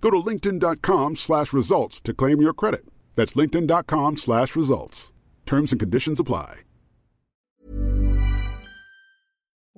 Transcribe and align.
Go 0.00 0.10
to 0.10 0.16
linkedin.com 0.16 1.16
slash 1.16 1.52
results 1.52 2.00
to 2.02 2.14
claim 2.14 2.40
your 2.40 2.54
credit. 2.54 2.84
That's 3.16 3.34
linkedin.com 3.34 4.16
slash 4.16 4.54
results. 4.56 5.12
Terms 5.46 5.72
and 5.72 5.80
conditions 5.80 6.20
apply. 6.20 6.60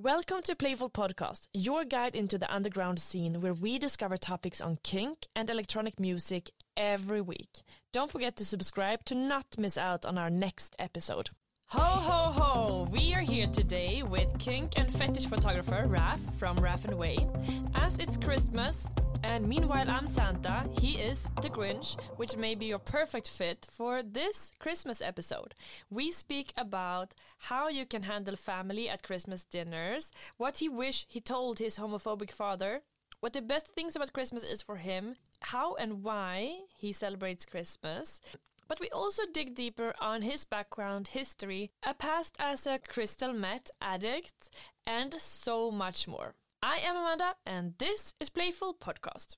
Welcome 0.03 0.41
to 0.45 0.57
Playful 0.57 0.89
Podcast, 0.89 1.49
your 1.53 1.85
guide 1.85 2.17
into 2.17 2.39
the 2.39 2.51
underground 2.51 2.99
scene 2.99 3.43
where 3.43 3.53
we 3.53 3.79
discover 3.79 4.17
topics 4.17 4.59
on 4.59 4.79
kink 4.83 5.27
and 5.37 5.51
electronic 5.51 6.01
music 6.01 6.51
every 6.75 7.21
week. 7.21 7.61
Don't 7.93 8.11
forget 8.11 8.35
to 8.37 8.45
subscribe 8.47 9.05
to 9.05 9.15
not 9.15 9.45
miss 9.59 9.77
out 9.77 10.07
on 10.07 10.17
our 10.17 10.31
next 10.31 10.75
episode. 10.79 11.31
Ho 11.73 11.79
ho 11.79 12.33
ho! 12.33 12.89
We 12.91 13.15
are 13.15 13.21
here 13.21 13.47
today 13.47 14.03
with 14.03 14.37
kink 14.41 14.77
and 14.77 14.93
fetish 14.93 15.27
photographer 15.27 15.85
Raf 15.87 16.19
from 16.37 16.57
Raf 16.57 16.85
and 16.85 16.99
Way. 16.99 17.17
As 17.77 17.97
it's 17.99 18.17
Christmas, 18.17 18.89
and 19.23 19.47
meanwhile 19.47 19.89
I'm 19.89 20.09
Santa, 20.09 20.69
he 20.73 20.95
is 20.95 21.29
the 21.41 21.49
Grinch, 21.49 21.97
which 22.17 22.37
may 22.37 22.57
be 22.57 22.67
your 22.67 22.81
perfect 22.81 23.31
fit 23.31 23.69
for 23.71 24.03
this 24.03 24.51
Christmas 24.59 25.01
episode. 25.01 25.55
We 25.91 26.11
speak 26.11 26.53
about 26.57 27.15
how 27.39 27.69
you 27.69 27.87
can 27.87 28.03
handle 28.03 28.35
family 28.35 28.89
at 28.89 29.05
Christmas 29.05 29.45
dinners, 29.45 30.11
what 30.39 30.59
he 30.59 30.69
wish 30.69 31.07
he 31.09 31.21
told 31.21 31.61
his 31.61 31.79
homophobic 31.79 32.33
father, 32.33 32.81
what 33.21 33.33
the 33.33 33.43
best 33.43 33.69
things 33.69 33.95
about 33.95 34.13
Christmas 34.13 34.43
is 34.43 34.61
for 34.61 34.77
him, 34.77 35.15
how 35.41 35.75
and 35.75 36.03
why 36.03 36.63
he 36.77 36.91
celebrates 36.93 37.45
Christmas, 37.45 38.21
but 38.71 38.79
we 38.81 38.89
also 38.91 39.23
dig 39.33 39.57
deeper 39.57 39.93
on 40.01 40.23
his 40.23 40.45
background, 40.45 41.09
history, 41.09 41.73
a 41.83 41.93
past 41.93 42.37
as 42.39 42.69
a 42.69 42.79
crystal 42.79 43.33
meth 43.33 43.69
addict, 43.83 44.49
and 44.87 45.13
so 45.21 45.73
much 45.73 46.07
more. 46.07 46.37
I 46.63 46.77
am 46.77 46.95
Amanda, 46.97 47.35
and 47.45 47.75
this 47.79 48.15
is 48.21 48.31
Playful 48.31 48.75
Podcast. 48.75 49.35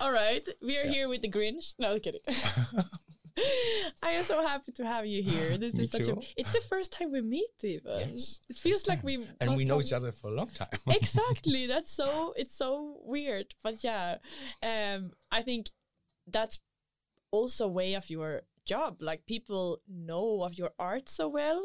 All 0.00 0.10
right, 0.12 0.48
we 0.62 0.78
are 0.78 0.84
Yeah. 0.86 0.92
here 0.92 1.08
with 1.10 1.20
the 1.20 1.28
Grinch. 1.28 1.74
No, 1.78 2.00
kidding. 2.00 2.22
I 4.02 4.10
am 4.12 4.24
so 4.24 4.40
happy 4.46 4.72
to 4.72 4.84
have 4.86 5.04
you 5.06 5.22
here. 5.22 5.58
This 5.58 5.74
Me 5.76 5.84
is 5.84 5.90
such 5.90 6.06
too. 6.06 6.12
a. 6.20 6.40
It's 6.40 6.52
the 6.54 6.60
first 6.60 6.90
time 6.92 7.12
we 7.12 7.20
meet, 7.20 7.52
even. 7.62 7.92
Yes, 7.98 8.40
it 8.48 8.56
feels 8.56 8.78
first 8.78 8.88
like 8.88 9.02
we 9.04 9.26
and 9.42 9.56
we 9.56 9.64
know 9.64 9.76
have- 9.76 9.84
each 9.86 9.92
other 9.92 10.10
for 10.12 10.28
a 10.30 10.34
long 10.34 10.48
time. 10.48 10.68
exactly 10.88 11.66
that's 11.72 11.92
so 11.92 12.32
it's 12.36 12.54
so 12.56 12.96
weird 13.04 13.54
but 13.62 13.74
yeah 13.84 14.16
um 14.62 15.12
i 15.30 15.42
think 15.42 15.66
that's 16.26 16.60
also 17.30 17.64
a 17.66 17.68
way 17.68 17.94
of 17.94 18.10
your 18.10 18.42
job 18.72 18.90
like 19.10 19.20
people 19.34 19.64
know 20.10 20.42
of 20.46 20.52
your 20.60 20.70
art 20.78 21.08
so 21.08 21.24
well 21.40 21.60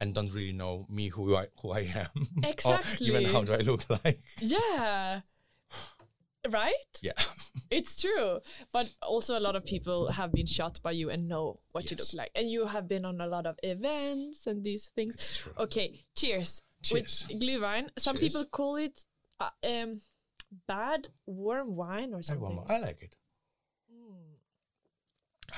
and 0.00 0.14
don't 0.14 0.32
really 0.38 0.56
know 0.62 0.74
me 0.88 1.04
who 1.14 1.22
I 1.42 1.46
who 1.60 1.68
I 1.80 1.82
am. 2.02 2.12
or 2.44 2.50
Exactly. 2.54 3.06
even 3.08 3.24
how 3.32 3.42
do 3.46 3.52
I 3.60 3.62
look 3.70 3.82
like? 4.04 4.20
yeah 4.40 5.20
right 6.50 6.92
Yeah. 7.02 7.12
it's 7.70 8.00
true 8.00 8.40
but 8.72 8.86
also 9.02 9.38
a 9.38 9.44
lot 9.46 9.56
of 9.56 9.64
people 9.64 10.10
have 10.18 10.32
been 10.32 10.46
shot 10.46 10.74
by 10.82 10.92
you 11.00 11.10
and 11.10 11.28
know 11.28 11.60
what 11.72 11.90
you 11.90 11.96
look 11.98 12.14
like 12.14 12.30
and 12.34 12.48
you 12.50 12.66
have 12.74 12.86
been 12.88 13.04
on 13.04 13.20
a 13.20 13.26
lot 13.26 13.46
of 13.46 13.56
events 13.62 14.46
and 14.46 14.64
these 14.64 14.86
things 14.96 15.14
It's 15.16 15.38
true. 15.38 15.52
okay 15.58 15.88
cheers 16.16 16.62
Cheers. 16.82 17.26
with 17.28 17.40
glühwein 17.42 17.84
some 17.98 18.16
Cheers. 18.16 18.32
people 18.32 18.44
call 18.58 18.76
it 18.76 18.96
uh, 19.38 19.50
um 19.72 20.00
bad 20.66 21.08
warm 21.26 21.76
wine 21.76 22.14
or 22.14 22.18
I, 22.18 22.22
something 22.22 22.56
want- 22.56 22.70
I 22.70 22.78
like 22.78 23.02
it. 23.02 23.14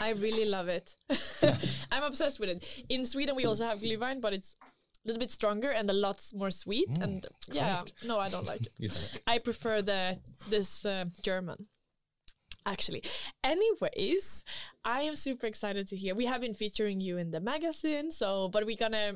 I 0.01 0.11
really 0.11 0.45
love 0.45 0.69
it. 0.69 0.95
I'm 1.93 2.03
obsessed 2.03 2.41
with 2.41 2.49
it. 2.49 2.85
In 2.89 3.05
Sweden, 3.05 3.37
we 3.37 3.47
also 3.47 3.65
have 3.67 3.81
glühwein, 3.81 4.21
but 4.21 4.33
it's 4.33 4.55
a 5.05 5.09
little 5.09 5.21
bit 5.21 5.31
stronger 5.31 5.71
and 5.71 5.91
a 5.91 5.93
lot 5.93 6.21
more 6.35 6.51
sweet. 6.51 6.89
Mm, 6.91 7.03
and 7.03 7.27
yeah, 7.51 7.77
correct. 7.77 7.93
no, 8.05 8.19
I 8.19 8.29
don't 8.35 8.47
like 8.47 8.67
it. 8.79 9.23
I 9.27 9.39
prefer 9.39 9.83
the 9.83 10.19
this 10.49 10.85
uh, 10.85 11.07
German. 11.23 11.67
Actually, 12.65 13.03
anyways, 13.43 14.45
I 14.85 15.03
am 15.03 15.17
super 15.17 15.47
excited 15.47 15.89
to 15.89 15.97
hear. 15.97 16.15
We 16.15 16.27
have 16.27 16.41
been 16.41 16.55
featuring 16.55 17.01
you 17.01 17.19
in 17.19 17.33
the 17.33 17.41
magazine, 17.41 18.13
so 18.13 18.49
but 18.49 18.65
we're 18.67 18.77
gonna 18.77 19.15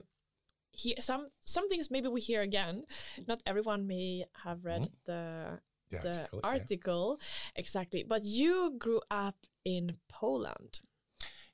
hear 0.73 0.95
some 0.99 1.29
some 1.43 1.69
things. 1.69 1.91
Maybe 1.91 2.09
we 2.09 2.21
hear 2.21 2.43
again. 2.43 2.85
Not 3.29 3.43
everyone 3.47 3.87
may 3.87 4.25
have 4.45 4.65
read 4.65 4.89
the 5.05 5.61
the 5.91 5.99
the 5.99 6.41
article, 6.43 7.19
yeah. 7.19 7.61
exactly. 7.61 8.05
But 8.07 8.25
you 8.25 8.75
grew 8.79 9.01
up 9.11 9.37
in 9.65 9.97
Poland. 10.09 10.81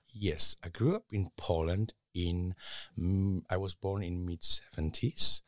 Yes, 0.09 0.57
I 0.63 0.69
grew 0.69 0.95
up 0.97 1.07
in 1.13 1.31
Poland. 1.37 1.95
In 2.15 2.55
mm, 2.99 3.43
I 3.49 3.57
was 3.57 3.75
born 3.75 4.03
in 4.03 4.27
mid 4.27 4.45
seventies, 4.45 5.43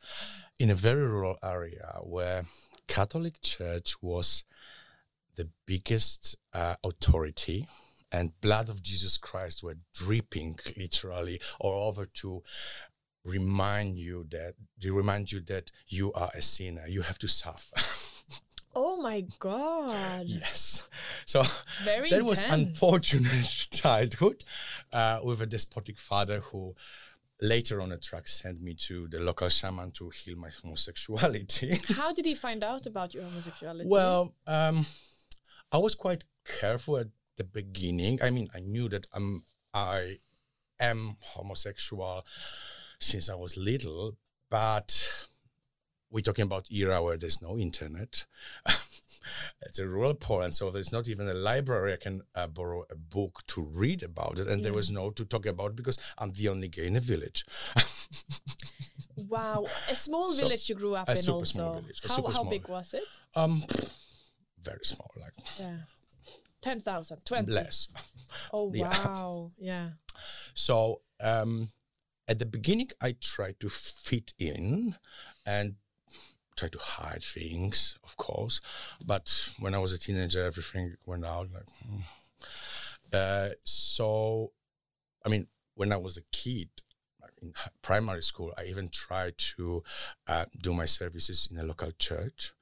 in 0.57 0.71
a 0.71 0.75
very 0.75 1.07
rural 1.07 1.37
area 1.43 1.99
where 2.01 2.45
Catholic 2.87 3.41
Church 3.41 4.01
was 4.01 4.45
the 5.35 5.49
biggest 5.67 6.35
uh, 6.53 6.75
authority, 6.83 7.67
and 8.11 8.39
blood 8.41 8.69
of 8.69 8.81
Jesus 8.81 9.17
Christ 9.17 9.61
were 9.61 9.77
dripping 9.93 10.57
literally 10.75 11.39
all 11.59 11.87
over 11.87 12.05
to 12.21 12.41
remind 13.23 13.97
you 13.97 14.25
that 14.29 14.53
to 14.79 14.93
remind 14.93 15.31
you 15.31 15.41
that 15.41 15.71
you 15.87 16.13
are 16.13 16.31
a 16.33 16.41
sinner. 16.41 16.87
You 16.87 17.01
have 17.01 17.19
to 17.19 17.27
suffer. 17.27 17.75
Oh 18.75 19.01
my 19.01 19.25
god! 19.39 20.25
yes. 20.25 20.89
So 21.25 21.43
Very 21.83 22.09
that 22.09 22.23
was 22.23 22.41
unfortunate 22.41 23.45
childhood 23.71 24.43
uh, 24.91 25.21
with 25.23 25.41
a 25.41 25.45
despotic 25.45 25.97
father 25.97 26.39
who 26.39 26.75
later 27.41 27.81
on 27.81 27.91
a 27.91 27.97
track 27.97 28.27
sent 28.27 28.61
me 28.61 28.73
to 28.73 29.07
the 29.07 29.19
local 29.19 29.49
shaman 29.49 29.91
to 29.91 30.09
heal 30.09 30.37
my 30.37 30.49
homosexuality. 30.49 31.79
How 31.95 32.13
did 32.13 32.25
he 32.25 32.35
find 32.35 32.63
out 32.63 32.85
about 32.85 33.13
your 33.13 33.23
homosexuality? 33.23 33.87
well, 33.87 34.33
um, 34.47 34.85
I 35.71 35.77
was 35.77 35.95
quite 35.95 36.23
careful 36.45 36.97
at 36.97 37.07
the 37.37 37.43
beginning. 37.43 38.19
I 38.21 38.29
mean, 38.29 38.49
I 38.55 38.59
knew 38.59 38.89
that 38.89 39.07
I'm, 39.13 39.43
I 39.73 40.19
am 40.79 41.17
homosexual 41.21 42.25
since 42.99 43.29
I 43.29 43.35
was 43.35 43.57
little, 43.57 44.17
but 44.49 45.27
we're 46.15 46.21
talking 46.21 46.43
about 46.43 46.71
era 46.71 47.01
where 47.03 47.17
there's 47.17 47.41
no 47.41 47.57
internet. 47.57 48.25
it's 49.65 49.79
a 49.79 49.85
rural 49.87 50.13
Poland, 50.13 50.53
so 50.55 50.71
there's 50.71 50.91
not 50.93 51.09
even 51.09 51.27
a 51.27 51.33
library 51.33 51.91
I 51.93 51.97
can 51.97 52.21
uh, 52.33 52.47
borrow 52.47 52.85
a 52.89 52.95
book 52.95 53.41
to 53.47 53.61
read 53.61 54.01
about 54.01 54.39
it, 54.39 54.47
and 54.47 54.63
there 54.63 54.71
was 54.73 54.89
no 54.89 55.09
to 55.11 55.25
talk 55.25 55.45
about 55.45 55.75
because 55.75 55.97
I'm 56.17 56.31
the 56.31 56.47
only 56.47 56.69
gay 56.69 56.87
in 56.87 56.93
the 56.93 57.01
village. 57.01 57.43
wow, 59.29 59.65
a 59.89 59.95
small 59.95 60.31
So, 60.31 60.41
village 60.43 60.69
you 60.69 60.75
grew 60.75 60.95
up 60.95 61.09
in 61.09 61.29
also. 61.29 61.73
village, 61.81 62.01
how 62.07 62.23
how 62.31 62.43
big 62.45 62.67
was 62.69 62.93
it? 62.93 63.03
um, 63.35 63.61
very 64.63 64.85
small, 64.85 65.11
like 65.19 65.33
Yeah. 65.59 65.77
10,000, 66.61 67.25
20. 67.25 67.51
less. 67.51 67.89
Oh, 68.53 68.71
Yeah. 68.73 68.87
wow. 68.89 69.51
Yeah. 69.57 69.89
So 70.53 71.01
um, 71.19 71.69
at 72.27 72.39
the 72.39 72.45
beginning, 72.45 72.89
I 73.01 73.15
tried 73.21 73.59
to 73.59 73.69
fit 73.69 74.33
in 74.39 74.95
and 75.45 75.75
try 76.55 76.69
to 76.69 76.79
hide 76.79 77.23
things, 77.23 77.97
of 78.03 78.17
course. 78.17 78.61
But 79.05 79.53
when 79.59 79.75
I 79.75 79.79
was 79.79 79.93
a 79.93 79.99
teenager, 79.99 80.43
everything 80.45 80.95
went 81.05 81.25
out. 81.25 81.49
Like, 81.53 81.69
hmm. 81.85 81.99
uh, 83.13 83.49
so, 83.63 84.51
I 85.25 85.29
mean, 85.29 85.47
when 85.75 85.91
I 85.91 85.97
was 85.97 86.17
a 86.17 86.23
kid. 86.31 86.69
In 87.41 87.53
primary 87.81 88.23
school, 88.23 88.53
I 88.57 88.63
even 88.63 88.87
tried 88.87 89.37
to 89.37 89.83
uh, 90.25 90.45
do 90.59 90.73
my 90.73 90.85
services 90.85 91.49
in 91.51 91.59
a 91.59 91.63
local 91.63 91.91
church, 91.99 92.53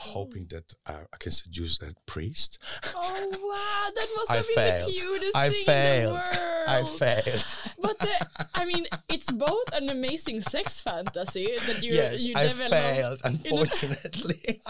hoping 0.00 0.46
that 0.50 0.72
uh, 0.86 1.04
I 1.12 1.16
can 1.18 1.30
seduce 1.30 1.80
a 1.82 1.92
priest. 2.06 2.58
Oh, 2.94 3.00
wow. 3.50 3.90
That 3.94 4.08
must 4.16 4.30
have 4.30 4.46
been 4.46 4.54
failed. 4.54 4.88
the 4.88 4.92
cutest 4.92 5.36
I 5.36 5.50
thing 5.50 5.64
failed. 5.64 6.06
in 6.06 6.14
the 6.14 6.40
world. 6.40 6.68
I 6.68 6.82
failed. 6.84 7.56
But 7.82 7.98
the, 7.98 8.26
I 8.54 8.64
mean, 8.64 8.86
it's 9.10 9.30
both 9.30 9.72
an 9.74 9.90
amazing 9.90 10.40
sex 10.40 10.80
fantasy 10.80 11.48
that 11.66 11.82
you 11.82 11.92
yes, 11.92 12.24
you 12.24 12.32
I 12.34 12.44
develop. 12.44 12.72
failed, 12.72 13.20
unfortunately. 13.24 14.62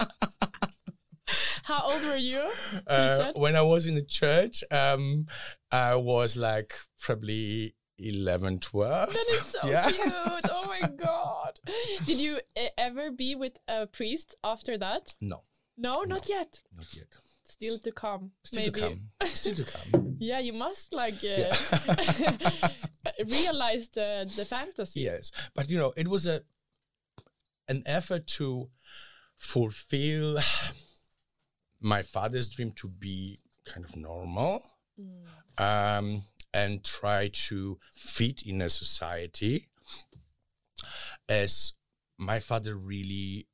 How 1.63 1.81
old 1.83 2.03
were 2.03 2.17
you? 2.17 2.39
you 2.73 2.81
uh, 2.87 3.31
when 3.35 3.55
I 3.55 3.61
was 3.61 3.87
in 3.87 3.95
the 3.95 4.03
church, 4.03 4.63
um, 4.69 5.27
I 5.71 5.95
was 5.95 6.35
like 6.35 6.73
probably 6.99 7.73
11, 8.01 8.59
12. 8.59 9.13
That 9.13 9.25
is 9.31 9.41
so 9.55 9.67
Yeah. 9.69 9.89
cute. 9.91 10.13
Oh 10.49 10.65
my 10.67 10.81
god. 10.97 11.59
Did 12.05 12.19
you 12.19 12.39
ever 12.77 13.11
be 13.11 13.35
with 13.35 13.57
a 13.67 13.87
priest 13.87 14.35
after 14.43 14.77
that? 14.77 15.13
No, 15.21 15.43
No, 15.77 16.03
not 16.03 16.27
yet. 16.29 16.61
not 16.75 16.93
yet. 16.95 17.17
Still 17.43 17.77
to 17.79 17.91
come. 17.91 18.31
Still 18.43 18.61
maybe. 18.63 18.79
to 18.79 18.87
come. 18.87 18.99
Still 19.25 19.55
to 19.55 19.63
come. 19.63 20.07
Yeah, 20.21 20.39
you 20.39 20.53
must 20.53 20.93
like 20.93 21.15
uh, 21.23 21.55
realize 23.25 23.89
the 23.89 24.29
the 24.35 24.45
fantasy. 24.45 25.01
Yes, 25.01 25.31
but 25.55 25.69
you 25.69 25.77
know, 25.79 25.93
it 25.97 26.07
was 26.07 26.27
a 26.27 26.41
an 27.67 27.81
effort 27.85 28.27
to 28.37 28.69
fulfill 29.35 30.39
my 31.79 32.03
father's 32.03 32.49
dream 32.49 32.71
to 32.71 32.87
be 32.87 33.39
kind 33.65 33.83
of 33.85 33.95
normal 33.95 34.61
um, 35.57 36.23
and 36.53 36.83
try 36.83 37.29
to 37.47 37.79
fit 37.91 38.41
in 38.43 38.61
a 38.61 38.69
society 38.69 39.69
as 41.29 41.73
my 42.17 42.39
father 42.39 42.75
really 42.75 43.47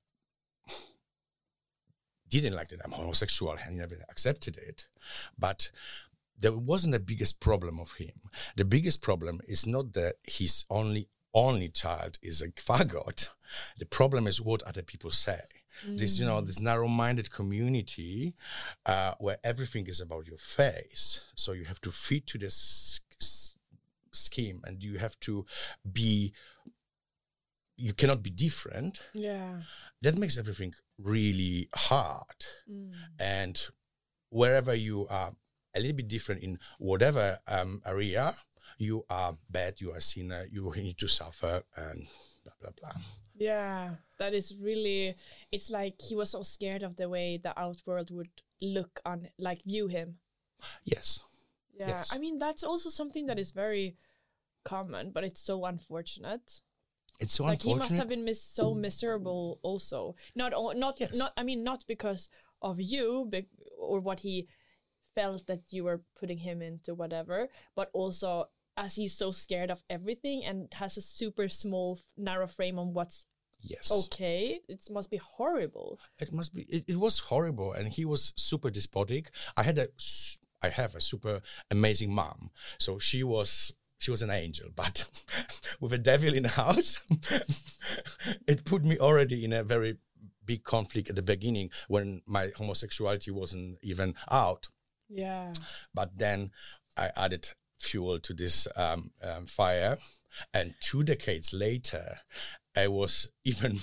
didn't 2.30 2.56
like 2.56 2.70
that 2.70 2.82
I'm 2.84 2.92
homosexual 2.92 3.52
and 3.52 3.62
he 3.62 3.72
never 3.72 3.96
accepted 4.10 4.58
it. 4.58 4.88
But 5.38 5.72
there 6.38 6.54
wasn't 6.54 6.94
the 6.94 7.00
biggest 7.00 7.40
problem 7.40 7.80
of 7.80 7.94
him. 7.94 8.22
The 8.56 8.66
biggest 8.66 9.02
problem 9.02 9.42
is 9.48 9.66
not 9.66 9.94
that 9.94 10.16
his 10.24 10.66
only 10.70 11.08
only 11.34 11.70
child 11.70 12.18
is 12.22 12.42
a 12.42 12.50
fagot. 12.50 13.30
The 13.78 13.86
problem 13.86 14.28
is 14.28 14.42
what 14.42 14.64
other 14.64 14.82
people 14.82 15.12
say. 15.12 15.42
This, 15.86 16.18
you 16.20 16.26
know, 16.26 16.42
this 16.42 16.60
narrow-minded 16.60 17.30
community 17.32 18.34
uh, 18.86 19.14
where 19.20 19.38
everything 19.44 19.88
is 19.88 20.00
about 20.02 20.26
your 20.28 20.38
face. 20.38 21.22
So 21.36 21.52
you 21.54 21.66
have 21.66 21.82
to 21.82 21.92
fit 21.92 22.26
to 22.28 22.38
this 22.38 23.02
s- 23.22 23.58
scheme, 24.12 24.62
and 24.66 24.84
you 24.84 24.98
have 24.98 25.20
to 25.22 25.46
be. 25.92 26.34
You 27.80 27.94
cannot 27.94 28.24
be 28.24 28.32
different 28.32 29.02
Yeah. 29.14 29.62
that 30.02 30.18
makes 30.18 30.36
everything 30.38 30.74
really 30.98 31.70
hard. 31.76 32.40
And 33.20 33.56
wherever 34.30 34.74
you 34.74 35.08
are 35.10 35.34
a 35.76 35.80
little 35.80 35.96
bit 35.96 36.08
different 36.08 36.42
in 36.42 36.58
whatever 36.80 37.40
um, 37.48 37.82
area, 37.86 38.36
you 38.80 39.06
are 39.12 39.38
bad, 39.50 39.80
you 39.80 39.92
are 39.94 40.00
sinner, 40.00 40.48
you 40.52 40.72
need 40.76 40.98
to 40.98 41.08
suffer, 41.08 41.62
and 41.76 42.08
blah 42.44 42.54
blah 42.62 42.72
blah. 42.80 43.02
Yeah. 43.38 43.96
That 44.20 44.34
is 44.34 44.56
really 44.60 45.16
it's 45.52 45.70
like 45.70 45.96
he 46.02 46.16
was 46.16 46.32
so 46.32 46.42
scared 46.44 46.84
of 46.84 46.96
the 46.96 47.08
way 47.10 47.38
the 47.38 47.58
outworld 47.60 48.10
would 48.12 48.30
look 48.62 49.00
on 49.06 49.28
like 49.38 49.64
view 49.64 49.88
him. 49.88 50.18
Yes, 50.84 51.20
Yeah. 51.80 51.90
Yes. 51.90 52.16
I 52.16 52.18
mean 52.20 52.38
that's 52.40 52.64
also 52.64 52.90
something 52.90 53.28
that 53.28 53.38
is 53.40 53.52
very 53.52 53.96
common, 54.66 55.12
but 55.12 55.24
it's 55.24 55.40
so 55.42 55.66
unfortunate. 55.66 56.62
it's 57.20 57.34
so 57.34 57.44
like 57.46 57.62
he 57.64 57.74
must 57.76 57.98
have 57.98 58.10
been 58.10 58.24
mis- 58.26 58.44
so 58.44 58.76
miserable 58.76 59.58
also 59.64 60.16
not 60.36 60.54
o- 60.54 60.74
not 60.78 61.00
Yes. 61.00 61.18
not 61.18 61.32
i 61.36 61.42
mean 61.44 61.64
not 61.64 61.84
because 61.88 62.30
of 62.62 62.80
you 62.80 63.26
bec- 63.32 63.50
or 63.80 64.00
what 64.00 64.20
he 64.20 64.48
felt 65.16 65.48
that 65.48 65.62
you 65.74 65.84
were 65.84 66.02
putting 66.20 66.38
him 66.38 66.62
into 66.62 66.94
whatever 66.94 67.50
but 67.76 67.90
also 67.94 68.46
as 68.78 68.96
he's 68.96 69.14
so 69.18 69.32
scared 69.32 69.72
of 69.72 69.84
everything 69.90 70.44
and 70.46 70.68
has 70.76 70.98
a 70.98 71.02
super 71.02 71.50
small 71.50 71.98
f- 71.98 72.14
narrow 72.16 72.48
frame 72.48 72.78
on 72.80 72.94
what's 72.94 73.26
yes, 73.60 73.92
okay 74.06 74.60
it 74.70 74.82
must 74.92 75.10
be 75.10 75.18
horrible 75.18 76.00
it 76.20 76.32
must 76.32 76.54
be. 76.54 76.62
It, 76.64 76.86
it 76.88 77.00
was 77.00 77.20
horrible, 77.20 77.74
and 77.74 77.88
he 77.88 78.06
was 78.06 78.34
super 78.36 78.70
despotic. 78.70 79.32
I 79.56 79.64
had 79.64 79.78
a 79.80 79.88
i 80.62 80.70
have 80.70 80.96
a 80.96 81.02
super 81.02 81.42
amazing 81.70 82.12
mom, 82.14 82.52
so 82.78 83.00
she 83.00 83.24
was. 83.24 83.74
She 84.00 84.12
was 84.12 84.22
an 84.22 84.30
angel, 84.30 84.70
but 84.76 85.10
with 85.80 85.92
a 85.92 85.98
devil 85.98 86.32
in 86.32 86.44
the 86.44 86.50
house, 86.50 87.00
it 88.48 88.64
put 88.64 88.86
me 88.86 88.96
already 89.00 89.44
in 89.44 89.52
a 89.52 89.64
very 89.64 89.98
big 90.46 90.64
conflict 90.64 91.10
at 91.10 91.16
the 91.16 91.24
beginning 91.24 91.72
when 91.88 92.22
my 92.28 92.52
homosexuality 92.56 93.32
wasn't 93.32 93.80
even 93.82 94.14
out. 94.30 94.68
yeah 95.10 95.52
But 95.96 96.18
then 96.20 96.52
I 96.96 97.10
added 97.16 97.54
fuel 97.78 98.20
to 98.20 98.34
this 98.34 98.68
um, 98.76 99.12
um, 99.24 99.46
fire, 99.46 99.98
and 100.54 100.76
two 100.80 101.04
decades 101.04 101.54
later, 101.54 102.20
I 102.76 102.88
was 102.88 103.28
even 103.44 103.80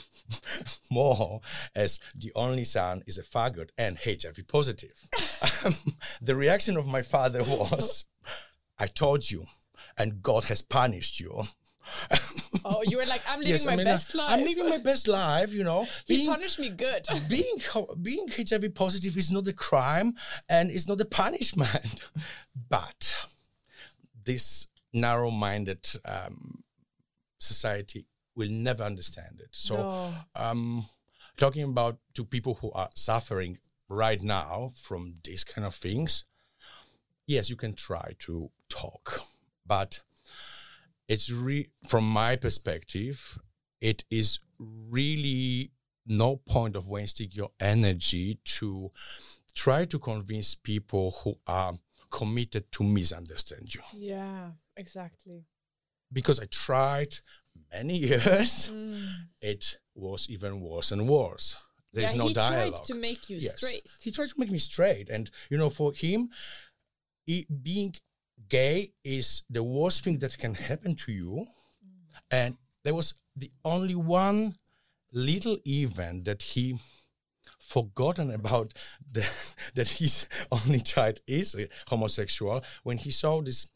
more 0.91 1.41
as 1.75 2.01
the 2.15 2.33
only 2.35 2.65
son 2.65 3.03
is 3.07 3.19
a 3.19 3.23
faggot 3.23 3.71
and 3.77 3.99
HIV 3.99 4.47
positive. 4.47 5.09
the 6.23 6.37
reaction 6.37 6.77
of 6.77 6.87
my 6.87 7.03
father 7.03 7.43
was, 7.47 8.05
"I 8.79 8.87
told 8.87 9.31
you, 9.31 9.47
and 9.99 10.23
God 10.23 10.45
has 10.45 10.63
punished 10.63 11.21
you." 11.21 11.45
Oh, 12.65 12.83
you 12.87 12.97
were 12.97 13.05
like, 13.05 13.21
I'm 13.29 13.41
living 13.41 13.53
yes, 13.53 13.67
my 13.67 13.75
I 13.75 13.77
mean, 13.77 13.85
best 13.85 14.15
life. 14.15 14.31
I'm 14.31 14.43
living 14.45 14.69
my 14.71 14.79
best 14.79 15.07
life, 15.07 15.53
you 15.53 15.65
know. 15.65 15.87
He 16.07 16.17
Being, 16.17 16.31
punished 16.31 16.59
me 16.59 16.71
good. 16.71 17.07
being 17.29 17.59
being 18.01 18.27
HIV 18.29 18.75
positive 18.75 19.19
is 19.19 19.31
not 19.31 19.47
a 19.49 19.53
crime 19.53 20.15
and 20.49 20.71
it's 20.71 20.89
not 20.89 20.99
a 21.01 21.05
punishment, 21.05 22.03
but 22.71 23.17
this 24.25 24.69
narrow-minded 24.93 25.89
um, 26.05 26.63
society 27.39 28.07
will 28.37 28.51
never 28.51 28.83
understand 28.85 29.41
it. 29.41 29.49
So, 29.53 29.77
No. 29.77 30.15
um, 30.35 30.89
talking 31.37 31.63
about 31.65 31.99
to 32.15 32.25
people 32.25 32.55
who 32.55 32.71
are 32.73 32.91
suffering 32.95 33.59
right 33.89 34.23
now 34.23 34.73
from 34.75 35.17
these 35.25 35.45
kind 35.45 35.67
of 35.67 35.75
things, 35.75 36.25
yes, 37.27 37.51
you 37.51 37.57
can 37.57 37.75
try 37.75 38.15
to 38.21 38.51
talk, 38.69 39.21
but 39.67 40.03
it's 41.09 41.31
re- 41.31 41.71
from 41.87 42.09
my 42.09 42.37
perspective, 42.37 43.39
it 43.81 44.05
is 44.11 44.39
really 44.59 45.71
no 46.07 46.37
point 46.37 46.77
of 46.77 46.89
wasting 46.89 47.29
your 47.33 47.51
energy 47.61 48.39
to 48.45 48.91
try 49.55 49.85
to 49.85 49.99
convince 49.99 50.55
people 50.55 51.11
who 51.23 51.39
are 51.47 51.79
committed 52.19 52.65
to 52.77 52.83
misunderstand 52.85 53.67
you 53.75 53.83
Yeah, 54.13 54.53
exactly. 54.77 55.39
because 56.19 56.39
I 56.45 56.47
tried 56.67 57.13
many 57.73 57.97
years, 58.09 58.53
Mm. 58.71 59.07
it 59.41 59.65
was 59.95 60.29
even 60.35 60.53
worse 60.61 60.89
and 60.95 61.03
worse. 61.09 61.57
There's 61.93 62.13
yeah, 62.15 62.23
no 62.23 62.29
he 62.29 62.35
dialogue. 62.35 62.75
tried 62.77 62.85
to 62.93 62.95
make 63.09 63.23
you 63.31 63.39
Yes. 63.47 63.57
straight. 63.57 63.87
He 64.05 64.11
tried 64.17 64.29
to 64.33 64.39
make 64.41 64.51
me 64.51 64.59
straight, 64.59 65.07
and 65.15 65.25
you 65.51 65.57
know, 65.61 65.71
for 65.71 65.93
him, 66.05 66.21
he, 67.27 67.47
being 67.69 67.93
gay 68.49 68.79
is 69.17 69.43
the 69.57 69.63
worst 69.77 69.99
thing 70.05 70.19
that 70.23 70.35
can 70.43 70.55
happen 70.55 70.93
to 71.05 71.11
you. 71.13 71.47
And 72.31 72.57
there 72.85 72.95
was 73.01 73.15
the 73.43 73.51
only 73.65 73.95
one 73.95 74.55
little 75.13 75.59
event 75.83 76.25
that 76.25 76.43
he 76.53 76.65
forgotten 77.65 78.31
about 78.31 78.75
the, 79.13 79.27
that 79.75 79.89
his 79.89 80.29
only 80.53 80.81
child 80.81 81.21
is 81.27 81.57
homosexual 81.89 82.63
when 82.83 82.99
he 82.99 83.11
saw 83.11 83.41
this 83.43 83.67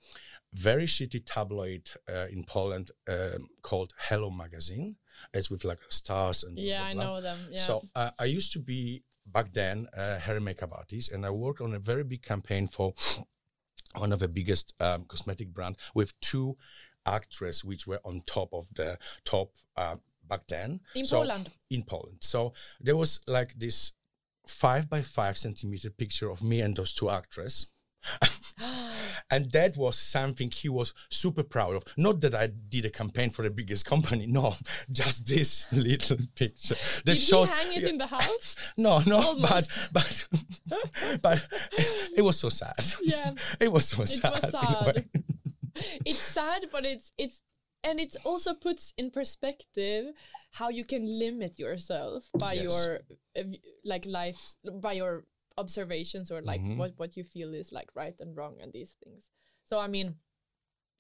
very 0.53 0.87
shitty 0.87 1.23
tabloid 1.27 1.91
uh, 2.11 2.27
in 2.31 2.45
Poland 2.45 2.91
um, 3.09 3.49
called 3.63 3.93
Hello 3.99 4.31
Magazine. 4.31 4.97
It's 5.35 5.51
with 5.51 5.65
like 5.65 5.79
stars 5.89 6.45
and 6.45 6.59
Yeah, 6.59 6.79
blah, 6.81 6.89
I 6.89 6.95
blah, 6.95 7.03
blah. 7.05 7.15
know 7.15 7.21
them. 7.21 7.39
Yeah. 7.51 7.59
So 7.59 7.83
uh, 7.95 8.11
I 8.19 8.25
used 8.25 8.53
to 8.53 8.59
be 8.59 9.03
back 9.27 9.53
then 9.53 9.89
a 9.93 10.19
hair 10.19 10.37
and 10.37 10.45
makeup 10.45 10.73
artist, 10.73 11.13
and 11.13 11.27
I 11.27 11.31
worked 11.31 11.61
on 11.61 11.75
a 11.75 11.79
very 11.79 12.05
big 12.05 12.23
campaign 12.23 12.67
for 12.67 12.95
one 13.97 14.13
of 14.13 14.21
the 14.21 14.29
biggest 14.29 14.75
um, 14.81 15.05
cosmetic 15.05 15.49
brand 15.53 15.77
with 15.95 16.19
two 16.21 16.57
actresses 17.05 17.65
which 17.65 17.87
were 17.87 18.01
on 18.05 18.23
top 18.27 18.53
of 18.53 18.69
the 18.75 18.99
top 19.25 19.51
uh, 19.77 19.97
back 20.29 20.47
then. 20.49 20.81
In 20.95 21.05
So- 21.05 21.19
Poland? 21.23 21.51
In 21.71 21.83
Poland. 21.83 22.19
So 22.21 22.53
there 22.81 22.97
was 22.97 23.21
like 23.27 23.55
this 23.59 23.93
five 24.47 24.89
by 24.89 25.03
five 25.03 25.37
centimeter 25.37 25.91
picture 25.91 26.31
of 26.31 26.43
me 26.43 26.61
and 26.61 26.77
those 26.77 26.93
two 26.95 27.11
actresses. 27.11 27.67
and 29.31 29.51
that 29.53 29.77
was 29.77 29.97
something 29.99 30.51
he 30.51 30.69
was 30.69 30.95
super 31.11 31.43
proud 31.43 31.75
of. 31.77 31.85
Not 31.97 32.21
that 32.23 32.35
I 32.35 32.47
did 32.47 32.85
a 32.85 32.91
campaign 32.91 33.31
for 33.31 33.43
the 33.43 33.51
biggest 33.51 33.85
company, 33.87 34.27
no, 34.39 34.55
just 34.91 35.27
this 35.27 35.71
little 35.73 36.17
picture. 36.35 36.77
That 37.05 37.15
Did 37.15 37.19
shows 37.19 37.51
he 37.51 37.57
hang 37.57 37.73
it 37.77 37.83
yeah, 37.83 37.89
in 37.91 37.99
the 37.99 38.07
house? 38.07 38.73
no, 38.77 39.01
no, 39.07 39.17
Almost. 39.19 39.93
but 39.93 40.29
but 40.67 41.21
but 41.23 41.47
it 42.17 42.23
was 42.23 42.39
so 42.39 42.49
sad. 42.49 42.85
Yeah. 43.03 43.33
it 43.61 43.71
was 43.73 43.89
so 43.89 44.03
It 44.03 44.09
sad. 44.09 44.31
was 44.33 44.51
sad. 44.51 44.87
way. 44.87 45.05
it's 46.07 46.19
sad, 46.21 46.67
but 46.73 46.85
it's 46.87 47.11
it's 47.19 47.43
and 47.85 48.01
it 48.01 48.17
also 48.25 48.55
puts 48.55 48.93
in 48.99 49.11
perspective 49.11 50.07
how 50.53 50.69
you 50.69 50.85
can 50.85 51.07
limit 51.19 51.59
yourself 51.59 52.31
by 52.39 52.55
Yes. 52.55 52.65
your 52.65 53.01
uh, 53.39 53.43
like 53.85 54.07
life 54.07 54.55
by 54.81 54.93
your 54.93 55.25
observations 55.57 56.31
or 56.31 56.41
like 56.43 56.61
Mm-hmm. 56.61 56.79
what 56.79 56.93
what 56.97 57.17
you 57.17 57.25
feel 57.25 57.55
is 57.55 57.73
like 57.73 57.89
right 57.95 58.15
and 58.21 58.37
wrong 58.37 58.57
and 58.61 58.73
these 58.73 58.97
things. 59.05 59.31
So 59.65 59.79
I 59.79 59.89
mean, 59.89 60.17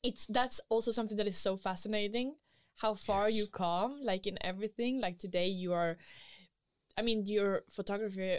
it's 0.03 0.27
that's 0.27 0.61
also 0.69 0.91
something 0.91 1.17
that 1.17 1.27
is 1.27 1.39
so 1.39 1.57
fascinating 1.57 2.35
how 2.77 2.95
far 2.95 3.29
you 3.29 3.47
come 3.47 4.01
like 4.03 4.27
in 4.27 4.39
everything 4.43 5.01
like 5.01 5.19
today 5.19 5.49
you 5.49 5.73
are 5.73 5.97
i 6.97 7.03
mean 7.03 7.25
your 7.27 7.63
photography 7.71 8.39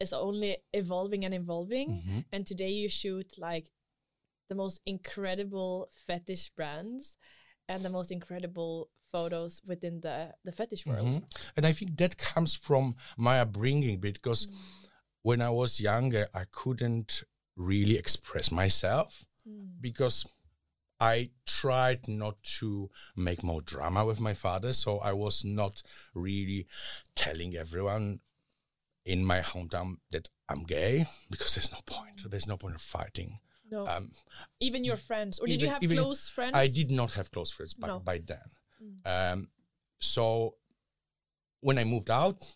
is 0.00 0.12
only 0.12 0.56
evolving 0.72 1.24
and 1.24 1.34
evolving 1.34 1.94
Mm-hmm. 1.94 2.20
and 2.32 2.46
today 2.46 2.70
you 2.70 2.88
shoot 2.88 3.34
like 3.38 3.68
the 4.48 4.54
most 4.54 4.80
incredible 4.86 5.88
fetish 6.06 6.50
brands 6.50 7.16
and 7.70 7.84
the 7.84 7.88
most 7.98 8.10
incredible 8.18 8.90
photos 9.12 9.52
within 9.70 10.00
the 10.06 10.16
the 10.46 10.52
fetish 10.58 10.84
world 10.86 11.06
Mhm. 11.06 11.22
And 11.56 11.64
I 11.70 11.72
think 11.78 11.90
that 11.98 12.14
comes 12.32 12.52
from 12.66 12.84
my 13.16 13.36
upbringing 13.44 13.96
because 14.00 14.46
Mm. 14.46 14.54
when 15.28 15.40
I 15.48 15.50
was 15.60 15.80
younger, 15.90 16.24
I 16.42 16.44
couldn't 16.60 17.10
really 17.70 17.96
express 18.02 18.46
myself 18.62 19.10
Mm. 19.46 19.80
because 19.86 20.26
I 21.14 21.30
tried 21.46 22.02
not 22.08 22.36
to 22.58 22.90
make 23.16 23.42
more 23.42 23.62
drama 23.72 24.04
with 24.04 24.20
my 24.20 24.34
father. 24.34 24.72
So 24.72 24.90
I 25.10 25.12
was 25.24 25.44
not 25.44 25.82
really 26.14 26.66
telling 27.14 27.56
everyone 27.56 28.20
in 29.04 29.24
my 29.24 29.40
hometown 29.40 29.98
that 30.10 30.28
I'm 30.48 30.64
gay 30.64 31.06
because 31.30 31.54
there's 31.54 31.72
no 31.72 31.80
point. 31.86 32.18
There's 32.30 32.46
no 32.52 32.56
point 32.58 32.74
of 32.74 32.82
fighting. 32.82 33.40
No 33.70 33.86
Um, 33.86 34.10
even 34.60 34.84
your 34.84 34.96
friends 34.96 35.38
or 35.38 35.46
did 35.46 35.60
you 35.62 35.68
have 35.68 35.82
even- 35.82 35.98
close 35.98 36.28
friends 36.28 36.54
I 36.56 36.66
did 36.68 36.90
not 36.90 37.12
have 37.12 37.30
close 37.30 37.50
friends 37.50 37.74
by, 37.74 37.88
No. 37.88 37.98
by 38.00 38.18
then. 38.18 38.50
Um, 39.04 39.48
so 39.98 40.54
when 41.60 41.78
I 41.78 41.84
moved 41.84 42.10
out 42.10 42.46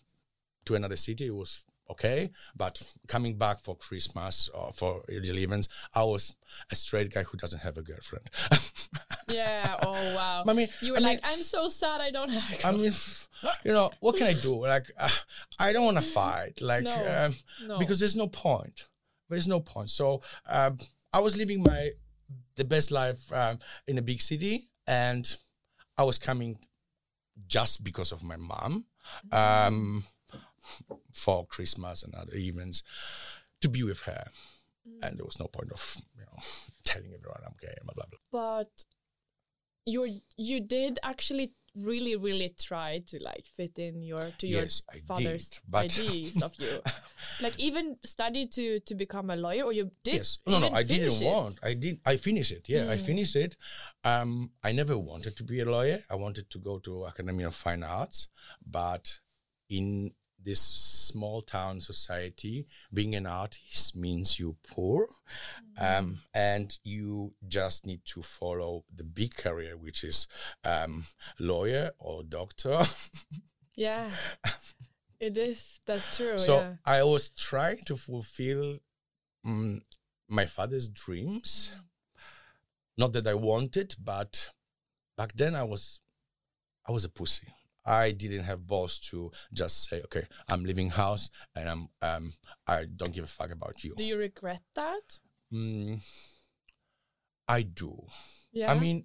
to 0.65 0.75
another 0.75 0.97
city, 0.97 1.27
it 1.27 1.35
was 1.35 1.65
okay. 1.91 2.31
But 2.57 2.83
coming 3.07 3.37
back 3.37 3.61
for 3.61 3.77
Christmas 3.77 4.49
or 4.49 4.73
for 4.73 5.05
little 5.09 5.39
events, 5.39 5.69
I 5.93 6.05
was 6.05 6.35
a 6.71 6.75
straight 6.75 7.13
guy 7.13 7.23
who 7.25 7.37
doesn't 7.37 7.61
have 7.61 7.77
a 7.77 7.83
girlfriend. 7.83 8.31
yeah 9.29 9.77
oh 9.83 10.15
wow 10.15 10.45
I 10.47 10.53
mean- 10.53 10.69
you 10.83 10.93
were 10.93 10.99
I 10.99 11.01
like 11.01 11.23
mean- 11.23 11.33
i'm 11.33 11.43
so 11.43 11.67
sad 11.69 12.01
i 12.03 12.11
don't 12.11 12.29
have 12.31 12.65
I 12.65 12.73
mean, 12.77 12.93
you 13.65 13.73
know, 13.73 13.91
what 14.01 14.17
can 14.17 14.27
I 14.29 14.33
do? 14.33 14.55
Like, 14.75 14.87
uh, 14.99 15.11
I 15.59 15.73
don't 15.75 15.85
want 15.85 15.99
to 15.99 16.03
fight, 16.03 16.61
like, 16.63 16.85
No, 16.85 17.25
um, 17.27 17.35
no. 17.67 17.79
because 17.79 17.99
there's 17.99 18.17
no 18.17 18.27
point. 18.29 18.89
There's 19.29 19.47
no 19.47 19.61
point. 19.61 19.91
So 19.91 20.23
um, 20.47 20.79
I 21.15 21.21
was 21.21 21.37
living 21.37 21.63
my 21.63 21.91
the 22.57 22.65
best 22.65 22.91
life 22.91 23.33
um, 23.33 23.61
in 23.87 23.99
a 23.99 24.03
big 24.03 24.21
city, 24.21 24.69
and 24.87 25.25
I 25.97 26.03
was 26.03 26.19
coming 26.19 26.59
just 27.47 27.85
because 27.85 28.11
of 28.11 28.23
my 28.25 28.37
mom 28.37 28.87
um, 29.31 30.05
for 31.13 31.47
Christmas 31.47 32.03
and 32.03 32.15
other 32.17 32.35
events 32.35 32.83
to 33.61 33.69
be 33.69 33.85
with 33.85 34.03
her, 34.03 34.25
and 35.03 35.17
there 35.17 35.25
was 35.25 35.39
no 35.39 35.47
point 35.47 35.71
of 35.71 36.03
you 36.17 36.23
know 36.23 36.43
telling 36.85 37.13
everyone 37.15 37.43
I'm 37.47 37.55
gay, 37.61 37.75
blah 37.85 37.95
blah 37.95 38.07
blah. 38.11 38.21
but 38.33 38.85
you 39.87 40.21
you 40.37 40.61
did 40.61 40.99
actually 41.05 41.53
really 41.77 42.15
really 42.17 42.55
try 42.57 43.03
to 43.07 43.21
like 43.23 43.45
fit 43.47 43.79
in 43.79 44.01
your 44.01 44.31
to 44.39 44.47
Yes, 44.47 44.83
your 44.93 44.97
I 44.97 45.05
father's 45.05 45.49
did, 45.51 45.75
ideas 45.77 46.43
of 46.43 46.55
you 46.59 46.81
like 47.41 47.59
even 47.59 47.97
studied 48.05 48.53
to 48.53 48.81
to 48.81 48.95
become 48.95 49.31
a 49.31 49.37
lawyer 49.37 49.65
or 49.65 49.73
you 49.73 49.91
did 50.03 50.15
Yes. 50.15 50.39
No, 50.47 50.61
no, 50.61 50.69
I 50.71 50.83
didn't 50.85 51.21
it? 51.21 51.25
want. 51.25 51.59
I 51.63 51.75
did. 51.75 51.99
I 52.07 52.17
finished 52.17 52.53
it. 52.53 52.69
Yeah, 52.69 52.91
I 52.91 52.97
finished 52.97 53.35
it. 53.37 53.57
Um, 54.05 54.51
I 54.63 54.73
never 54.73 54.97
wanted 54.97 55.37
to 55.37 55.43
be 55.45 55.61
a 55.61 55.65
lawyer. 55.65 55.99
I 56.09 56.15
wanted 56.15 56.49
to 56.51 56.59
go 56.59 56.79
to 56.81 57.05
Academy 57.07 57.43
of 57.45 57.55
Fine 57.55 57.83
Arts, 57.83 58.29
but 58.65 59.19
in 59.69 60.13
this 60.45 60.61
small 60.61 61.41
town 61.41 61.81
society, 61.81 62.67
being 62.93 63.15
an 63.15 63.27
artist 63.27 63.97
means 63.97 64.39
you're 64.39 64.57
poor, 64.69 65.07
um, 65.79 66.19
and 66.35 66.79
you 66.85 67.33
just 67.49 67.87
need 67.87 68.05
to 68.05 68.23
follow 68.23 68.85
the 68.95 69.05
big 69.05 69.35
career, 69.35 69.77
which 69.77 70.05
is 70.05 70.29
um, 70.65 71.07
lawyer 71.39 71.91
or 71.99 72.23
doctor. 72.23 72.83
yeah 73.77 74.09
it 75.19 75.37
is 75.37 75.81
that's 75.85 76.17
true 76.17 76.39
so 76.39 76.59
yeah 76.59 76.75
I 76.85 77.03
was 77.03 77.31
trying 77.31 77.83
to 77.87 77.97
fulfill 77.97 78.77
mm, 79.45 79.81
my 80.29 80.47
father's 80.47 80.89
dreams. 80.89 81.77
Not 82.97 83.13
that 83.15 83.27
I 83.27 83.35
wanted, 83.35 83.97
but 84.03 84.51
back 85.17 85.33
then 85.37 85.55
I 85.55 85.65
was, 85.65 86.01
I 86.87 86.93
was 86.93 87.05
a 87.05 87.09
pussy. 87.09 87.54
I 87.85 88.13
didn't 88.13 88.45
have 88.45 88.67
balls 88.67 88.99
to 89.11 89.31
just 89.53 89.85
say, 89.89 90.01
okay, 90.05 90.27
I'm 90.49 90.65
leaving 90.65 90.91
house 90.91 91.31
and 91.55 91.69
I'm, 91.69 91.89
um, 92.01 92.35
I 92.67 92.87
don't 92.87 93.13
give 93.13 93.25
a 93.25 93.29
fuck 93.29 93.51
about 93.51 93.85
you. 93.85 93.95
do 93.97 94.05
you 94.05 94.17
regret 94.17 94.63
that 94.75 95.21
Mm, 95.53 96.01
I 97.47 97.63
do. 97.63 98.07
yeah 98.53 98.73
I 98.73 98.79
mean, 98.81 99.05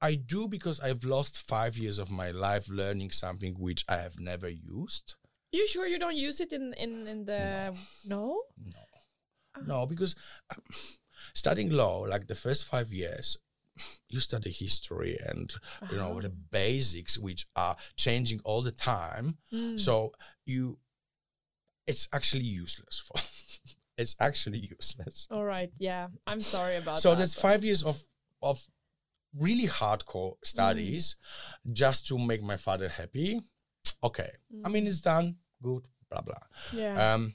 I 0.00 0.14
do 0.14 0.46
because 0.46 0.78
I've 0.78 1.02
lost 1.04 1.40
five 1.40 1.76
years 1.76 1.98
of 1.98 2.10
my 2.10 2.30
life 2.30 2.68
learning 2.68 3.10
something 3.10 3.54
which 3.58 3.84
I 3.88 3.96
have 3.96 4.20
never 4.20 4.48
used. 4.48 5.16
you 5.50 5.66
sure 5.66 5.86
you 5.86 5.98
don't 5.98 6.16
use 6.16 6.40
it 6.40 6.52
in 6.52 6.74
in 6.74 7.06
in 7.06 7.24
the 7.24 7.74
no, 8.04 8.42
No, 8.56 8.84
No, 9.66 9.86
because 9.86 10.14
um, 10.54 10.62
studying 11.34 11.70
law, 11.72 12.00
like 12.06 12.28
the 12.28 12.34
first 12.36 12.64
five 12.66 12.92
years, 12.92 13.38
you 14.08 14.20
study 14.20 14.50
history 14.50 15.16
and 15.26 15.54
you 15.90 15.96
know 15.98 16.10
Uh-huh. 16.12 16.20
the 16.22 16.28
basics 16.30 17.18
which 17.18 17.46
are 17.56 17.76
changing 17.96 18.40
all 18.44 18.62
the 18.62 18.72
time 18.72 19.36
Mm. 19.52 19.78
so 19.80 20.12
you 20.46 20.78
it's 21.86 22.08
actually 22.12 22.44
useless 22.44 22.98
for 22.98 23.18
it's 24.00 24.14
actually 24.20 24.58
useless 24.78 25.26
All 25.30 25.44
right. 25.44 25.70
Yeah. 25.78 26.08
I'm 26.26 26.40
sorry 26.40 26.76
about 26.76 26.96
that. 26.96 27.00
so 27.02 27.10
that. 27.10 27.18
that's 27.18 27.34
but- 27.34 27.42
five 27.48 27.64
years 27.64 27.82
of 27.82 28.02
of 28.42 28.60
really 29.36 29.66
hardcore 29.68 30.34
studies 30.44 31.16
Mm. 31.66 31.72
just 31.72 32.06
to 32.08 32.18
make 32.18 32.42
my 32.42 32.56
father 32.56 32.88
happy 32.88 33.40
okay 34.02 34.30
i 34.64 34.68
mean 34.68 34.86
it's 34.86 35.00
done 35.00 35.36
good 35.62 35.84
blah 36.10 36.20
blah 36.22 36.44
Mm. 36.72 36.78
Yeah. 36.78 37.14
um 37.14 37.34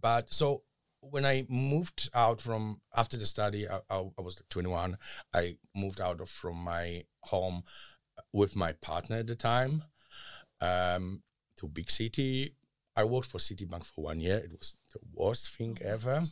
but 0.00 0.32
so 0.32 0.62
when 1.02 1.24
i 1.26 1.44
moved 1.48 2.08
out 2.14 2.40
from 2.40 2.80
after 2.96 3.16
the 3.16 3.26
study 3.26 3.68
i, 3.68 3.76
I, 3.90 3.98
I 4.18 4.20
was 4.22 4.42
21 4.48 4.96
i 5.34 5.56
moved 5.74 6.00
out 6.00 6.20
of 6.20 6.28
from 6.30 6.56
my 6.56 7.04
home 7.24 7.64
with 8.32 8.56
my 8.56 8.72
partner 8.72 9.16
at 9.16 9.26
the 9.26 9.34
time 9.34 9.84
um 10.60 11.22
to 11.56 11.66
big 11.68 11.90
city 11.90 12.54
I 12.94 13.04
worked 13.04 13.28
for 13.28 13.38
Citibank 13.38 13.86
for 13.86 14.04
one 14.04 14.20
year. 14.20 14.36
It 14.36 14.50
was 14.58 14.78
the 14.92 14.98
worst 15.14 15.56
thing 15.56 15.78
ever, 15.82 16.22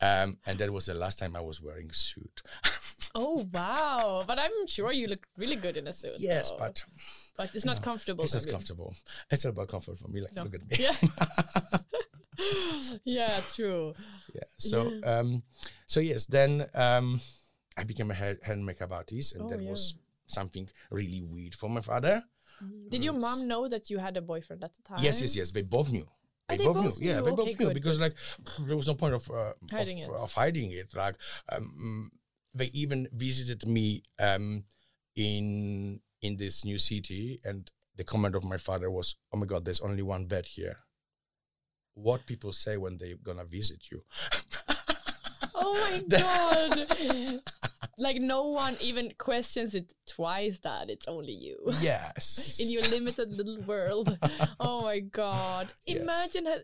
um, 0.00 0.36
and 0.44 0.58
that 0.58 0.70
was 0.70 0.84
the 0.84 0.92
last 0.92 1.18
time 1.18 1.34
I 1.34 1.40
was 1.40 1.62
wearing 1.62 1.88
a 1.88 1.94
suit. 1.94 2.42
oh 3.14 3.48
wow! 3.50 4.22
But 4.26 4.38
I'm 4.38 4.66
sure 4.66 4.92
you 4.92 5.06
look 5.06 5.26
really 5.38 5.56
good 5.56 5.78
in 5.78 5.88
a 5.88 5.92
suit. 5.94 6.16
yes, 6.18 6.50
though. 6.50 6.58
but 6.58 6.84
but 7.38 7.54
it's 7.54 7.64
not 7.64 7.80
comfortable. 7.82 8.24
it's 8.24 8.34
not 8.34 8.46
comfortable. 8.46 8.94
It's 9.30 9.44
not 9.46 9.52
about 9.52 9.68
comfort 9.68 9.96
for 9.96 10.08
me. 10.08 10.20
Like, 10.20 10.34
No. 10.36 10.42
look 10.42 10.54
at 10.54 10.70
me. 10.70 10.76
Yeah. 10.78 10.92
yeah. 13.04 13.40
True. 13.54 13.94
Yeah. 14.34 14.48
So 14.58 14.92
um 15.04 15.42
so 15.86 16.00
yes, 16.00 16.26
then 16.26 16.66
um 16.74 17.20
I 17.76 17.84
became 17.84 18.10
a 18.10 18.14
hair, 18.14 18.38
hair 18.42 18.54
and 18.54 18.66
makeup 18.66 18.92
artist 18.92 19.34
and 19.34 19.44
Oh, 19.44 19.50
that 19.50 19.60
yeah. 19.62 19.70
was 19.70 19.96
something 20.26 20.68
really 20.90 21.22
weird 21.22 21.54
for 21.54 21.70
my 21.70 21.80
father. 21.80 22.24
Did 22.90 23.02
your 23.02 23.14
mom 23.14 23.48
know 23.48 23.66
that 23.68 23.90
you 23.90 23.98
had 23.98 24.16
a 24.16 24.20
boyfriend 24.22 24.62
at 24.62 24.74
the 24.74 24.82
time? 24.82 25.02
Yes, 25.02 25.20
yes, 25.20 25.34
yes. 25.36 25.50
They 25.50 25.62
both 25.62 25.90
knew. 25.90 26.06
Ah, 26.06 26.54
They, 26.54 26.58
they 26.58 26.64
both, 26.66 26.76
both 26.76 27.00
knew. 27.00 27.08
Yeah, 27.10 27.20
they 27.20 27.30
Okay, 27.30 27.36
both 27.36 27.46
knew 27.46 27.56
good, 27.66 27.74
because 27.74 27.98
like 28.00 28.14
there 28.66 28.76
was 28.76 28.86
no 28.86 28.94
point 28.94 29.14
of 29.14 29.30
uh, 29.30 29.54
Hiding 29.70 30.02
of, 30.02 30.10
it. 30.10 30.20
of 30.20 30.32
hiding 30.34 30.70
it. 30.72 30.94
Like 30.94 31.16
um, 31.50 32.10
they 32.54 32.70
even 32.72 33.08
visited 33.12 33.66
me 33.66 34.02
um 34.18 34.64
in 35.16 36.00
in 36.20 36.36
this 36.36 36.64
new 36.64 36.78
city 36.78 37.40
and 37.44 37.70
the 37.96 38.04
comment 38.04 38.34
of 38.34 38.44
my 38.44 38.56
father 38.56 38.90
was, 38.90 39.16
"Oh 39.32 39.38
my 39.38 39.46
God, 39.46 39.64
there's 39.64 39.80
only 39.80 40.02
one 40.02 40.26
bed 40.26 40.46
here." 40.46 40.78
What 41.94 42.26
people 42.26 42.52
say 42.52 42.76
when 42.76 42.96
they're 42.96 43.16
gonna 43.22 43.44
visit 43.44 43.90
you? 43.90 44.02
Oh 45.54 45.74
my 45.90 46.02
god! 46.08 47.40
like 47.98 48.16
no 48.20 48.48
one 48.48 48.76
even 48.80 49.12
questions 49.18 49.74
it 49.74 49.92
twice. 50.06 50.58
That 50.60 50.88
it's 50.90 51.06
only 51.08 51.32
you. 51.32 51.58
yes. 51.80 52.58
in 52.62 52.70
your 52.70 52.82
limited 52.82 53.32
little 53.34 53.60
world. 53.62 54.18
Oh 54.58 54.82
my 54.82 55.00
god. 55.00 55.72
Yes. 55.86 56.00
Imagine 56.00 56.46
how, 56.46 56.56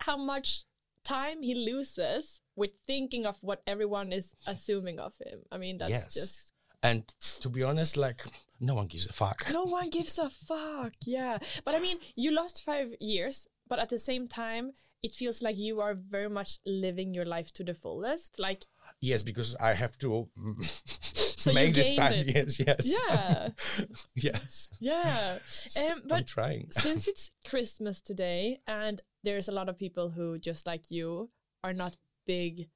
how 0.00 0.16
much 0.16 0.64
time 1.04 1.42
he 1.42 1.54
loses 1.54 2.40
with 2.56 2.70
thinking 2.86 3.26
of 3.26 3.38
what 3.42 3.62
everyone 3.66 4.12
is 4.12 4.34
assuming 4.46 4.98
of 4.98 5.14
him. 5.18 5.42
I 5.52 5.58
mean, 5.58 5.78
that's 5.78 5.90
Yes. 5.90 6.14
just 6.14 6.54
And 6.82 7.06
to 7.42 7.48
be 7.48 7.62
honest, 7.62 7.96
like 7.96 8.22
no 8.60 8.74
one 8.74 8.86
gives 8.88 9.06
a 9.06 9.12
fuck. 9.12 9.46
no 9.52 9.64
one 9.64 9.88
gives 9.90 10.18
a 10.18 10.28
fuck. 10.28 10.92
Yeah. 11.04 11.38
But 11.64 11.74
I 11.76 11.78
mean, 11.80 11.98
you 12.16 12.32
lost 12.34 12.64
5 12.64 12.94
years, 13.00 13.46
but 13.68 13.78
at 13.78 13.88
the 13.88 13.98
same 13.98 14.26
time, 14.26 14.72
it 15.02 15.14
feels 15.14 15.42
like 15.42 15.56
you 15.58 15.80
are 15.80 15.94
very 15.94 16.28
much 16.30 16.58
living 16.66 17.14
your 17.14 17.24
life 17.24 17.52
to 17.52 17.64
the 17.64 17.74
fullest. 17.74 18.38
Like 18.38 18.64
Yes, 19.00 19.22
because 19.22 19.54
I 19.56 19.74
have 19.74 19.98
to 19.98 20.28
mm, 20.38 21.36
So 21.46 21.52
make 21.52 21.74
this 21.74 21.94
five 21.94 22.16
years. 22.26 22.58
Yes. 22.58 22.92
yeah. 23.08 23.48
yes. 24.14 24.68
Yeah. 24.80 25.38
Um, 25.78 25.92
I'm 25.92 26.02
but 26.08 26.26
trying. 26.26 26.68
since 26.70 27.06
it's 27.12 27.30
Christmas 27.46 28.00
today, 28.00 28.60
and 28.66 29.00
there's 29.22 29.48
a 29.48 29.52
lot 29.52 29.68
of 29.68 29.78
people 29.78 30.10
who, 30.10 30.38
just 30.38 30.66
like 30.66 30.90
you, 30.90 31.30
are 31.62 31.72
not 31.74 31.96
big 32.26 32.68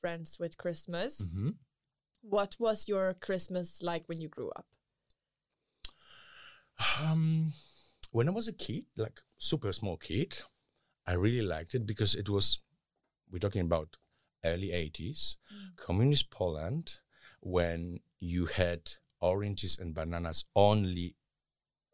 friends 0.00 0.38
with 0.40 0.56
Christmas, 0.56 1.22
Mhm. 1.24 1.54
what 2.22 2.56
was 2.58 2.88
your 2.88 3.14
Christmas 3.14 3.82
like 3.82 4.08
when 4.08 4.20
you 4.20 4.28
grew 4.28 4.50
up? 4.56 4.66
Um, 7.00 7.52
when 8.10 8.28
I 8.28 8.32
was 8.32 8.48
a 8.48 8.52
kid, 8.52 8.84
like 8.96 9.20
super 9.38 9.72
small 9.72 9.96
kid, 9.96 10.42
I 11.06 11.14
really 11.14 11.42
liked 11.42 11.74
it 11.74 11.86
because 11.86 12.14
it 12.14 12.28
was. 12.28 12.62
We're 13.30 13.38
talking 13.38 13.62
about 13.62 13.96
early 14.44 14.68
'80s, 14.68 15.36
communist 15.76 16.30
Poland, 16.30 16.98
when 17.40 18.00
you 18.18 18.46
had 18.46 18.80
oranges 19.20 19.78
and 19.78 19.94
bananas 19.94 20.44
only 20.56 21.16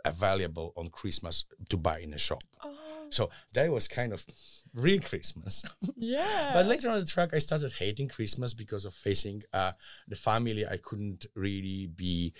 available 0.04 0.72
on 0.76 0.88
Christmas 0.88 1.44
to 1.68 1.76
buy 1.76 1.98
in 1.98 2.14
a 2.14 2.18
shop. 2.18 2.42
Oh, 2.64 2.74
So 3.10 3.30
that 3.52 3.70
was 3.70 3.88
kind 3.88 4.12
of 4.12 4.24
real 4.72 5.00
Christmas. 5.00 5.64
yeah. 5.96 6.50
But 6.52 6.66
later 6.66 6.88
on 6.90 7.00
the 7.00 7.06
track, 7.06 7.30
I 7.34 7.38
started 7.38 7.74
hating 7.74 8.08
Christmas 8.08 8.54
because 8.54 8.84
of 8.84 8.94
facing 8.94 9.42
uh, 9.52 9.72
the 10.06 10.16
family 10.16 10.64
I 10.66 10.76
couldn't 10.76 11.26
really 11.34 11.88
be 11.88 12.32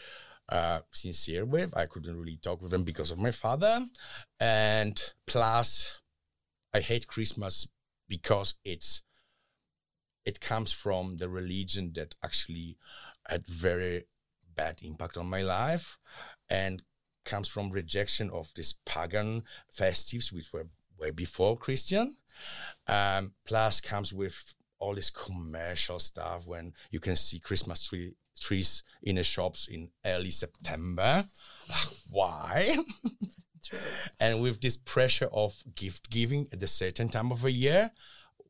uh, 0.48 0.80
sincere 0.90 1.44
with. 1.44 1.76
I 1.76 1.86
couldn't 1.86 2.18
really 2.18 2.38
talk 2.42 2.62
with 2.62 2.70
them 2.70 2.84
because 2.84 3.10
of 3.10 3.18
my 3.18 3.30
father. 3.30 3.84
And 4.40 5.02
plus, 5.26 6.00
I 6.72 6.80
hate 6.80 7.06
Christmas 7.06 7.68
because 8.08 8.54
it's 8.64 9.02
it 10.24 10.40
comes 10.40 10.72
from 10.72 11.18
the 11.18 11.28
religion 11.28 11.92
that 11.94 12.16
actually 12.22 12.76
had 13.28 13.46
very 13.46 14.04
bad 14.56 14.80
impact 14.82 15.16
on 15.16 15.26
my 15.26 15.42
life 15.42 15.98
and 16.48 16.82
comes 17.24 17.48
from 17.48 17.70
rejection 17.70 18.30
of 18.30 18.50
these 18.54 18.74
pagan 18.84 19.42
festives 19.72 20.32
which 20.32 20.52
were 20.52 20.66
way 20.98 21.10
before 21.10 21.56
christian 21.56 22.16
um, 22.86 23.32
plus 23.44 23.80
comes 23.80 24.12
with 24.12 24.54
all 24.78 24.94
this 24.94 25.10
commercial 25.10 25.98
stuff 25.98 26.46
when 26.46 26.72
you 26.90 27.00
can 27.00 27.16
see 27.16 27.38
Christmas 27.38 27.84
tree, 27.84 28.14
trees 28.40 28.82
in 29.02 29.16
the 29.16 29.24
shops 29.24 29.68
in 29.68 29.90
early 30.04 30.30
September. 30.30 31.24
Why? 32.10 32.76
and 34.20 34.42
with 34.42 34.60
this 34.60 34.76
pressure 34.76 35.28
of 35.32 35.62
gift 35.74 36.10
giving 36.10 36.46
at 36.52 36.62
a 36.62 36.66
certain 36.66 37.08
time 37.08 37.32
of 37.32 37.44
a 37.44 37.50
year, 37.50 37.90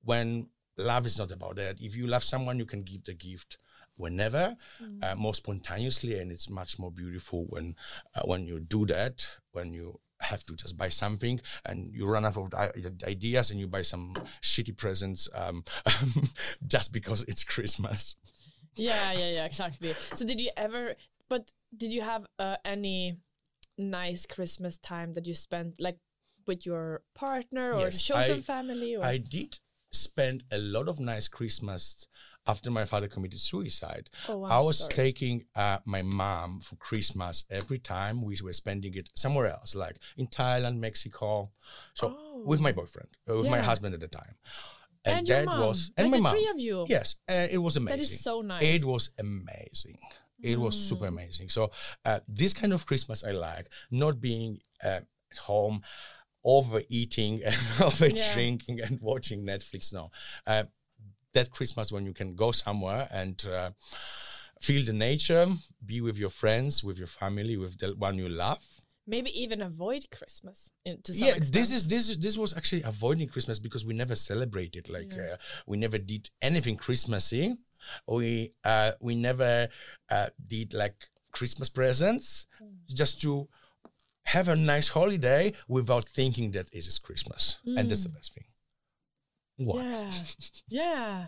when 0.03 0.49
love 0.77 1.07
is 1.07 1.19
not 1.19 1.33
about 1.33 1.57
that. 1.57 1.81
If 1.81 1.97
you 1.97 2.07
love 2.07 2.25
someone, 2.25 2.59
you 2.59 2.67
can 2.67 2.83
give 2.83 3.05
the 3.05 3.15
gift 3.15 3.59
whenever, 3.97 4.57
uh, 5.03 5.15
more 5.15 5.35
spontaneously, 5.35 6.19
and 6.19 6.31
it's 6.31 6.51
much 6.51 6.79
more 6.79 6.91
beautiful 6.91 7.47
when 7.49 7.75
uh, 8.15 8.23
when 8.25 8.47
you 8.47 8.61
do 8.61 8.87
that. 8.87 9.27
When 9.53 9.73
you 9.73 10.01
have 10.21 10.43
to 10.45 10.57
just 10.57 10.77
buy 10.77 10.89
something 10.89 11.41
and 11.65 11.93
you 11.93 12.07
run 12.07 12.25
out 12.25 12.37
of 12.37 12.55
ideas 13.05 13.51
and 13.51 13.61
you 13.61 13.67
buy 13.67 13.83
some 13.83 14.15
shitty 14.43 14.75
presents 14.77 15.29
um, 15.35 15.63
just 16.67 16.93
because 16.93 17.23
it's 17.29 17.45
Christmas. 17.45 18.17
Yeah, 18.77 19.13
yeah, 19.13 19.31
yeah, 19.33 19.45
exactly. 19.45 19.95
So, 20.15 20.25
did 20.27 20.41
you 20.41 20.51
ever, 20.57 20.95
but 21.29 21.53
did 21.77 21.93
you 21.93 22.03
have 22.03 22.27
uh, 22.39 22.57
any 22.65 23.17
nice 23.79 24.27
Christmas 24.27 24.79
time 24.79 25.13
that 25.15 25.27
you 25.27 25.35
spent 25.35 25.81
like 25.81 25.99
with 26.47 26.65
your 26.65 27.03
partner 27.15 27.73
or 27.73 27.81
Yes, 27.81 28.03
chosen 28.03 28.39
I- 28.39 28.41
family? 28.41 28.97
Or? 28.97 29.05
I 29.05 29.19
did 29.19 29.59
spend 29.93 30.45
a 30.51 30.59
lot 30.59 30.89
of 30.89 31.01
nice 31.01 31.29
Christmas 31.29 32.07
after 32.49 32.71
my 32.71 32.85
father 32.85 33.09
committed 33.09 33.41
suicide. 33.41 34.09
Oh, 34.29 34.45
I'm 34.45 34.65
was 34.65 34.79
sorry. 34.79 34.95
taking 34.95 35.45
uh, 35.57 35.79
my 35.85 36.03
mom 36.03 36.61
for 36.61 36.77
Christmas 36.77 37.45
every 37.51 37.79
time 37.79 38.23
we 38.23 38.37
were 38.43 38.53
spending 38.53 38.95
it 38.95 39.11
somewhere 39.17 39.47
else, 39.49 39.75
like 39.75 39.99
in 40.17 40.29
Thailand, 40.29 40.79
Mexico. 40.79 41.51
So 41.95 42.17
Oh. 42.17 42.43
with 42.45 42.61
my 42.61 42.71
boyfriend, 42.73 43.09
uh, 43.29 43.37
with 43.39 43.51
my 43.51 43.61
husband 43.61 43.95
at 43.95 44.01
the 44.01 44.07
time. 44.09 44.37
And 45.15 45.29
your 45.29 45.37
that 45.39 45.47
mom. 45.47 45.61
was 45.61 45.93
and 45.97 46.11
Like 46.11 46.11
my 46.11 46.17
the 46.19 46.23
mom. 46.23 46.33
three 46.35 46.49
of 46.49 46.59
you. 46.59 46.87
Yes, 46.89 47.17
uh, 47.29 47.47
it 47.51 47.59
was 47.59 47.77
amazing. 47.77 47.97
That 47.99 48.03
is 48.03 48.21
so 48.21 48.41
nice. 48.43 48.63
It 48.63 48.85
was 48.85 49.11
amazing. 49.19 49.99
It 50.43 50.59
was 50.59 50.75
Mm. 50.77 50.89
super 50.89 51.07
amazing. 51.07 51.49
So 51.49 51.71
uh, 52.05 52.21
this 52.29 52.53
kind 52.53 52.73
of 52.73 52.85
Christmas 52.87 53.25
I 53.25 53.31
like, 53.33 53.69
not 53.91 54.21
being 54.21 54.61
uh, 54.85 55.01
at 55.31 55.39
home, 55.47 55.83
overeating 56.45 57.43
and 57.47 57.57
over 57.83 58.09
drinking 58.33 58.81
and 58.81 59.01
watching 59.01 59.45
Netflix. 59.45 59.93
No, 59.93 60.11
uh, 60.47 60.65
that 61.33 61.51
Christmas 61.51 61.91
when 61.93 62.05
you 62.07 62.13
can 62.13 62.35
go 62.35 62.53
somewhere 62.53 63.09
and 63.11 63.45
uh, 63.47 63.71
feel 64.61 64.85
the 64.85 64.93
nature, 64.93 65.47
be 65.85 66.01
with 66.01 66.19
your 66.19 66.31
friends, 66.31 66.83
with 66.85 66.99
your 66.99 67.09
family, 67.09 67.57
with 67.57 67.79
the 67.79 67.89
one 67.97 68.17
you 68.17 68.29
love. 68.29 68.65
Maybe 69.07 69.31
even 69.41 69.63
avoid 69.63 70.11
Christmas 70.11 70.73
in, 70.85 71.01
to 71.03 71.15
some 71.15 71.29
Yeah, 71.29 71.35
extent. 71.37 71.55
this 71.55 71.73
is 71.73 71.87
this 71.87 72.17
this 72.17 72.37
was 72.37 72.57
actually 72.57 72.83
avoiding 72.83 73.29
Christmas 73.29 73.59
because 73.61 73.85
we 73.85 73.95
never 73.95 74.15
celebrated. 74.17 74.89
Like 74.89 75.13
uh, 75.15 75.37
we 75.67 75.77
never 75.77 75.99
did 75.99 76.31
anything 76.43 76.77
Christmassy. 76.77 77.55
We 78.09 78.53
uh, 78.65 78.93
we 79.01 79.15
never 79.15 79.69
uh, 80.11 80.29
did 80.45 80.75
like 80.75 81.07
Christmas 81.31 81.69
presents 81.69 82.47
just 82.93 83.21
to 83.23 83.49
have 84.25 84.49
a 84.49 84.57
nice 84.57 84.89
holiday 84.89 85.53
without 85.69 86.09
thinking 86.09 86.51
that 86.53 86.67
it 86.73 86.87
is 86.87 86.99
Christmas, 86.99 87.61
and 87.65 87.89
that's 87.89 88.03
the 88.03 88.09
best 88.09 88.35
thing. 88.35 88.45
Why? 89.57 89.83
Yeah, 89.85 90.13
yeah. 90.69 91.27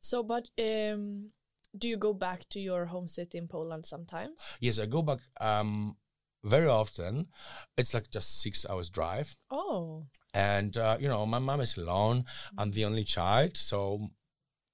So, 0.00 0.22
but 0.22 0.48
um, 0.58 1.32
do 1.76 1.86
you 1.88 1.96
go 1.98 2.14
back 2.14 2.48
to 2.50 2.60
your 2.60 2.86
home 2.86 3.08
city 3.08 3.36
in 3.36 3.46
Poland 3.46 3.84
sometimes? 3.84 4.42
Yes, 4.60 4.78
I 4.78 4.86
go 4.86 5.02
back 5.02 5.18
um, 5.40 5.96
very 6.44 6.68
often. 6.68 7.28
It's 7.76 7.94
like 7.94 8.10
just 8.10 8.40
six 8.40 8.66
hours 8.68 8.90
drive. 8.90 9.36
Oh, 9.50 10.06
and 10.34 10.76
uh, 10.76 10.96
you 11.00 11.08
know 11.08 11.26
my 11.26 11.38
mom 11.38 11.60
is 11.60 11.76
alone. 11.76 12.24
I'm 12.56 12.70
the 12.72 12.84
only 12.84 13.04
child. 13.04 13.56
So 13.56 14.10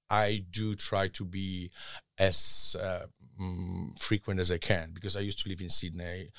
i 0.09 0.43
do 0.51 0.75
try 0.75 1.07
to 1.07 1.25
be 1.25 1.71
as 2.19 2.75
uh, 2.81 3.05
mm, 3.41 3.99
frequent 3.99 4.39
as 4.39 4.51
i 4.51 4.57
can 4.57 4.91
because 4.93 5.17
i 5.17 5.19
used 5.19 5.39
to 5.39 5.49
live 5.49 5.61
in 5.61 5.69
sydney 5.69 6.29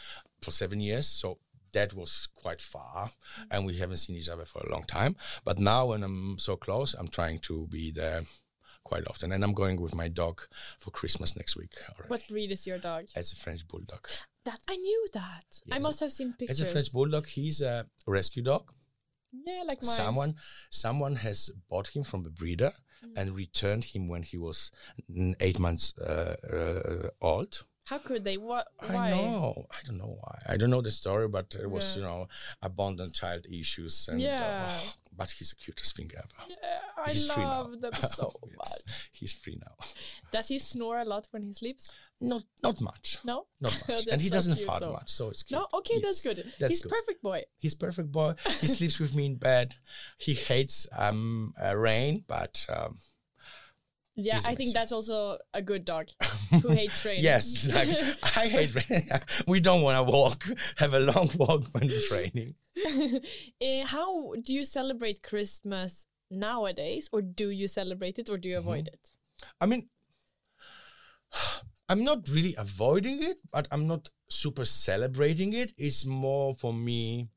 for 0.40 0.50
seven 0.50 0.80
years. 0.80 1.06
So 1.06 1.38
that 1.72 1.94
was 1.94 2.28
quite 2.34 2.62
far 2.62 3.10
and 3.50 3.66
we 3.66 3.76
haven't 3.78 3.98
seen 3.98 4.16
each 4.16 4.28
other 4.28 4.44
for 4.44 4.60
a 4.60 4.70
long 4.70 4.84
time. 4.84 5.16
But 5.44 5.58
now 5.58 5.86
when 5.86 6.02
i'm 6.02 6.38
so 6.38 6.56
close 6.56 6.94
i'm 6.94 7.08
trying 7.08 7.40
to 7.40 7.66
be 7.66 7.90
there 7.90 8.22
quite 8.90 9.06
often 9.12 9.28
and 9.32 9.40
i'm 9.44 9.56
going 9.62 9.76
with 9.86 9.94
my 10.02 10.08
dog 10.22 10.36
for 10.82 10.90
christmas 11.00 11.30
next 11.40 11.54
week 11.60 11.74
already. 11.90 12.08
what 12.12 12.22
breed 12.32 12.50
is 12.56 12.62
your 12.70 12.78
dog? 12.90 13.02
it's 13.20 13.32
a 13.36 13.38
french 13.44 13.62
bulldog 13.70 14.04
That 14.48 14.60
I 14.74 14.76
knew 14.86 15.02
that. 15.20 15.48
I 15.76 15.78
must 15.86 15.98
have 16.04 16.12
seen 16.18 16.30
pictures. 16.38 16.60
it's 16.60 16.68
a 16.68 16.72
french 16.74 16.90
bulldog 16.96 17.24
he's 17.36 17.58
a 17.72 17.74
rescue 18.16 18.44
dog 18.52 18.64
Yeah, 19.48 19.62
like 19.70 19.82
mine. 19.82 19.96
someone 20.02 20.32
someone 20.84 21.16
has 21.26 21.38
bought 21.70 21.88
him 21.96 22.02
from 22.10 22.20
a 22.30 22.32
breeder 22.40 22.72
and 23.18 23.26
returned 23.44 23.84
him 23.92 24.02
when 24.12 24.22
he 24.30 24.36
was 24.46 24.58
mm, 25.10 25.32
eight 25.46 25.58
months 25.66 25.84
uh, 26.12 26.34
uh, 26.58 27.08
old. 27.30 27.52
How 27.90 27.98
could 28.06 28.22
they? 28.28 28.36
What? 28.50 28.64
I 28.80 29.10
know. 29.14 29.66
I 29.70 29.80
don't 29.86 29.98
know 30.02 30.14
why. 30.22 30.36
I 30.52 30.54
don't 30.58 30.72
know 30.74 30.82
the 30.88 30.90
story, 31.02 31.28
but 31.36 31.48
it 31.64 31.70
was 31.76 31.84
Yeah. 31.86 31.96
you 31.96 32.02
know 32.08 32.20
abandoned 32.68 33.14
child 33.20 33.42
issues 33.60 33.94
and. 34.10 34.18
Yeah. 34.20 34.68
Uh, 34.68 34.80
but 35.16 35.30
he's 35.30 35.50
the 35.50 35.56
cutest 35.56 35.96
thing 35.96 36.10
ever. 36.16 36.28
Yeah, 36.48 36.56
I 37.04 37.10
He's 37.10 37.28
love 37.28 37.80
them 37.80 37.92
so 38.00 38.32
Yes, 38.48 38.56
much. 38.58 38.94
He's 39.12 39.32
free 39.32 39.58
now. 39.60 39.74
Does 40.30 40.48
he 40.48 40.58
snore 40.58 40.98
a 41.00 41.04
lot 41.04 41.26
when 41.30 41.42
he 41.42 41.52
sleeps? 41.52 41.92
Not 42.20 42.44
not 42.62 42.80
much. 42.80 43.18
No. 43.24 43.46
Not 43.60 43.78
much. 43.88 44.06
And 44.06 44.20
he 44.20 44.28
so 44.28 44.34
doesn't 44.36 44.54
cute, 44.56 44.66
fart 44.66 44.80
though. 44.80 44.92
much, 44.92 45.10
so 45.10 45.28
it's 45.28 45.42
cute. 45.42 45.60
No. 45.60 45.66
Okay, 45.78 45.98
that's 46.00 46.22
good. 46.22 46.36
That's 46.58 46.72
He's 46.72 46.82
good. 46.82 46.92
perfect 46.92 47.22
boy. 47.22 47.42
He's 47.60 47.74
perfect 47.74 48.10
boy. 48.12 48.34
He 48.60 48.66
sleeps 48.78 48.98
with 48.98 49.14
me 49.14 49.26
in 49.26 49.36
bed. 49.36 49.76
He 50.18 50.34
hates 50.34 50.86
um, 50.96 51.52
uh, 51.62 51.76
rain, 51.76 52.24
but 52.26 52.64
um, 52.68 52.98
Yeah, 54.16 54.40
I 54.46 54.54
think 54.54 54.72
that's 54.72 54.92
also 54.92 55.38
a 55.52 55.60
good 55.60 55.84
dog 55.84 56.08
who 56.62 56.70
hates 56.70 57.04
rain. 57.04 57.22
Yes, 57.22 57.68
like 57.74 57.88
I 58.36 58.46
hate 58.48 58.74
rain. 58.74 59.02
we 59.46 59.60
don't 59.60 59.82
want 59.82 59.96
to 59.98 60.10
walk, 60.10 60.44
have 60.76 60.94
a 60.94 61.00
long 61.00 61.28
walk 61.38 61.64
when 61.72 61.90
it's 61.90 62.10
raining. 62.10 62.54
Eh, 63.60 63.84
how 63.84 64.32
do 64.42 64.54
you 64.54 64.64
celebrate 64.64 65.22
Christmas 65.22 66.06
nowadays, 66.30 67.08
or 67.12 67.20
do 67.22 67.50
you 67.50 67.68
celebrate 67.68 68.18
it, 68.18 68.28
or 68.30 68.38
do 68.38 68.48
you 68.48 68.56
Mm-hmm. 68.56 68.68
avoid 68.68 68.88
it? 68.88 69.10
I 69.60 69.66
mean, 69.66 69.88
I'm 71.88 72.02
not 72.04 72.28
really 72.28 72.54
avoiding 72.58 73.22
it, 73.22 73.38
but 73.52 73.68
I'm 73.70 73.86
not 73.86 74.10
super 74.28 74.64
celebrating 74.64 75.52
it. 75.52 75.72
It's 75.76 76.04
more 76.04 76.54
for 76.54 76.72
me 76.72 77.28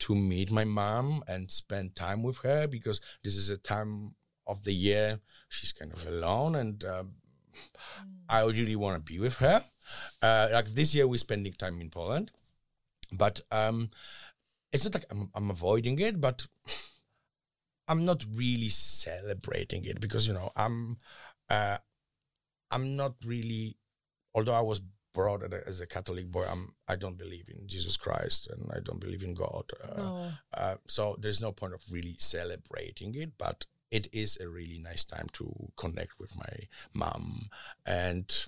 to 0.00 0.14
meet 0.14 0.50
my 0.50 0.64
mom 0.64 1.22
and 1.26 1.50
spend 1.50 1.96
time 1.96 2.22
with 2.22 2.38
her 2.38 2.66
because 2.66 3.00
this 3.24 3.36
is 3.36 3.50
a 3.50 3.56
time 3.58 4.14
of 4.46 4.64
the 4.64 4.72
year 4.72 5.20
she's 5.50 5.72
kind 5.72 5.92
of 5.92 6.06
alone 6.06 6.54
and 6.56 6.84
um, 6.84 7.10
I 8.28 8.42
really 8.44 8.76
want 8.76 8.96
to 8.96 9.12
be 9.12 9.18
with 9.18 9.36
her. 9.36 9.62
Uh, 10.22 10.48
like 10.52 10.68
this 10.68 10.94
year, 10.94 11.06
we're 11.06 11.18
spending 11.18 11.52
time 11.52 11.80
in 11.80 11.90
Poland, 11.90 12.30
but 13.12 13.40
um, 13.50 13.90
it's 14.72 14.84
not 14.84 14.94
like 14.94 15.04
I'm, 15.10 15.30
I'm 15.34 15.50
avoiding 15.50 15.98
it, 15.98 16.20
but 16.20 16.46
I'm 17.88 18.04
not 18.04 18.24
really 18.34 18.68
celebrating 18.68 19.84
it 19.84 20.00
because 20.00 20.26
you 20.28 20.32
know 20.32 20.52
I'm 20.56 20.98
uh, 21.48 21.78
I'm 22.70 22.96
not 22.96 23.14
really 23.26 23.76
although 24.34 24.54
I 24.54 24.60
was 24.60 24.80
brought 25.12 25.42
as 25.66 25.80
a- 25.80 25.86
Catholic 25.88 26.30
boy 26.30 26.44
I'm 26.48 26.74
I 26.86 26.94
don't 26.94 27.18
believe 27.18 27.48
in 27.48 27.66
Jesus 27.66 27.96
Christ 27.96 28.48
and 28.48 28.70
I 28.72 28.78
don't 28.78 29.00
believe 29.00 29.24
in 29.24 29.34
God 29.34 29.64
uh, 29.82 29.96
No. 29.96 30.32
uh, 30.54 30.74
so 30.86 31.16
there's 31.18 31.40
no 31.40 31.50
point 31.50 31.74
of 31.74 31.82
really 31.90 32.14
celebrating 32.16 33.12
it 33.16 33.32
but 33.36 33.66
it 33.90 34.08
is 34.12 34.38
a 34.40 34.48
really 34.48 34.78
nice 34.78 35.04
time 35.04 35.26
to 35.32 35.70
connect 35.76 36.18
with 36.18 36.36
my 36.36 36.54
mom 36.94 37.48
and 37.84 38.46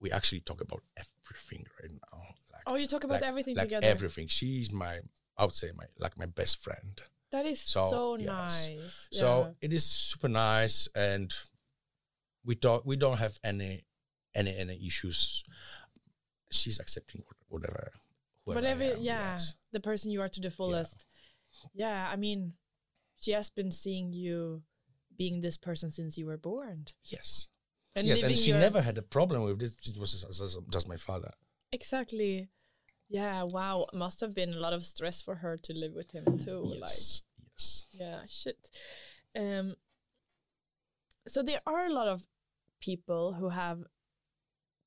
we 0.00 0.10
actually 0.12 0.40
talk 0.40 0.60
about 0.60 0.82
everything 0.96 1.66
right 1.82 1.92
now 1.92 2.18
like, 2.52 2.62
Oh, 2.66 2.76
you 2.76 2.86
talk 2.86 3.04
about 3.04 3.20
like- 3.20 3.28
everything 3.28 3.56
like 3.56 3.66
together. 3.66 3.86
everything 3.86 4.26
she's 4.28 4.72
my 4.72 5.00
I 5.36 5.44
would 5.44 5.54
say 5.54 5.70
my 5.76 5.84
like 5.98 6.16
my 6.18 6.26
best 6.26 6.62
friend 6.62 7.00
that 7.32 7.46
is 7.46 7.60
So, 7.60 7.86
so, 7.88 8.16
yes. 8.18 8.68
nice. 8.70 9.08
so 9.12 9.28
Yeah. 9.40 9.50
it 9.68 9.72
is 9.72 9.84
super 9.84 10.26
nice, 10.28 10.88
and 10.96 11.32
we 12.44 12.56
don't 12.56 12.84
we 12.84 12.96
don't 12.96 13.18
have 13.18 13.38
any 13.44 13.84
any 14.34 14.56
any 14.56 14.84
issues. 14.84 15.44
She's 16.50 16.80
accepting 16.80 17.22
whatever, 17.48 17.92
whatever 18.44 18.82
am, 18.82 19.00
yeah 19.00 19.32
yes. 19.32 19.54
the 19.70 19.78
person 19.78 20.10
you 20.10 20.20
are 20.20 20.28
to 20.28 20.40
the 20.40 20.50
fullest 20.50 21.06
yeah. 21.74 22.08
i 22.12 22.16
mean 22.16 22.54
she 23.20 23.32
has 23.32 23.50
been 23.50 23.70
seeing 23.70 24.12
you 24.12 24.62
being 25.16 25.40
this 25.40 25.56
person 25.56 25.90
since 25.90 26.16
you 26.18 26.26
were 26.26 26.38
born. 26.38 26.86
Yes, 27.04 27.48
and 27.94 28.06
yes, 28.06 28.22
and 28.22 28.36
she 28.36 28.52
never 28.52 28.80
had 28.82 28.98
a 28.98 29.02
problem 29.02 29.42
with 29.42 29.60
this. 29.60 29.76
It 29.86 29.98
was 29.98 30.12
just, 30.12 30.58
just- 30.70 30.88
my 30.88 30.96
father. 30.96 31.32
exactly. 31.72 32.48
Yeah 33.12 33.42
wow. 33.42 33.86
Must 33.92 34.20
have 34.20 34.34
been 34.36 34.54
a 34.54 34.60
lot 34.60 34.72
of 34.72 34.84
stress 34.84 35.20
for 35.20 35.34
her 35.34 35.56
to 35.56 35.72
live 35.74 35.94
with 35.94 36.12
him 36.12 36.38
too 36.38 36.60
like 36.62 36.80
Yes, 36.80 37.22
yes, 37.42 37.84
yeah 37.92 38.20
shit. 38.26 38.70
Um 39.36 39.74
so 41.26 41.42
there 41.42 41.60
are 41.66 41.86
a 41.86 41.92
lot 41.92 42.06
of 42.08 42.26
people 42.80 43.32
who 43.34 43.48
have 43.48 43.82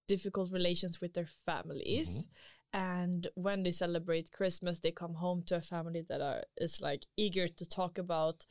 difficult 0.08 0.52
relations 0.52 1.00
with 1.02 1.14
their 1.14 1.28
families 1.28 2.28
and 2.74 3.28
when 3.36 3.64
they 3.64 3.72
celebrate 3.72 4.32
christmas 4.32 4.80
they 4.80 4.92
come 4.92 5.14
home 5.14 5.44
to 5.46 5.56
a 5.56 5.62
family 5.62 6.02
that 6.02 6.22
are 6.22 6.42
is 6.58 6.82
like 6.82 7.06
eager 7.16 7.48
to 7.48 7.66
talk 7.66 7.98
about 7.98 8.46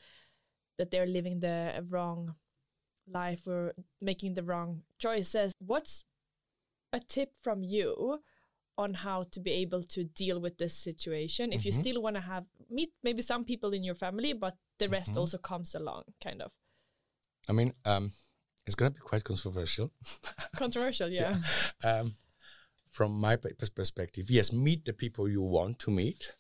that 0.79 0.91
they're 0.91 1.07
living 1.07 1.41
the 1.41 1.85
wrong 1.89 2.35
life 3.07 3.47
or 3.47 3.73
making 4.01 4.35
the 4.35 4.43
wrong 4.43 4.83
choices. 4.99 5.53
What's 5.59 6.05
a 6.93 7.01
tip 7.01 7.37
from 7.37 7.63
you 7.63 8.21
on 8.79 8.95
how 8.95 9.25
to 9.31 9.41
be 9.41 9.53
able 9.53 9.83
to 9.83 10.05
deal 10.05 10.41
with 10.41 10.59
this 10.59 10.75
situation? 10.77 11.53
If 11.53 11.65
you 11.65 11.73
still 11.73 12.03
want 12.03 12.17
to 12.17 12.23
have 12.23 12.45
meet 12.71 12.91
maybe 13.03 13.23
some 13.23 13.45
people 13.45 13.73
in 13.73 13.85
your 13.85 13.95
family 13.95 14.33
but 14.33 14.57
the 14.79 14.89
rest 14.89 15.17
also 15.17 15.39
comes 15.39 15.75
along 15.75 16.05
kind 16.23 16.43
of. 16.43 16.51
I 17.49 17.53
mean, 17.53 17.75
um, 17.85 18.13
it's 18.67 18.75
gonna 18.75 18.91
be 18.91 19.01
quite 19.01 19.25
controversial. 19.25 19.91
controversial 20.57 21.09
yeah. 21.09 21.37
Um, 21.85 22.17
from 22.93 23.13
my 23.19 23.37
perspective, 23.37 24.31
yes, 24.31 24.53
meet 24.53 24.85
the 24.85 24.93
people 24.93 25.27
you 25.29 25.41
want 25.41 25.79
to 25.81 25.91
meet, 25.91 26.35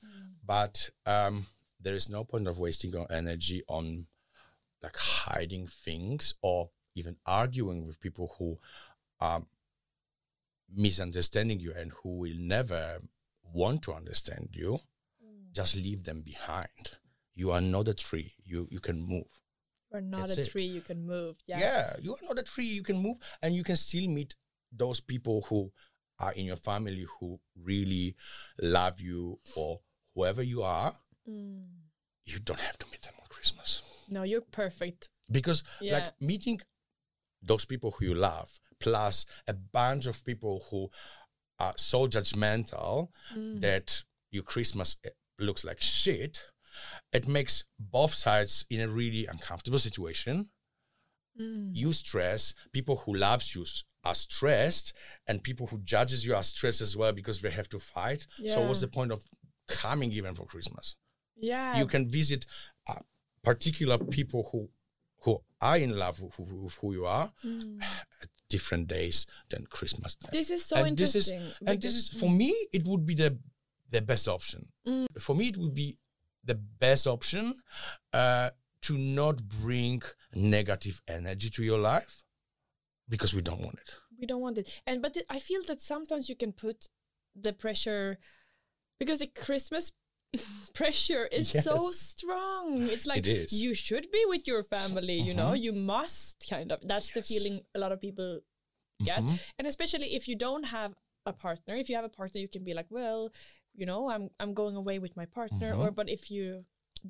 but 0.47 0.91
um, 1.07 1.47
there 1.81 1.95
is 1.95 2.09
no 2.11 2.25
point 2.25 2.47
of 2.47 2.59
wasting 2.59 2.93
your 2.93 3.11
energy 3.11 3.63
on 3.69 4.07
like 4.83 4.97
hiding 4.97 5.67
things 5.67 6.35
or 6.43 6.71
even 6.95 7.17
arguing 7.25 7.87
with 7.87 8.01
people 8.01 8.35
who 8.39 8.59
are 9.19 9.43
misunderstanding 10.71 11.59
you 11.59 11.73
and 11.75 11.93
who 12.03 12.19
will 12.19 12.37
never 12.37 13.01
want 13.43 13.83
to 13.83 13.93
understand 13.95 14.51
you. 14.53 14.79
Just 15.53 15.75
leave 15.77 16.05
them 16.05 16.21
behind. 16.23 16.99
You 17.35 17.51
are 17.51 17.61
not 17.61 17.89
a 17.89 17.95
tree. 17.95 18.35
You 18.45 18.69
you 18.71 18.81
can 18.81 19.01
move. 19.01 19.41
or 19.91 20.01
not 20.01 20.29
That's 20.29 20.39
a 20.39 20.41
it. 20.43 20.51
tree 20.51 20.65
you 20.65 20.81
can 20.81 21.07
move 21.07 21.37
yes. 21.47 21.61
Yeah, 21.61 22.03
you 22.03 22.13
are 22.15 22.27
not 22.29 22.39
a 22.39 22.43
tree. 22.43 22.65
You 22.79 22.83
can 22.83 22.97
move, 23.03 23.19
and 23.43 23.55
you 23.55 23.63
can 23.63 23.77
still 23.77 24.09
meet 24.09 24.35
those 24.71 25.01
people 25.01 25.45
who 25.49 25.71
are 26.23 26.33
in 26.33 26.45
your 26.47 26.57
family 26.57 27.05
who 27.19 27.39
really 27.71 28.15
love 28.61 29.01
you 29.01 29.39
or 29.57 29.81
whoever 30.15 30.43
you 30.43 30.63
are. 30.63 30.93
Mm. 31.29 31.65
You 32.25 32.39
don't 32.39 32.61
have 32.61 32.79
to 32.79 32.87
meet 32.93 33.03
them 33.03 33.15
on 33.21 33.27
Christmas 33.29 33.83
no 34.09 34.23
you're 34.25 34.43
perfect 34.63 35.09
because, 35.31 35.63
Yeah. 35.81 35.95
like, 35.95 36.21
meeting 36.21 36.61
those 37.51 37.65
people 37.65 37.91
who 37.93 38.05
you 38.07 38.15
love 38.15 38.61
plus 38.79 39.27
a 39.49 39.55
bunch 39.55 40.07
of 40.07 40.25
people 40.25 40.65
who 40.71 40.91
are 41.59 41.75
so 41.77 42.07
judgmental 42.09 43.09
Mm. 43.35 43.61
that 43.61 44.05
your 44.31 44.43
Christmas 44.45 44.97
eh, 45.05 45.11
looks 45.39 45.65
like 45.65 45.81
shit. 45.81 46.35
It 47.13 47.27
makes 47.29 47.65
both 47.79 48.15
sides 48.15 48.67
in 48.71 48.81
a 48.81 48.89
really 48.89 49.27
uncomfortable 49.27 49.79
situation. 49.79 50.51
Mm. 51.41 51.71
you 51.75 51.95
stress 51.95 52.55
people 52.73 52.97
who 53.03 53.15
loves 53.15 53.55
you 53.55 53.65
are 54.05 54.15
stressed 54.15 54.93
and 55.27 55.43
people 55.43 55.67
who 55.69 55.79
judges 55.79 56.27
you 56.27 56.35
are 56.35 56.43
stressed 56.43 56.81
as 56.81 56.97
well 56.97 57.13
because 57.13 57.41
they 57.41 57.51
have 57.51 57.69
to 57.69 57.79
fight. 57.79 58.27
So 58.47 58.67
what's 58.67 58.81
the 58.81 58.89
point 58.89 59.13
of 59.13 59.23
coming 59.69 60.13
even 60.13 60.35
for 60.35 60.45
christmas? 60.45 60.97
Yeah. 61.37 61.79
You 61.79 61.87
can 61.87 62.07
visit 62.09 62.47
uh, 62.89 63.01
particular 63.43 63.99
people 63.99 64.49
who 64.53 64.69
who 65.23 65.41
are 65.61 65.79
in 65.79 65.97
love 65.97 66.21
with 66.21 66.35
who, 66.35 66.65
with 66.65 66.75
who 66.75 66.93
you 66.93 67.07
are 67.07 67.33
at 68.23 68.29
different 68.49 68.89
days 68.89 69.27
than 69.49 69.65
christmas 69.67 70.17
day. 70.17 70.29
Mm. 70.29 70.33
this 70.33 70.51
is 70.51 70.65
so 70.65 70.77
and 70.77 70.97
this 70.97 71.15
is 71.15 71.31
interesting 71.31 71.67
and 71.67 71.81
this 71.81 71.95
is 71.95 72.09
for 72.09 72.31
me 72.31 72.55
it 72.73 72.85
would 72.87 73.07
be 73.07 73.15
the 73.15 73.39
the 73.91 74.03
best 74.03 74.27
option. 74.27 74.69
Mm. 74.87 75.07
for 75.21 75.35
me 75.37 75.49
it 75.49 75.57
would 75.57 75.75
be 75.75 75.97
the 76.45 76.55
best 76.55 77.07
option 77.07 77.55
uh, 78.13 78.51
to 78.81 78.99
not 78.99 79.49
bring 79.49 80.03
negative 80.35 81.01
energy 81.07 81.49
to 81.51 81.63
your 81.63 81.79
life 81.79 82.25
because 83.15 83.33
we 83.39 83.43
don't 83.49 83.63
want 83.67 83.79
it. 83.85 83.91
we 84.21 84.27
don't 84.31 84.45
want 84.47 84.59
it 84.63 84.69
and 84.89 84.97
but 85.05 85.13
i 85.37 85.39
feel 85.49 85.63
that 85.71 85.81
sometimes 85.93 86.25
you 86.31 86.37
can 86.43 86.53
put 86.67 86.79
the 87.47 87.53
pressure 87.65 88.07
because 89.01 89.19
the 89.25 89.31
christmas 89.45 89.85
pressure 90.81 91.25
is 91.39 91.47
so 91.69 91.77
strong 92.13 92.65
it's 92.95 93.07
like 93.13 93.27
It 93.27 93.53
you 93.65 93.71
should 93.87 94.07
be 94.17 94.23
with 94.33 94.45
your 94.51 94.63
family 94.77 95.19
you 95.29 95.35
know 95.41 95.51
Mhm. 95.53 95.61
you 95.67 95.73
must 95.95 96.37
kind 96.55 96.69
of 96.73 96.79
that's 96.93 97.11
the 97.17 97.23
feeling 97.31 97.57
a 97.77 97.79
lot 97.85 97.93
of 97.95 98.01
people 98.07 98.31
get 99.11 99.23
Mhm. 99.23 99.37
and 99.59 99.65
especially 99.73 100.09
if 100.19 100.25
you 100.31 100.37
don't 100.47 100.67
have 100.79 100.93
a 101.33 101.35
partner 101.47 101.75
if 101.83 101.87
you 101.89 101.97
have 102.01 102.09
a 102.13 102.17
partner 102.21 102.39
you 102.45 102.49
can 102.55 102.65
be 102.69 102.75
like 102.79 102.91
well 102.99 103.21
you 103.81 103.87
know 103.91 104.01
i'm 104.13 104.25
i'm 104.41 104.53
going 104.63 104.77
away 104.83 104.97
with 105.05 105.15
my 105.21 105.27
partner 105.41 105.71
or 105.83 105.89
Mhm. 105.91 105.97
but 106.01 106.09
if 106.17 106.23
you 106.35 106.47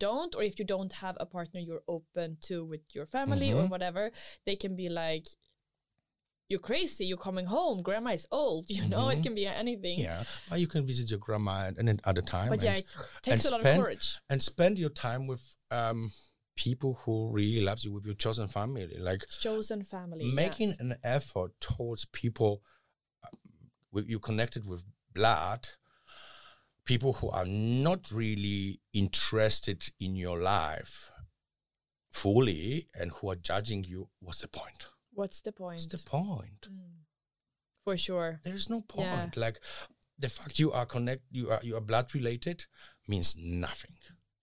don't 0.07 0.33
or 0.37 0.43
if 0.51 0.55
you 0.59 0.65
don't 0.75 0.93
have 1.05 1.17
a 1.21 1.27
partner 1.39 1.61
you're 1.69 1.85
open 1.97 2.29
to 2.49 2.55
with 2.73 2.85
your 2.97 3.07
family 3.17 3.51
or 3.57 3.63
Mhm. 3.65 3.71
whatever 3.75 4.05
they 4.47 4.57
can 4.63 4.73
be 4.83 4.89
like 5.05 5.27
you're 6.53 6.67
crazy 6.71 7.05
you're 7.11 7.25
coming 7.29 7.47
home 7.47 7.77
grandma 7.89 8.11
is 8.21 8.27
old 8.31 8.65
you 8.77 8.85
know 8.93 9.05
it 9.09 9.19
Mhm. 9.19 9.23
can 9.25 9.35
be 9.41 9.47
anything 9.65 9.99
Yeah, 10.09 10.23
or 10.51 10.57
you 10.63 10.69
can 10.75 10.83
visit 10.93 11.07
your 11.13 11.19
grandma 11.27 11.55
at 11.69 11.79
any 11.83 11.95
other 12.11 12.25
time. 12.35 12.49
but 12.55 12.61
and, 12.61 12.69
yeah 12.69 12.77
it 12.83 12.87
takes 13.23 13.45
a 13.47 13.51
lot 13.55 13.61
spend- 13.63 13.79
of 13.79 13.85
courage 13.85 14.09
and 14.31 14.39
spend 14.53 14.75
your 14.79 14.91
time 15.07 15.23
with 15.33 15.45
um, 15.71 16.13
people 16.67 16.93
who 17.03 17.15
really 17.39 17.63
loves 17.69 17.83
you, 17.85 17.91
with 17.97 18.05
your 18.05 18.15
chosen 18.25 18.47
family. 18.47 18.87
Like 19.11 19.23
chosen 19.47 19.83
family 19.85 20.25
making 20.45 20.69
yes. 20.73 20.81
an 20.85 20.93
effort 21.03 21.51
towards 21.61 22.05
people 22.05 22.53
with 23.95 24.07
you 24.13 24.19
connected 24.19 24.67
with 24.67 24.83
blood, 25.15 25.63
people 26.85 27.13
who 27.15 27.29
are 27.31 27.47
not 27.47 28.01
really 28.13 28.81
interested 28.93 29.81
in 29.99 30.15
your 30.17 30.39
life 30.41 31.11
fully 32.11 32.89
and 32.99 33.13
who 33.13 33.31
are 33.31 33.37
judging 33.51 33.85
you. 33.85 34.09
What's 34.21 34.43
the 34.43 34.49
point? 34.49 34.89
What's 35.13 35.41
the 35.43 35.53
point 35.53 35.75
What's 35.81 35.87
the 35.87 35.99
point? 36.11 36.69
Mm. 36.71 37.05
for 37.85 37.97
sure 37.97 38.41
There's 38.45 38.69
no 38.71 38.81
point. 38.83 39.35
Yeah. 39.37 39.45
Like 39.45 39.59
the 40.19 40.29
fact 40.29 40.59
you 40.59 40.73
are 40.73 40.87
connect, 40.87 41.23
you 41.31 41.51
are 41.51 41.61
you 41.63 41.77
are 41.77 41.81
blood 41.81 42.15
related 42.15 42.67
means 43.09 43.37
nothing 43.37 43.97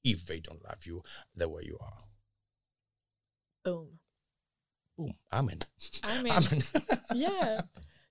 if 0.04 0.26
they 0.26 0.40
don't 0.40 0.64
love 0.64 0.86
you 0.86 1.02
the 1.36 1.48
way 1.48 1.64
you 1.66 1.78
are. 1.82 2.04
boom 3.64 4.00
Boom. 4.98 5.14
Amen. 5.32 5.60
i 6.04 6.22
mean 6.22 6.34
Amen. 6.34 6.62
yeah 7.16 7.62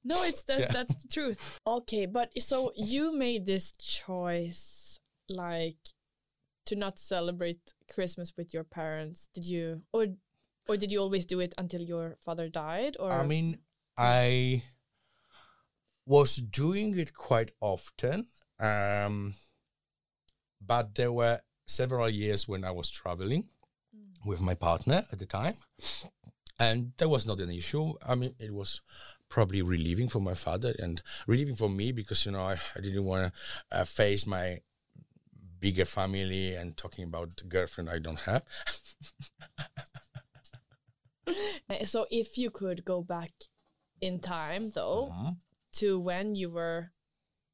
no 0.04 0.16
it's 0.22 0.42
that 0.44 0.60
Yeah. 0.60 0.72
that's 0.72 0.94
the 1.02 1.08
truth 1.08 1.60
okay 1.66 2.06
but 2.06 2.30
so 2.40 2.72
you 2.76 3.12
made 3.12 3.44
this 3.46 3.72
choice 3.72 4.98
like 5.28 5.76
to 6.66 6.76
not 6.76 6.98
celebrate 6.98 7.60
christmas 7.92 8.32
with 8.38 8.54
your 8.54 8.64
parents 8.64 9.28
did 9.34 9.44
you 9.44 9.82
or 9.92 10.06
or 10.68 10.76
did 10.76 10.92
you 10.92 11.00
always 11.00 11.24
do 11.24 11.40
it 11.40 11.54
until 11.58 11.82
your 11.82 12.16
father 12.20 12.48
died 12.48 12.96
or 13.00 13.10
I 13.10 13.26
mean, 13.26 13.58
I 13.96 14.62
was 16.06 16.36
doing 16.36 16.98
it 16.98 17.14
quite 17.14 17.52
often, 17.60 18.28
um, 18.60 19.34
but 20.64 20.94
there 20.94 21.12
were 21.12 21.40
several 21.66 22.08
years 22.08 22.48
when 22.48 22.64
I 22.64 22.70
was 22.70 22.90
traveling 22.90 23.48
with 24.24 24.40
my 24.40 24.54
partner 24.54 25.06
at 25.12 25.18
the 25.18 25.26
time, 25.26 25.54
and 26.58 26.92
that 26.98 27.08
was 27.08 27.26
not 27.26 27.40
an 27.40 27.50
issue. 27.50 27.94
I 28.06 28.14
mean, 28.14 28.34
it 28.38 28.54
was 28.54 28.80
probably 29.28 29.60
relieving 29.60 30.08
for 30.08 30.20
my 30.20 30.34
father 30.34 30.74
and 30.78 31.02
relieving 31.26 31.56
for 31.56 31.68
me 31.68 31.92
because 31.92 32.24
you 32.24 32.32
know 32.32 32.42
I, 32.42 32.56
I 32.74 32.80
didn't 32.80 33.04
want 33.04 33.32
to 33.70 33.78
uh, 33.80 33.84
face 33.84 34.26
my 34.26 34.60
bigger 35.60 35.84
family 35.84 36.54
and 36.54 36.76
talking 36.76 37.04
about 37.04 37.36
the 37.36 37.44
girlfriend 37.44 37.90
I 37.90 37.98
don't 37.98 38.20
have. 38.20 38.42
So 41.84 42.06
if 42.10 42.38
you 42.38 42.50
could 42.50 42.84
go 42.84 43.02
back 43.02 43.32
in 44.00 44.20
time 44.20 44.70
though 44.74 45.10
Mhm. 45.12 45.36
to 45.72 45.98
when 46.00 46.34
you 46.34 46.50
were 46.50 46.92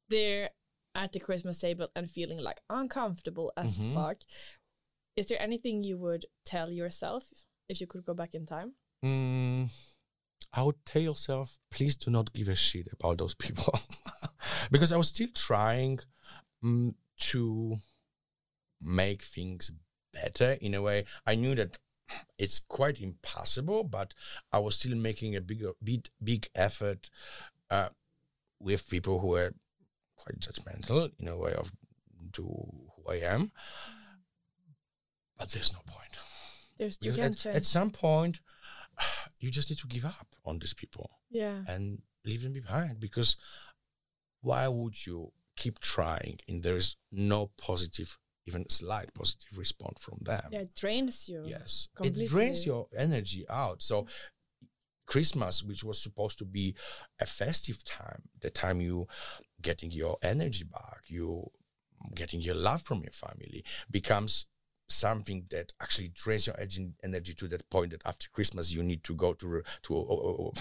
there 0.09 0.51
at 0.93 1.11
the 1.11 1.19
christmas 1.19 1.59
table 1.59 1.89
and 1.95 2.09
feeling 2.09 2.39
like 2.39 2.61
uncomfortable 2.69 3.51
as 3.57 3.77
Mhm. 3.79 3.93
fuck 3.93 4.17
is 5.15 5.27
there 5.27 5.41
anything 5.41 5.83
you 5.83 5.97
would 5.97 6.25
tell 6.45 6.69
yourself 6.71 7.23
if 7.67 7.81
you 7.81 7.87
could 7.87 8.05
go 8.05 8.13
back 8.13 8.33
in 8.35 8.45
time 8.45 8.75
Mm, 9.03 9.69
I 10.53 10.63
would 10.63 10.83
tell 10.85 11.01
yourself, 11.01 11.59
please 11.69 11.95
do 11.95 12.09
not 12.09 12.33
give 12.33 12.47
a 12.49 12.55
shit 12.55 12.87
about 12.91 13.17
those 13.19 13.35
people. 13.35 13.73
because 14.71 14.91
I 14.91 14.97
was 14.97 15.09
still 15.09 15.27
trying 15.35 15.99
mm, 16.63 16.95
to 17.31 17.77
make 18.81 19.21
things 19.23 19.71
better 20.13 20.53
in 20.61 20.73
a 20.73 20.81
way. 20.81 21.05
I 21.25 21.35
knew 21.35 21.53
that 21.55 21.77
it's 22.37 22.59
quite 22.59 23.01
impossible, 23.01 23.83
but 23.83 24.13
I 24.51 24.59
was 24.59 24.75
still 24.75 24.95
making 24.95 25.35
a 25.35 25.41
bigger, 25.41 25.71
big, 25.83 26.09
big 26.23 26.47
effort 26.55 27.09
uh, 27.69 27.89
with 28.59 28.89
people 28.89 29.19
who 29.19 29.27
were 29.27 29.53
quite 30.15 30.39
judgmental 30.39 31.11
in 31.19 31.27
a 31.27 31.37
way 31.37 31.53
of 31.53 31.71
to 32.33 32.43
who 32.43 33.11
I 33.11 33.15
am. 33.15 33.51
But 35.37 35.49
there's 35.51 35.73
no 35.73 35.79
point. 35.85 36.17
there's 36.77 36.97
you 37.01 37.11
at, 37.21 37.37
change 37.37 37.55
at 37.55 37.65
some 37.65 37.89
point, 37.91 38.39
you 39.39 39.51
just 39.51 39.69
need 39.69 39.79
to 39.79 39.87
give 39.87 40.05
up 40.05 40.27
on 40.45 40.59
these 40.59 40.73
people 40.73 41.11
yeah 41.29 41.63
and 41.67 42.01
leave 42.23 42.43
them 42.43 42.53
behind 42.53 42.99
because 42.99 43.35
why 44.41 44.67
would 44.67 45.05
you 45.05 45.31
keep 45.55 45.79
trying 45.79 46.37
and 46.47 46.63
there 46.63 46.75
is 46.75 46.95
no 47.11 47.49
positive, 47.57 48.17
even 48.47 48.67
slight 48.69 49.13
positive 49.13 49.57
response 49.57 49.99
from 50.01 50.19
them? 50.21 50.49
yeah 50.51 50.59
it 50.59 50.75
drains 50.75 51.27
you 51.29 51.43
Yes, 51.45 51.89
completely. 51.95 52.25
it 52.25 52.29
drains 52.29 52.65
your 52.65 52.87
energy 52.97 53.45
out. 53.49 53.81
So, 53.81 54.05
Christmas, 55.07 55.63
which 55.63 55.83
was 55.83 56.01
supposed 56.01 56.37
to 56.39 56.45
be 56.45 56.75
a 57.19 57.25
festive 57.25 57.83
time, 57.83 58.23
the 58.41 58.49
time 58.49 58.81
you 58.81 59.07
getting 59.61 59.91
your 59.91 60.17
energy 60.23 60.63
back, 60.63 61.01
you 61.07 61.51
getting 62.15 62.41
your 62.41 62.55
love 62.55 62.81
from 62.81 63.01
your 63.03 63.11
family, 63.11 63.63
becomes 63.89 64.47
something 64.89 65.45
that 65.49 65.73
actually 65.81 66.09
drains 66.13 66.47
your 66.47 66.55
energy, 67.03 67.33
to 67.33 67.47
that 67.47 67.67
point 67.69 67.91
that 67.91 68.01
after 68.05 68.27
Christmas 68.31 68.71
you 68.71 68.83
need 68.83 69.03
to 69.03 69.13
go 69.15 69.33
to 69.33 69.61
to 69.83 69.95
a, 69.95 69.99
a- 70.01 70.51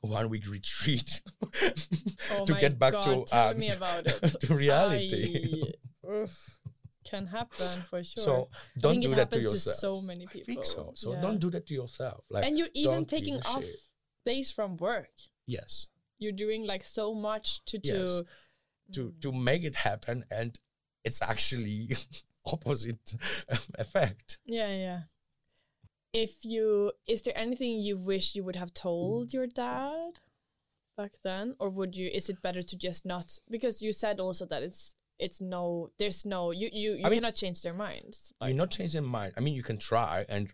one 0.06 0.28
week 0.30 0.48
retreat 0.48 1.20
oh 2.32 2.44
to 2.46 2.54
get 2.54 2.78
back 2.78 2.94
God, 2.94 3.04
to 3.04 3.24
tell 3.26 3.48
uh, 3.50 3.54
me 3.54 3.70
about 3.70 4.06
it 4.06 4.40
to 4.40 4.54
reality. 4.54 5.72
I- 6.06 6.26
can 7.10 7.26
happen 7.26 7.82
for 7.90 8.02
sure 8.04 8.24
So 8.24 8.48
I 8.76 8.80
don't 8.80 9.00
do 9.00 9.12
it 9.12 9.16
that 9.16 9.30
to 9.32 9.40
yourself. 9.40 9.76
so 9.76 10.00
many 10.00 10.24
I 10.24 10.32
people 10.32 10.46
think 10.46 10.64
so. 10.64 10.92
So 10.94 11.12
Yeah. 11.12 11.20
don't 11.20 11.38
do 11.38 11.50
that 11.50 11.66
to 11.66 11.74
yourself. 11.74 12.24
Like 12.30 12.44
and 12.46 12.58
you're 12.58 12.74
even 12.74 13.04
taking 13.06 13.36
off 13.42 13.64
shit. 13.64 13.74
days 14.24 14.50
from 14.50 14.76
work 14.76 15.10
yes. 15.46 15.88
you're 16.18 16.32
doing 16.32 16.66
like 16.66 16.82
so 16.82 17.14
much 17.14 17.64
to 17.66 17.78
Yes. 17.82 17.92
to 17.94 18.26
to 18.94 19.12
to 19.20 19.32
make 19.32 19.62
it 19.64 19.76
happen 19.76 20.24
and 20.30 20.58
it's 21.04 21.20
actually 21.22 21.88
opposite 22.52 23.14
effect 23.78 24.38
yeah 24.44 24.68
yeah 24.86 25.00
if 26.12 26.44
you 26.44 26.92
is 27.06 27.22
there 27.22 27.36
anything 27.36 27.80
you 27.80 27.96
wish 27.96 28.34
you 28.34 28.42
would 28.44 28.56
have 28.56 28.72
told 28.72 29.32
your 29.32 29.46
dad 29.46 30.20
back 30.96 31.12
then 31.24 31.54
or 31.58 31.68
would 31.68 31.96
you 31.96 32.08
is 32.08 32.28
it 32.30 32.40
better 32.42 32.62
to 32.62 32.76
just 32.76 33.04
not 33.04 33.38
because 33.50 33.82
you 33.82 33.92
said 33.92 34.18
also 34.20 34.46
that 34.46 34.62
it's 34.62 34.94
it's 35.18 35.40
no 35.40 35.90
there's 35.98 36.24
no 36.24 36.50
you 36.50 36.68
you, 36.72 36.92
you 36.92 37.04
I 37.04 37.08
mean- 37.08 37.20
cannot 37.20 37.34
change 37.34 37.62
their 37.62 37.74
minds 37.74 38.32
you're 38.42 38.52
not 38.52 38.70
changing 38.70 39.04
mind 39.04 39.32
i 39.36 39.40
mean 39.40 39.54
you 39.54 39.62
can 39.62 39.78
try 39.78 40.24
and 40.28 40.52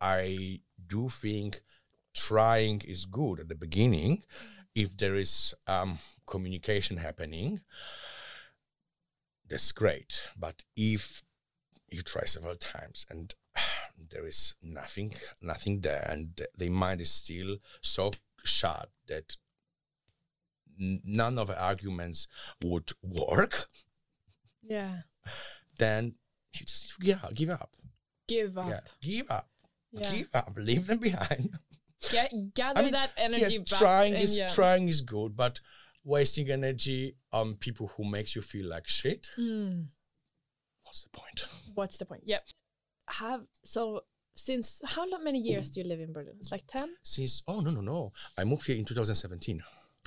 i 0.00 0.60
do 0.86 1.08
think 1.08 1.62
trying 2.16 2.80
is 2.86 3.04
good 3.04 3.40
at 3.40 3.48
the 3.48 3.54
beginning. 3.54 4.22
If 4.74 4.96
there 4.96 5.14
is 5.16 5.54
um, 5.66 5.98
communication 6.26 6.96
happening 6.98 7.60
that's 9.48 9.70
great. 9.72 10.28
But 10.36 10.64
if 10.76 11.22
you 11.88 12.02
try 12.02 12.24
several 12.24 12.56
times 12.56 13.06
and 13.08 13.34
there 14.10 14.26
is 14.26 14.54
nothing 14.62 15.14
nothing 15.40 15.80
there 15.80 16.06
and 16.10 16.36
th- 16.36 16.50
the 16.56 16.68
mind 16.68 17.00
is 17.00 17.10
still 17.10 17.58
so 17.80 18.10
shut 18.44 18.90
that 19.06 19.36
none 20.78 21.38
of 21.38 21.48
the 21.48 21.62
arguments 21.62 22.28
would 22.62 22.92
work 23.02 23.68
yeah 24.62 25.02
then 25.78 26.14
you 26.52 26.66
just 26.66 26.88
to 26.88 27.04
give 27.04 27.22
up. 27.22 27.34
Give 27.34 27.50
up. 27.50 27.70
give 28.28 28.58
up 28.58 28.68
Yeah, 28.68 28.80
give 29.02 29.30
up. 29.30 29.48
Yeah. 29.92 30.12
Give 30.12 30.28
up. 30.34 30.52
Leave 30.56 30.86
them 30.86 30.98
behind. 30.98 31.58
Get, 32.10 32.32
gather 32.54 32.80
I 32.80 32.82
mean, 32.82 32.92
that 32.92 33.12
energy 33.16 33.42
yes, 33.42 33.58
back 33.58 33.78
trying 33.78 34.14
and 34.14 34.22
is 34.22 34.38
yeah. 34.38 34.48
trying 34.48 34.88
is 34.88 35.00
good, 35.00 35.36
but 35.36 35.60
wasting 36.04 36.50
energy 36.50 37.16
on 37.32 37.54
people 37.54 37.90
who 37.96 38.04
makes 38.04 38.36
you 38.36 38.42
feel 38.42 38.68
like 38.68 38.86
shit. 38.86 39.30
Mm. 39.38 39.86
What's 40.82 41.02
the 41.02 41.10
point? 41.10 41.46
what's 41.74 41.98
the 41.98 42.06
point 42.06 42.22
yep 42.24 42.42
have 43.08 43.42
so 43.62 44.00
since 44.34 44.80
how 44.86 45.04
many 45.18 45.38
years 45.38 45.70
do 45.70 45.80
you 45.80 45.86
live 45.86 46.00
in 46.00 46.12
berlin 46.12 46.34
it's 46.38 46.50
like 46.50 46.66
10 46.66 46.88
Since 47.02 47.42
oh 47.46 47.60
no 47.60 47.70
no 47.70 47.80
no, 47.80 48.12
I 48.38 48.44
moved 48.44 48.66
here 48.66 48.76
in 48.76 48.84
2017. 48.84 49.62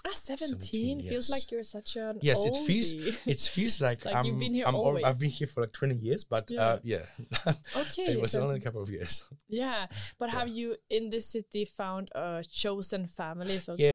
Ah, 0.08 0.12
17, 0.14 0.60
17, 0.60 1.00
feels 1.02 1.12
yes. 1.12 1.30
like 1.30 1.52
you're 1.52 1.64
such 1.64 1.96
an 1.98 2.20
Yes, 2.22 2.44
it 2.46 2.56
feels 2.56 2.94
it 3.28 3.40
feels 3.40 3.82
like, 3.82 4.06
like 4.06 4.16
I'm, 4.16 4.26
you've 4.26 4.40
been 4.40 4.54
here 4.54 4.66
I'm 4.68 4.76
old- 4.76 5.04
I've 5.04 5.20
been 5.20 5.30
here 5.30 5.48
for 5.48 5.62
like 5.62 5.74
20 5.74 5.96
years, 5.96 6.24
but 6.24 6.52
uh, 6.52 6.80
yeah. 6.84 7.06
Okay, 7.76 8.14
it 8.14 8.22
was 8.22 8.32
so- 8.32 8.42
only 8.44 8.58
a 8.58 8.62
couple 8.62 8.82
of 8.82 8.90
years. 8.90 9.30
yeah, 9.50 9.88
but 10.18 10.30
have 10.30 10.48
you 10.48 10.76
in 10.90 11.10
this 11.10 11.26
city 11.28 11.66
found 11.66 12.10
a 12.16 12.44
chosen 12.50 13.08
family? 13.08 13.60
So 13.60 13.76
Yeah. 13.78 13.92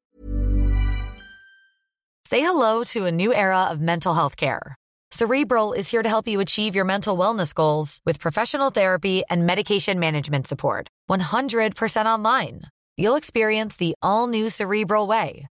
Say 2.27 2.41
hello 2.41 2.83
to 2.85 3.05
a 3.05 3.11
new 3.11 3.33
era 3.33 3.67
of 3.71 3.79
mental 3.79 4.13
health 4.13 4.35
care. 4.35 4.75
Cerebral 5.11 5.73
is 5.73 5.89
here 5.91 6.03
to 6.03 6.09
help 6.09 6.27
you 6.27 6.39
achieve 6.39 6.75
your 6.75 6.83
mental 6.85 7.17
wellness 7.17 7.53
goals 7.53 7.99
with 8.05 8.19
professional 8.19 8.69
therapy 8.69 9.23
and 9.29 9.45
medication 9.45 9.99
management 9.99 10.45
support. 10.47 10.87
100% 11.09 12.05
online. 12.05 12.63
You'll 12.97 13.15
experience 13.15 13.77
the 13.77 13.95
all 14.01 14.27
new 14.27 14.49
Cerebral 14.49 15.07
Way, 15.07 15.47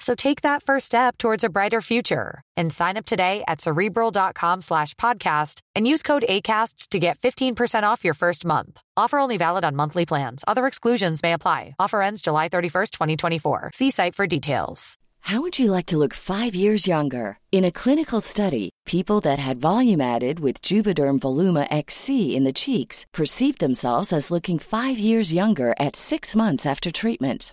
So 0.00 0.14
take 0.14 0.40
that 0.42 0.62
first 0.62 0.86
step 0.86 1.18
towards 1.18 1.44
a 1.44 1.50
brighter 1.50 1.80
future 1.82 2.42
and 2.56 2.72
sign 2.72 2.96
up 2.96 3.04
today 3.04 3.44
at 3.46 3.60
cerebral.com 3.60 4.62
slash 4.62 4.94
podcast 4.94 5.60
and 5.74 5.86
use 5.86 6.02
code 6.02 6.24
ACAST 6.28 6.88
to 6.88 6.98
get 6.98 7.18
15% 7.18 7.82
off 7.84 8.04
your 8.04 8.14
first 8.14 8.44
month. 8.44 8.80
Offer 8.96 9.18
only 9.18 9.36
valid 9.36 9.64
on 9.64 9.76
monthly 9.76 10.06
plans. 10.06 10.42
Other 10.48 10.66
exclusions 10.66 11.22
may 11.22 11.34
apply. 11.34 11.74
Offer 11.78 12.02
ends 12.02 12.22
July 12.22 12.48
31st, 12.48 12.90
2024. 12.90 13.70
See 13.74 13.90
site 13.90 14.14
for 14.14 14.26
details. 14.26 14.96
How 15.24 15.42
would 15.42 15.58
you 15.58 15.70
like 15.70 15.86
to 15.86 15.98
look 15.98 16.14
five 16.14 16.54
years 16.54 16.86
younger? 16.86 17.38
In 17.52 17.64
a 17.64 17.70
clinical 17.70 18.20
study, 18.20 18.70
people 18.86 19.20
that 19.20 19.38
had 19.38 19.60
volume 19.60 20.00
added 20.00 20.40
with 20.40 20.62
Juvederm 20.62 21.20
Voluma 21.20 21.68
XC 21.70 22.34
in 22.34 22.44
the 22.44 22.54
cheeks 22.54 23.04
perceived 23.12 23.60
themselves 23.60 24.12
as 24.12 24.30
looking 24.30 24.58
five 24.58 24.98
years 24.98 25.32
younger 25.32 25.74
at 25.78 25.94
six 25.94 26.34
months 26.34 26.64
after 26.64 26.90
treatment. 26.90 27.52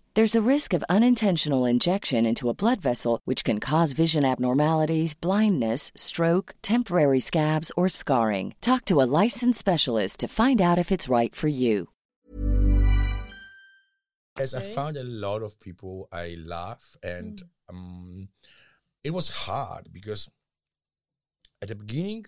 There's 0.13 0.35
a 0.35 0.41
risk 0.41 0.73
of 0.73 0.83
unintentional 0.89 1.63
injection 1.65 2.25
into 2.25 2.49
a 2.49 2.53
blood 2.53 2.81
vessel, 2.81 3.21
which 3.23 3.45
can 3.45 3.61
cause 3.61 3.93
vision 3.93 4.25
abnormalities, 4.25 5.13
blindness, 5.13 5.89
stroke, 5.95 6.53
temporary 6.61 7.21
scabs, 7.21 7.71
or 7.77 7.87
scarring. 7.87 8.53
Talk 8.59 8.83
to 8.85 9.01
a 9.01 9.07
licensed 9.07 9.59
specialist 9.59 10.19
to 10.19 10.27
find 10.27 10.61
out 10.61 10.77
if 10.77 10.91
it's 10.91 11.07
right 11.07 11.33
for 11.33 11.47
you. 11.47 11.87
As 14.37 14.53
I 14.53 14.59
found 14.59 14.97
a 14.97 15.03
lot 15.05 15.43
of 15.43 15.61
people 15.61 16.09
I 16.11 16.35
love, 16.37 16.97
and 17.01 17.41
um, 17.69 18.27
it 19.05 19.11
was 19.11 19.29
hard 19.29 19.93
because 19.93 20.29
at 21.61 21.69
the 21.69 21.75
beginning, 21.75 22.25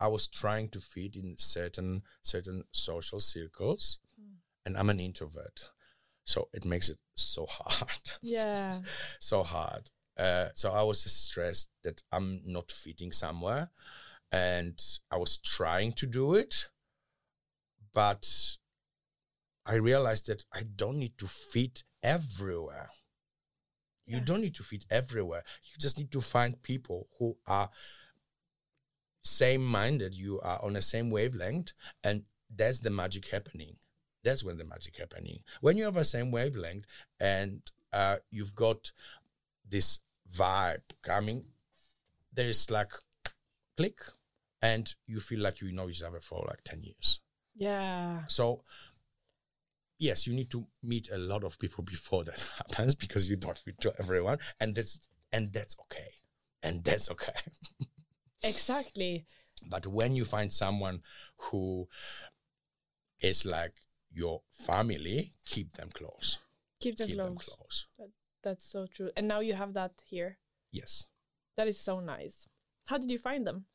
I 0.00 0.08
was 0.08 0.26
trying 0.26 0.70
to 0.70 0.80
fit 0.80 1.14
in 1.14 1.36
certain 1.38 2.02
certain 2.20 2.64
social 2.72 3.20
circles, 3.20 4.00
and 4.66 4.76
I'm 4.76 4.90
an 4.90 4.98
introvert, 4.98 5.70
so 6.28 6.48
it 6.52 6.66
makes 6.66 6.90
it 6.90 6.98
so 7.16 7.46
hard. 7.48 8.02
yeah, 8.22 8.80
so 9.18 9.42
hard. 9.42 9.90
Uh, 10.16 10.48
so 10.54 10.72
I 10.72 10.82
was 10.82 11.00
stressed 11.10 11.70
that 11.84 12.02
I'm 12.12 12.42
not 12.44 12.70
fitting 12.70 13.12
somewhere, 13.12 13.70
and 14.30 14.78
I 15.10 15.16
was 15.16 15.38
trying 15.38 15.92
to 15.92 16.06
do 16.06 16.34
it, 16.34 16.68
but 17.94 18.28
I 19.64 19.76
realized 19.76 20.26
that 20.26 20.44
I 20.52 20.64
don't 20.76 20.98
need 20.98 21.16
to 21.16 21.26
fit 21.26 21.82
everywhere. 22.02 22.90
You 24.06 24.20
don't 24.20 24.40
need 24.40 24.54
to 24.54 24.62
fit 24.62 24.86
everywhere. 24.90 25.44
You 25.64 25.78
just 25.78 25.98
need 25.98 26.10
to 26.12 26.20
find 26.22 26.62
people 26.62 27.08
who 27.18 27.36
are 27.46 27.68
same 29.22 29.64
minded. 29.64 30.14
You 30.14 30.40
are 30.40 30.62
on 30.62 30.74
the 30.74 30.82
same 30.82 31.10
wavelength, 31.10 31.72
and 32.04 32.24
that's 32.54 32.80
the 32.80 32.90
magic 32.90 33.28
happening. 33.28 33.76
That's 34.28 34.44
when 34.44 34.58
the 34.58 34.64
magic 34.64 34.98
happening. 34.98 35.38
When 35.62 35.78
you 35.78 35.84
have 35.84 35.96
a 35.96 36.04
same 36.04 36.30
wavelength 36.30 36.84
and 37.18 37.62
uh, 37.94 38.16
you've 38.30 38.54
got 38.54 38.92
this 39.66 40.00
vibe 40.30 40.82
coming, 41.02 41.44
there 42.34 42.46
is 42.48 42.70
like 42.70 42.92
click, 43.74 44.00
and 44.60 44.94
you 45.06 45.20
feel 45.20 45.40
like 45.40 45.62
you 45.62 45.72
know 45.72 45.88
each 45.88 46.02
other 46.02 46.20
for 46.20 46.44
like 46.46 46.62
ten 46.62 46.82
years. 46.82 47.20
yeah, 47.56 48.26
So 48.26 48.64
yes, 49.98 50.26
you 50.26 50.34
need 50.34 50.50
to 50.50 50.66
meet 50.82 51.08
a 51.10 51.16
lot 51.16 51.42
of 51.42 51.58
people 51.58 51.82
before 51.82 52.24
that 52.24 52.50
happens 52.58 52.94
because 52.94 53.30
you 53.30 53.36
don't 53.36 53.56
fit 53.56 53.80
to 53.80 53.94
everyone, 53.98 54.36
and 54.60 54.74
that's 54.74 55.08
and 55.32 55.54
that's 55.54 55.74
okay, 55.84 56.10
and 56.62 56.84
that's 56.84 57.10
okay. 57.10 57.32
exactly. 58.42 59.24
but 59.70 59.86
when 59.86 60.14
you 60.14 60.26
find 60.26 60.52
someone 60.52 61.00
who 61.38 61.88
is 63.20 63.46
like 63.46 63.72
your 64.10 64.42
family, 64.52 65.34
keep 65.44 65.74
them 65.74 65.90
close. 65.92 66.38
Keep 66.80 66.96
them 66.96 67.06
keep 67.08 67.16
close. 67.16 67.28
them 67.28 67.36
close. 67.36 67.86
That's 68.42 68.64
so 68.64 68.86
true. 68.86 69.10
And 69.16 69.28
now 69.28 69.40
you 69.40 69.54
have 69.54 69.74
that 69.74 70.02
here. 70.06 70.38
Yes. 70.70 71.06
That 71.56 71.68
is 71.68 71.80
so 71.80 72.00
nice. 72.00 72.48
How 72.86 72.98
did 72.98 73.10
you 73.10 73.18
find 73.18 73.46
them? 73.46 73.66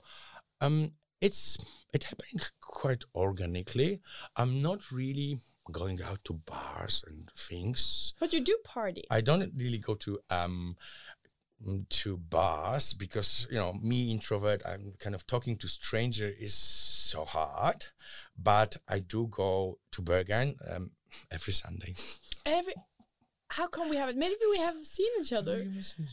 Um, 0.62 0.94
it's 1.22 1.58
it 1.94 2.06
happening 2.06 2.42
quite 2.62 3.04
organically. 3.14 4.02
I'm 4.36 4.62
not 4.62 4.92
really 4.92 5.42
going 5.72 6.02
out 6.02 6.24
to 6.26 6.34
bars 6.34 7.04
and 7.08 7.30
things. 7.36 8.14
But 8.20 8.34
you 8.34 8.42
do 8.42 8.58
party. 8.64 9.04
I 9.10 9.22
don't 9.22 9.54
really 9.56 9.78
go 9.78 9.96
to 9.96 10.20
um 10.30 10.76
to 11.90 12.18
bars 12.18 12.94
because 12.94 13.48
you 13.50 13.58
know 13.58 13.74
me 13.74 14.12
introvert. 14.12 14.64
I'm 14.66 14.94
kind 15.00 15.16
of 15.16 15.26
talking 15.26 15.56
to 15.58 15.68
stranger 15.68 16.32
is 16.38 16.54
so 16.54 17.26
hard, 17.26 17.88
but 18.38 18.78
I 18.88 19.00
do 19.00 19.28
go 19.30 19.80
to 19.92 20.02
Berghain 20.02 20.56
um, 20.76 20.92
every 21.32 21.54
Sunday. 21.54 21.94
Every. 22.46 22.74
How 23.58 23.68
come 23.68 23.88
we 23.90 23.98
haven't? 23.98 24.18
Maybe 24.18 24.36
we 24.50 24.58
haven't 24.58 24.86
seen 24.88 25.12
each 25.22 25.32
other. 25.32 25.58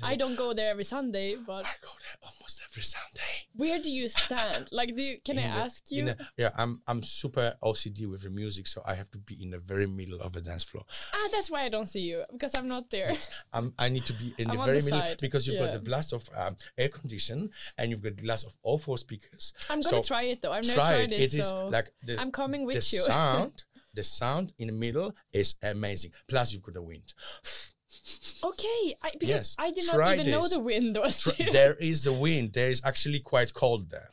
I 0.02 0.14
don't 0.16 0.36
go 0.36 0.52
there 0.52 0.70
every 0.70 0.84
Sunday, 0.84 1.36
but 1.36 1.64
I 1.64 1.72
go 1.82 1.92
there 2.04 2.16
almost 2.22 2.60
every 2.68 2.82
Sunday. 2.82 3.34
where 3.56 3.78
do 3.80 3.90
you 3.90 4.08
stand? 4.08 4.68
Like, 4.78 4.94
do 4.94 5.02
you, 5.02 5.18
can 5.24 5.38
I 5.38 5.42
the- 5.42 5.48
ask 5.64 5.90
you? 5.90 6.04
the- 6.04 6.16
yeah, 6.36 6.50
I'm 6.56 6.72
I'm 6.86 7.02
super 7.02 7.54
OCD 7.62 8.00
with 8.10 8.22
the 8.26 8.30
music, 8.30 8.66
so 8.66 8.82
I 8.84 8.94
have 8.94 9.10
to 9.12 9.18
be 9.18 9.34
in 9.42 9.50
the 9.50 9.58
very 9.58 9.86
middle 9.86 10.20
of 10.20 10.30
the 10.36 10.42
dance 10.42 10.64
floor. 10.64 10.84
ah, 11.14 11.28
that's 11.32 11.50
why 11.50 11.62
I 11.62 11.70
don't 11.74 11.88
see 11.94 12.00
you 12.10 12.18
because 12.32 12.54
I'm 12.58 12.68
not 12.68 12.90
there. 12.90 13.12
I'm, 13.56 13.72
I 13.78 13.88
need 13.88 14.04
to 14.06 14.12
be 14.12 14.34
in 14.38 14.50
I'm 14.50 14.58
the 14.58 14.64
very 14.64 14.80
the 14.80 14.90
middle 14.96 15.14
because 15.20 15.46
you've 15.46 15.56
yeah. 15.60 15.66
got 15.66 15.72
the 15.72 15.84
blast 15.90 16.12
of 16.12 16.28
um, 16.36 16.56
air 16.76 16.88
condition 16.90 17.50
and 17.78 17.90
you've 17.90 18.02
got 18.02 18.16
the 18.16 18.22
blast 18.22 18.46
of 18.46 18.52
all 18.62 18.76
four 18.78 18.98
speakers. 18.98 19.54
I'm 19.70 19.80
gonna 19.80 20.02
So 20.02 20.02
try 20.02 20.24
it 20.32 20.42
though. 20.42 20.52
I've 20.52 20.66
never 20.66 20.80
try 20.80 20.88
tried 20.90 21.12
it. 21.12 21.20
it, 21.20 21.32
It 21.32 21.34
is 21.40 21.48
so 21.48 21.68
like 21.68 21.88
the, 22.04 22.20
I'm 22.20 22.32
coming 22.32 22.66
with 22.66 22.76
the 22.76 22.96
you. 22.96 23.02
sound. 23.12 23.64
The 23.94 24.02
sound 24.02 24.52
in 24.58 24.68
the 24.68 24.72
middle 24.72 25.14
is 25.32 25.56
amazing. 25.62 26.12
Plus, 26.28 26.52
you've 26.52 26.62
got 26.62 26.74
the 26.74 26.82
wind. 26.82 27.12
okay, 28.44 28.94
I, 29.02 29.10
because 29.18 29.28
Yes, 29.28 29.56
I 29.58 29.70
did 29.70 29.84
not 29.92 30.14
even 30.14 30.30
know 30.30 30.46
the 30.48 30.60
wind 30.60 30.96
was 30.96 31.22
Tr- 31.22 31.42
there. 31.42 31.52
there 31.52 31.74
is 31.80 32.06
a 32.06 32.12
wind. 32.12 32.52
There 32.52 32.70
is 32.70 32.80
actually 32.84 33.20
quite 33.20 33.52
cold 33.52 33.90
there. 33.90 34.10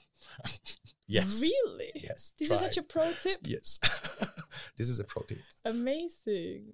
yes. 1.07 1.41
Really? 1.41 1.91
Yes. 1.95 2.33
This 2.37 2.47
try 2.49 2.55
is 2.55 2.61
such 2.61 2.77
a 2.77 2.83
pro 2.83 3.11
tip. 3.13 3.39
Yes. 3.45 3.79
this 4.77 4.89
is 4.89 4.99
a 4.99 5.03
pro 5.03 5.23
tip. 5.23 5.39
Amazing. 5.63 6.73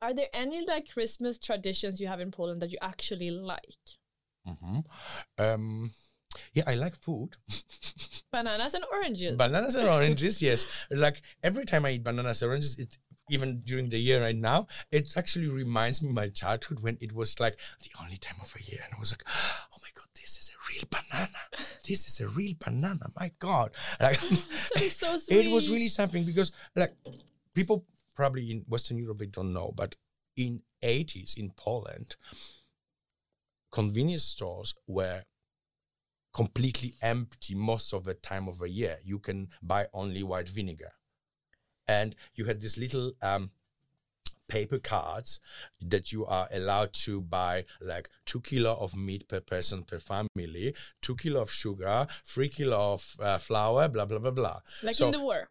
Are 0.00 0.14
there 0.14 0.28
any 0.32 0.64
like 0.64 0.90
Christmas 0.92 1.38
traditions 1.38 2.00
you 2.00 2.06
have 2.08 2.20
in 2.20 2.30
Poland 2.30 2.62
that 2.62 2.72
you 2.72 2.78
actually 2.80 3.30
like? 3.30 3.74
hmm 4.46 4.80
Um, 5.38 5.92
yeah, 6.54 6.64
I 6.66 6.74
like 6.74 6.94
food. 6.96 7.36
Bananas 8.30 8.74
and 8.74 8.84
oranges. 8.92 9.36
Bananas 9.36 9.74
and 9.74 9.88
oranges, 9.96 10.42
yes. 10.42 10.66
Like 10.90 11.22
every 11.42 11.64
time 11.64 11.84
I 11.84 11.90
eat 11.90 12.04
bananas 12.04 12.42
and 12.42 12.50
oranges, 12.50 12.78
it 12.78 12.98
even 13.30 13.60
during 13.60 13.90
the 13.90 13.98
year 13.98 14.22
right 14.22 14.36
now, 14.36 14.66
it 14.90 15.16
actually 15.16 15.48
reminds 15.48 16.02
me 16.02 16.10
my 16.10 16.28
childhood 16.28 16.80
when 16.80 16.96
it 17.00 17.12
was 17.12 17.38
like 17.38 17.58
the 17.82 17.90
only 18.02 18.16
time 18.16 18.36
of 18.40 18.54
a 18.58 18.62
year, 18.62 18.80
and 18.84 18.94
I 18.94 18.98
was 18.98 19.12
like, 19.12 19.22
oh 19.28 19.78
my 19.82 19.88
god, 19.94 20.06
this 20.14 20.36
is 20.36 20.50
a 20.50 20.72
real 20.72 20.84
banana. 20.90 21.38
This 21.86 22.06
is 22.06 22.20
a 22.20 22.28
real 22.28 22.54
banana. 22.58 23.10
My 23.18 23.32
god, 23.38 23.72
like, 24.00 24.16
so 24.16 25.16
it 25.30 25.50
was 25.50 25.68
really 25.70 25.88
something 25.88 26.24
because 26.24 26.52
like 26.76 26.94
people 27.54 27.86
probably 28.14 28.50
in 28.50 28.64
Western 28.68 28.98
Europe 28.98 29.18
they 29.18 29.26
don't 29.26 29.52
know, 29.52 29.72
but 29.74 29.96
in 30.36 30.62
80s 30.82 31.36
in 31.36 31.50
Poland, 31.50 32.16
convenience 33.70 34.24
stores 34.24 34.74
were 34.86 35.22
completely 36.32 36.94
empty 37.02 37.54
most 37.54 37.92
of 37.92 38.04
the 38.04 38.14
time 38.14 38.48
of 38.48 38.58
the 38.58 38.68
year. 38.68 38.98
You 39.04 39.18
can 39.18 39.48
buy 39.62 39.86
only 39.92 40.22
white 40.22 40.48
vinegar. 40.48 40.92
And 41.86 42.14
you 42.34 42.44
had 42.44 42.60
these 42.60 42.76
little 42.76 43.12
um, 43.22 43.50
paper 44.46 44.78
cards 44.78 45.40
that 45.80 46.12
you 46.12 46.24
are 46.26 46.48
allowed 46.52 46.92
to 46.92 47.20
buy 47.20 47.64
like 47.80 48.08
two 48.26 48.40
kilo 48.40 48.74
of 48.76 48.96
meat 48.96 49.28
per 49.28 49.40
person 49.40 49.84
per 49.84 49.98
family, 49.98 50.74
two 51.02 51.16
kilo 51.16 51.40
of 51.40 51.50
sugar, 51.50 52.06
three 52.24 52.48
kilo 52.48 52.92
of 52.94 53.16
uh, 53.20 53.38
flour, 53.38 53.88
blah 53.88 54.04
blah 54.04 54.18
blah 54.18 54.30
blah. 54.30 54.60
Like 54.82 54.94
So- 54.94 55.06
in 55.06 55.12
the 55.12 55.20
war. 55.20 55.48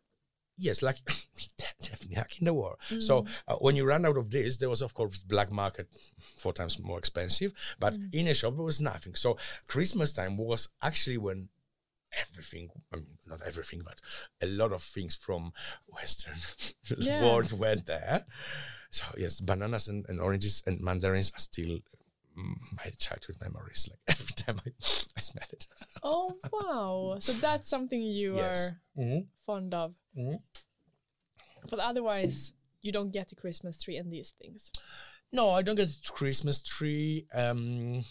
Yes, 0.58 0.82
like 0.82 0.98
definitely 1.58 2.16
like 2.16 2.40
in 2.40 2.46
the 2.46 2.54
war. 2.54 2.78
So 3.00 3.26
uh, 3.48 3.56
when 3.58 3.76
you 3.76 3.86
run 3.86 4.06
out 4.06 4.18
of 4.18 4.32
this, 4.32 4.58
there 4.58 4.70
was 4.70 4.82
of 4.82 4.94
course 4.94 5.22
black 5.24 5.52
market, 5.52 5.88
four 6.38 6.52
times 6.54 6.80
more 6.80 6.98
expensive. 6.98 7.54
But 7.80 7.96
in 8.12 8.28
a 8.28 8.34
shop, 8.34 8.56
there 8.56 8.64
was 8.64 8.82
nothing. 8.82 9.16
So 9.16 9.38
Christmas 9.68 10.14
time 10.14 10.36
was 10.38 10.70
actually 10.82 11.18
when 11.18 11.50
everything, 12.20 12.70
I 12.92 12.98
mean, 12.98 13.18
not 13.28 13.42
everything, 13.46 13.82
but 13.86 14.02
a 14.42 14.48
lot 14.48 14.72
of 14.72 14.82
things 14.82 15.16
from 15.16 15.54
Western 15.88 16.36
Yeah. 16.98 17.22
world 17.22 17.52
went 17.58 17.86
there. 17.86 18.26
So 18.90 19.06
yes, 19.18 19.42
bananas 19.42 19.88
and, 19.88 20.06
and 20.10 20.20
oranges 20.20 20.64
and 20.66 20.80
mandarins 20.82 21.32
are 21.36 21.40
still 21.40 21.80
mm, 22.38 22.56
my 22.78 22.92
childhood 22.98 23.38
memories. 23.42 23.90
Like 23.90 24.00
every 24.08 24.34
time 24.36 24.62
I, 24.66 24.70
I 25.18 25.22
smell 25.22 25.48
it. 25.52 25.68
Oh 26.04 26.38
wow! 26.54 27.16
So 27.20 27.34
that's 27.34 27.68
something 27.68 28.02
you 28.02 28.38
Yes. 28.38 28.70
are 28.70 28.82
Mhm. 29.04 29.26
fond 29.46 29.74
of. 29.74 29.94
Mhm. 30.18 30.40
But 31.70 31.80
otherwise, 31.80 32.54
you 32.82 32.92
don't 32.92 33.12
get 33.12 33.32
a 33.32 33.36
Christmas 33.36 33.78
tree 33.82 33.98
and 33.98 34.12
these 34.12 34.32
things. 34.42 34.72
No, 35.34 35.50
I 35.52 35.62
don't 35.62 35.76
get 35.76 35.90
a 35.92 36.12
Christmas 36.12 36.62
tree. 36.64 37.28
Um, 37.34 38.06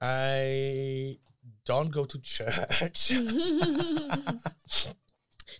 I 0.00 1.18
don't 1.64 1.90
go 1.92 2.04
to 2.04 2.18
church. 2.20 3.12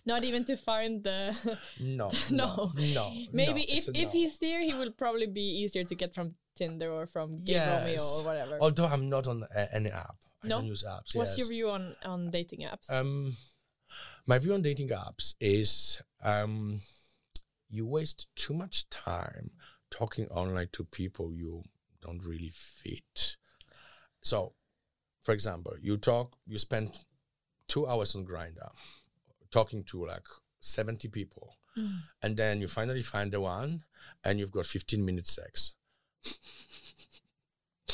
Not 0.05 0.23
even 0.25 0.43
to 0.45 0.57
find 0.57 1.03
the. 1.03 1.33
no, 1.79 2.09
no. 2.29 2.71
no, 2.75 2.83
no. 2.93 3.13
Maybe 3.31 3.61
no, 3.61 3.65
if 3.67 3.77
it's 3.77 3.87
if 3.89 4.05
no. 4.05 4.09
he's 4.11 4.37
there, 4.39 4.61
he 4.61 4.73
will 4.73 4.91
probably 4.91 5.27
be 5.27 5.41
easier 5.63 5.83
to 5.85 5.95
get 5.95 6.13
from 6.13 6.35
Tinder 6.57 6.91
or 6.91 7.07
from 7.07 7.37
Gay 7.43 7.59
Romeo 7.59 8.01
or 8.01 8.25
whatever. 8.25 8.57
Although 8.61 8.85
I'm 8.85 9.09
not 9.09 9.27
on 9.27 9.43
uh, 9.43 9.65
any 9.71 9.89
app. 9.91 10.15
I 10.43 10.47
No? 10.47 10.57
don't 10.57 10.67
use 10.67 10.83
apps. 10.83 11.15
What's 11.15 11.37
yes. 11.37 11.39
your 11.39 11.47
view 11.49 11.69
on 11.69 11.95
on 12.05 12.29
dating 12.29 12.61
apps? 12.61 12.91
Um, 12.91 13.35
my 14.25 14.37
view 14.39 14.53
on 14.53 14.61
dating 14.61 14.89
apps 14.89 15.35
is 15.39 16.01
um, 16.21 16.81
you 17.69 17.85
waste 17.87 18.27
too 18.35 18.53
much 18.53 18.89
time 18.89 19.51
talking 19.89 20.27
online 20.27 20.69
to 20.73 20.83
people 20.83 21.31
you 21.33 21.63
don't 22.01 22.23
really 22.23 22.51
fit. 22.53 23.37
So, 24.21 24.53
for 25.23 25.33
example, 25.33 25.73
you 25.81 25.97
talk, 25.97 26.35
you 26.45 26.57
spend 26.57 26.91
two 27.67 27.87
hours 27.87 28.15
on 28.15 28.25
Grindr 28.25 28.69
talking 29.51 29.83
to 29.85 30.05
like 30.05 30.27
70 30.59 31.07
people, 31.09 31.55
and 32.23 32.35
then 32.37 32.59
you 32.59 32.67
finally 32.67 33.01
find 33.03 33.31
the 33.31 33.39
one, 33.39 33.83
and 34.23 34.39
you've 34.39 34.51
got 34.51 34.65
15 34.65 35.03
minutes 35.05 35.35
sex. 35.35 35.73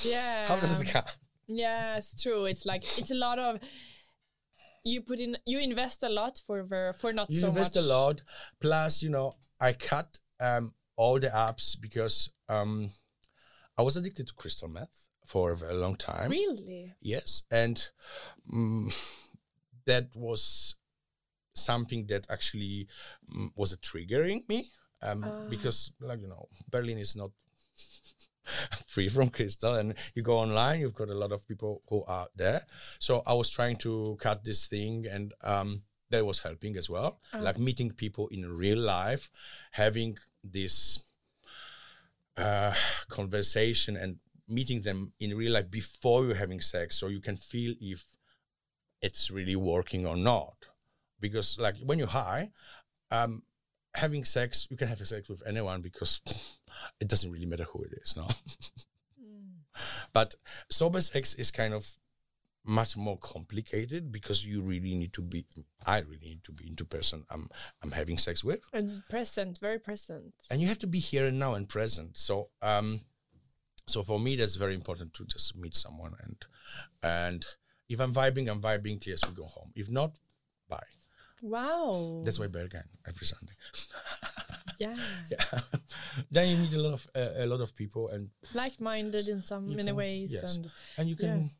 Yeah. 0.04 0.48
How 0.48 0.58
does 0.60 0.82
it 0.82 0.92
go? 0.94 1.02
Yeah, 1.48 1.98
it's 1.98 2.22
true. 2.22 2.46
It's 2.46 2.66
like 2.66 2.84
it's 2.98 3.12
a 3.12 3.16
lot 3.16 3.40
of 3.40 3.60
you 4.84 5.02
put 5.02 5.20
in 5.20 5.38
you 5.46 5.60
invest 5.60 6.04
a 6.04 6.10
lot 6.10 6.42
for 6.46 6.64
ver- 6.64 6.94
for 6.94 7.14
not 7.14 7.30
you 7.32 7.40
so 7.40 7.48
invest 7.50 7.76
much. 7.76 7.84
a 7.84 7.88
lot 7.88 8.22
plus 8.60 9.02
you 9.02 9.10
know 9.10 9.32
i 9.62 9.72
cut 9.72 10.20
um, 10.42 10.74
all 10.98 11.18
the 11.20 11.30
apps 11.30 11.80
because 11.80 12.32
um, 12.50 12.90
i 13.78 13.82
was 13.82 13.96
addicted 13.96 14.28
to 14.28 14.34
crystal 14.34 14.68
meth 14.68 15.08
for 15.26 15.52
a 15.52 15.56
very 15.56 15.74
long 15.76 15.96
time 15.96 16.30
Really? 16.32 16.92
yes 17.02 17.44
and 17.50 17.88
mm 18.54 18.94
that 19.86 20.10
was 20.16 20.76
something 21.56 22.06
that 22.08 22.28
actually 22.30 22.88
mm, 23.34 23.52
was 23.56 23.72
a 23.72 23.78
triggering 23.78 24.48
me 24.50 24.66
um, 25.02 25.24
Ah. 25.26 25.48
because 25.50 25.94
like 26.02 26.20
you 26.20 26.28
know 26.28 26.50
berlin 26.70 26.98
is 26.98 27.16
not 27.16 27.32
free 28.88 29.10
from 29.10 29.30
crystal 29.30 29.76
and 29.76 29.94
you 30.16 30.24
go 30.24 30.38
online 30.38 30.80
you've 30.80 30.94
got 30.94 31.10
a 31.10 31.14
lot 31.14 31.32
of 31.32 31.48
people 31.48 31.82
who 31.90 32.04
are 32.08 32.28
there. 32.36 32.66
So 33.00 33.24
i 33.26 33.34
was 33.34 33.50
trying 33.50 33.78
to 33.78 34.18
cut 34.20 34.44
this 34.44 34.68
thing 34.68 35.06
and 35.10 35.34
um, 35.44 35.84
that 36.10 36.26
was 36.26 36.42
helping 36.42 36.78
as 36.78 36.90
well. 36.90 37.20
Like 37.34 37.58
meeting 37.58 37.92
people 37.92 38.28
in 38.28 38.48
real 38.48 38.78
life 38.80 39.30
having 39.72 40.18
this 40.44 41.04
uh, 42.38 42.74
conversation 43.10 43.98
and 43.98 44.18
meeting 44.48 44.82
them 44.82 45.14
in 45.20 45.36
real 45.36 45.54
life 45.54 45.72
before 45.72 46.26
you're 46.26 46.36
having 46.36 46.62
sex 46.62 46.98
so 46.98 47.08
you 47.08 47.20
can 47.22 47.38
feel 47.38 47.74
if 47.80 48.06
it's 49.02 49.32
really 49.32 49.56
working 49.56 50.06
or 50.06 50.16
not. 50.16 50.56
Because 51.20 51.60
like 51.60 51.76
when 51.84 51.98
you're 52.00 52.08
high 52.08 52.52
um 53.12 53.44
having 53.96 54.26
sex 54.26 54.68
you 54.70 54.78
can 54.78 54.88
have 54.88 54.98
sex 55.00 55.30
with 55.30 55.44
anyone 55.46 55.82
because 55.82 56.22
it 57.00 57.08
doesn't 57.08 57.32
really 57.32 57.46
matter 57.46 57.66
who 57.66 57.84
it 57.84 57.94
is 58.02 58.16
no? 58.16 58.28
But 60.14 60.36
sober 60.70 61.02
sex 61.02 61.34
is 61.34 61.52
kind 61.52 61.74
of 61.74 61.98
much 62.66 62.96
more 62.96 63.18
complicated 63.18 64.12
because 64.12 64.46
you 64.46 64.62
really 64.62 64.94
need 64.96 65.12
to 65.12 65.22
be 65.22 65.46
i 65.86 66.00
really 66.00 66.28
need 66.30 66.44
to 66.46 66.54
be 66.54 66.66
into 66.66 66.86
person 66.86 67.26
i'm 67.30 67.50
i'm 67.82 67.92
having 67.92 68.18
sex 68.18 68.42
with. 68.44 68.62
And 68.72 69.04
present, 69.10 69.58
very 69.58 69.80
present. 69.80 70.34
and 70.50 70.62
you 70.62 70.68
have 70.68 70.80
to 70.80 70.88
be 70.88 71.00
here 71.00 71.26
and 71.26 71.38
now 71.38 71.56
and 71.56 71.68
present. 71.68 72.18
So 72.18 72.50
um 72.62 73.02
so 73.86 74.02
for 74.02 74.18
me 74.18 74.38
that's 74.38 74.56
very 74.56 74.76
important 74.76 75.14
to 75.16 75.26
just 75.26 75.58
meet 75.58 75.76
someone 75.76 76.14
and 76.24 76.38
and 77.02 77.46
if 77.90 78.00
i'm 78.00 78.14
vibing 78.14 78.50
i'm 78.50 78.62
vibing 78.62 79.06
yes 79.06 79.28
we 79.28 79.36
go 79.36 79.44
home. 79.48 79.72
If 79.76 79.92
not 79.92 80.14
bye 80.70 80.94
Wow. 81.44 82.22
that's 82.24 82.40
why 82.40 82.48
berghain 82.48 82.88
every 83.06 83.28
sunday 83.28 83.54
yeah. 84.80 84.96
yeah 85.30 85.60
then 86.32 86.48
you 86.50 86.58
meet 86.64 86.74
a 86.74 86.80
lot 86.82 86.94
of 86.94 87.04
uh, 87.14 87.44
a 87.44 87.46
lot 87.46 87.60
of 87.60 87.76
people 87.76 88.08
and 88.08 88.30
Like-minded 88.56 89.28
in 89.28 89.42
some 89.44 89.68
many 89.68 89.92
can- 89.92 89.96
ways, 90.00 90.32
yes. 90.32 90.56
and 90.58 90.72
and 90.98 91.06
you 91.12 91.18
can 91.20 91.52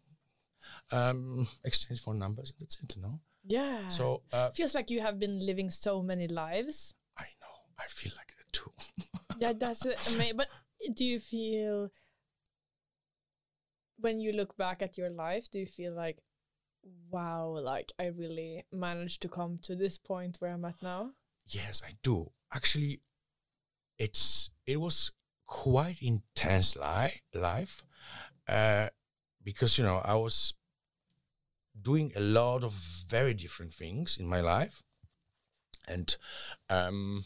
um 0.92 1.48
exchange 1.68 2.00
phone 2.02 2.18
numbers 2.18 2.52
and 2.52 2.60
that's 2.64 2.80
it 2.82 2.96
you 2.96 3.02
know 3.02 3.20
yeah. 3.44 3.90
so 3.90 4.22
uh, 4.32 4.50
feels 4.52 4.74
like 4.74 4.90
you 4.90 5.02
have 5.02 5.20
been 5.20 5.44
living 5.46 5.70
so 5.70 6.02
many 6.02 6.28
lives. 6.32 6.96
i 7.20 7.28
know 7.44 7.56
i 7.78 7.86
feel 7.88 8.14
like 8.16 8.32
that 8.40 8.50
too 8.56 8.72
Yeah, 9.44 9.52
that's 9.58 9.84
amazing. 10.14 10.38
But 10.38 10.48
do 10.96 11.04
you 11.04 11.20
feel 11.20 11.90
when 14.00 14.20
you 14.20 14.32
look 14.32 14.56
back 14.58 14.82
at 14.82 14.98
your 14.98 15.10
life, 15.10 15.50
do 15.50 15.60
you 15.60 15.66
feel 15.66 15.94
like, 15.94 16.20
wow, 17.10 17.60
like 17.62 17.92
I 18.00 18.08
really 18.08 18.66
managed 18.72 19.22
to 19.22 19.30
come 19.30 19.60
to 19.64 19.76
this 19.76 19.98
point 19.98 20.38
where 20.40 20.52
I'm 20.52 20.66
at 20.66 20.82
now? 20.82 21.12
Yes, 21.46 21.82
I 21.86 21.94
do. 22.02 22.32
Actually, 22.54 23.02
it's 23.98 24.52
it 24.66 24.80
was 24.80 25.12
quite 25.46 26.02
intense 26.02 26.76
li- 26.76 27.22
life, 27.34 27.84
uh, 28.48 28.88
because 29.44 29.78
you 29.78 29.84
know 29.84 30.02
I 30.04 30.16
was 30.16 30.54
doing 31.80 32.12
a 32.16 32.20
lot 32.20 32.64
of 32.64 32.74
very 33.08 33.34
different 33.34 33.74
things 33.74 34.18
in 34.18 34.28
my 34.28 34.42
life, 34.42 34.84
and 35.88 36.16
um, 36.70 37.26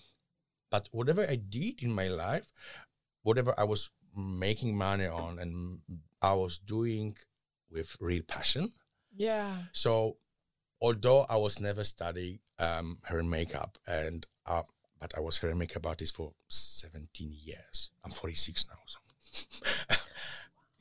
but 0.72 0.88
whatever 0.92 1.26
I 1.28 1.36
did 1.36 1.82
in 1.84 1.94
my 1.94 2.08
life, 2.08 2.52
whatever 3.24 3.54
I 3.58 3.64
was 3.64 3.92
making 4.16 4.78
money 4.78 5.06
on, 5.06 5.40
and 5.40 5.80
I 6.22 6.34
was 6.34 6.58
doing 6.58 7.18
with 7.70 7.98
real 8.00 8.24
passion. 8.28 8.74
Yeah. 9.18 9.58
So, 9.72 10.18
although 10.82 11.26
I 11.30 11.36
was 11.38 11.60
never 11.60 11.84
studying 11.84 12.40
um, 12.60 13.00
hair 13.04 13.20
and 13.20 13.30
makeup, 13.30 13.78
and 13.88 14.26
uh, 14.46 14.64
but 15.00 15.14
I 15.18 15.20
was 15.20 15.40
hair 15.40 15.50
and 15.50 15.60
makeup 15.60 15.86
artist 15.86 16.16
for 16.16 16.34
seventeen 16.48 17.34
years. 17.44 17.90
I'm 18.04 18.12
46 18.12 18.66
now. 18.70 18.76
So. 18.86 19.98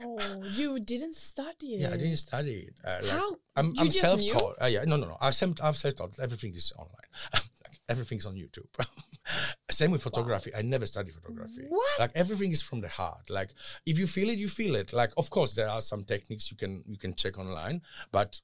Oh, 0.02 0.42
you 0.54 0.78
didn't 0.78 1.14
study 1.14 1.74
it. 1.74 1.80
yeah, 1.80 1.88
I 1.88 1.96
didn't 1.96 2.18
study 2.18 2.68
it. 2.68 2.74
Uh, 2.84 2.98
like, 3.02 3.10
How? 3.10 3.36
I'm, 3.56 3.72
I'm 3.78 3.90
self-taught. 3.90 4.56
Uh, 4.60 4.66
yeah, 4.66 4.84
no, 4.84 4.96
no, 4.96 5.06
no. 5.06 5.16
I'm 5.20 5.32
I'm 5.62 5.72
self-taught. 5.72 6.18
Everything 6.20 6.54
is 6.54 6.72
online. 6.76 7.08
everything's 7.88 8.26
on 8.26 8.34
YouTube. 8.34 8.66
Same 9.70 9.90
with 9.90 10.02
photography. 10.02 10.50
I 10.54 10.62
never 10.62 10.86
studied 10.86 11.14
photography. 11.14 11.64
What? 11.68 12.00
Like 12.00 12.12
everything 12.14 12.52
is 12.52 12.62
from 12.62 12.80
the 12.80 12.88
heart. 12.88 13.28
Like 13.28 13.50
if 13.84 13.98
you 13.98 14.06
feel 14.06 14.30
it, 14.30 14.38
you 14.38 14.48
feel 14.48 14.74
it. 14.76 14.92
Like 14.92 15.12
of 15.16 15.30
course 15.30 15.54
there 15.54 15.68
are 15.68 15.80
some 15.80 16.04
techniques 16.04 16.50
you 16.50 16.56
can 16.56 16.82
you 16.86 16.96
can 16.98 17.14
check 17.14 17.38
online, 17.38 17.82
but 18.12 18.40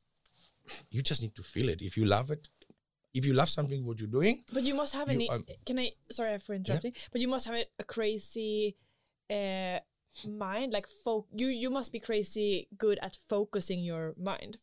you 0.90 1.02
just 1.02 1.22
need 1.22 1.34
to 1.36 1.42
feel 1.42 1.68
it. 1.68 1.82
If 1.82 1.96
you 1.96 2.04
love 2.04 2.30
it, 2.30 2.48
if 3.14 3.26
you 3.26 3.34
love 3.34 3.48
something, 3.48 3.84
what 3.84 4.00
you're 4.00 4.08
doing, 4.08 4.44
But 4.52 4.62
you 4.64 4.74
must 4.74 4.94
have 4.94 5.08
You, 5.08 5.14
any. 5.14 5.28
um, 5.30 5.44
can 5.66 5.78
I? 5.78 5.92
Sorry 6.10 6.38
for 6.38 6.54
interrupting. 6.54 6.94
But 7.10 7.20
you 7.20 7.28
must 7.28 7.46
have 7.46 7.56
a, 7.56 7.64
a 7.78 7.84
crazy 7.84 8.76
uh, 9.30 9.78
mind. 10.26 10.72
Like 10.72 10.88
fo- 10.88 11.26
you, 11.34 11.48
you 11.48 11.70
must 11.70 11.92
be 11.92 12.00
crazy 12.00 12.68
good 12.76 12.98
at 13.02 13.16
focusing 13.28 13.80
your 13.80 14.14
mind 14.18 14.58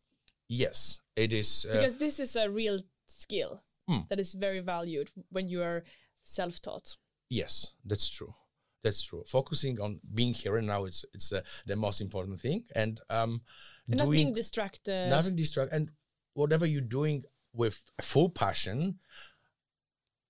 yes, 0.49 0.99
it 1.15 1.31
is. 1.31 1.65
Uh, 1.69 1.75
because 1.75 1.95
this 1.95 2.19
is 2.19 2.35
a 2.35 2.49
real 2.49 2.79
skill 3.05 3.61
Hmm. 3.89 4.01
that 4.09 4.19
is 4.19 4.33
very 4.33 4.59
valued 4.59 5.09
when 5.31 5.47
you 5.47 5.61
are 5.63 5.83
self-taught. 6.21 6.97
Yes, 7.29 7.73
that's 7.83 8.07
true. 8.09 8.35
That's 8.83 9.01
true. 9.01 9.23
Focusing 9.27 9.79
on 9.81 9.99
being 10.13 10.33
here 10.33 10.57
and 10.57 10.67
now 10.67 10.85
is 10.85 11.03
it's 11.13 11.33
uh, 11.33 11.41
the 11.65 11.75
most 11.75 11.99
important 12.01 12.39
thing, 12.39 12.65
and 12.75 13.01
um, 13.09 13.41
And 13.87 13.97
not 13.99 14.09
being 14.11 14.27
doing 14.27 14.35
distracted. 14.35 15.09
nothing 15.09 15.35
distract 15.35 15.73
and 15.73 15.91
whatever 16.33 16.65
you're 16.67 16.89
doing 16.99 17.23
with 17.53 17.77
full 18.01 18.29
passion. 18.29 18.99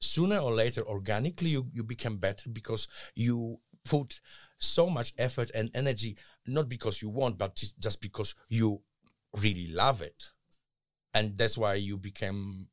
Sooner 0.02 0.38
or 0.40 0.54
later, 0.54 0.82
organically, 0.82 1.50
you, 1.50 1.68
you 1.74 1.84
become 1.84 2.18
better 2.18 2.50
because 2.50 2.88
you 3.16 3.60
put 3.84 4.22
so 4.58 4.90
much 4.90 5.14
effort 5.18 5.52
and 5.54 5.70
energy, 5.74 6.16
not 6.48 6.70
because 6.70 7.02
you 7.02 7.10
want, 7.10 7.38
but 7.38 7.56
just- 7.56 7.78
just 7.80 8.02
because 8.02 8.34
you 8.48 8.82
really 9.44 9.68
love 9.68 10.02
it, 10.02 10.30
and 11.14 11.38
that's 11.38 11.58
why 11.58 11.74
you 11.76 11.98
became 11.98 12.70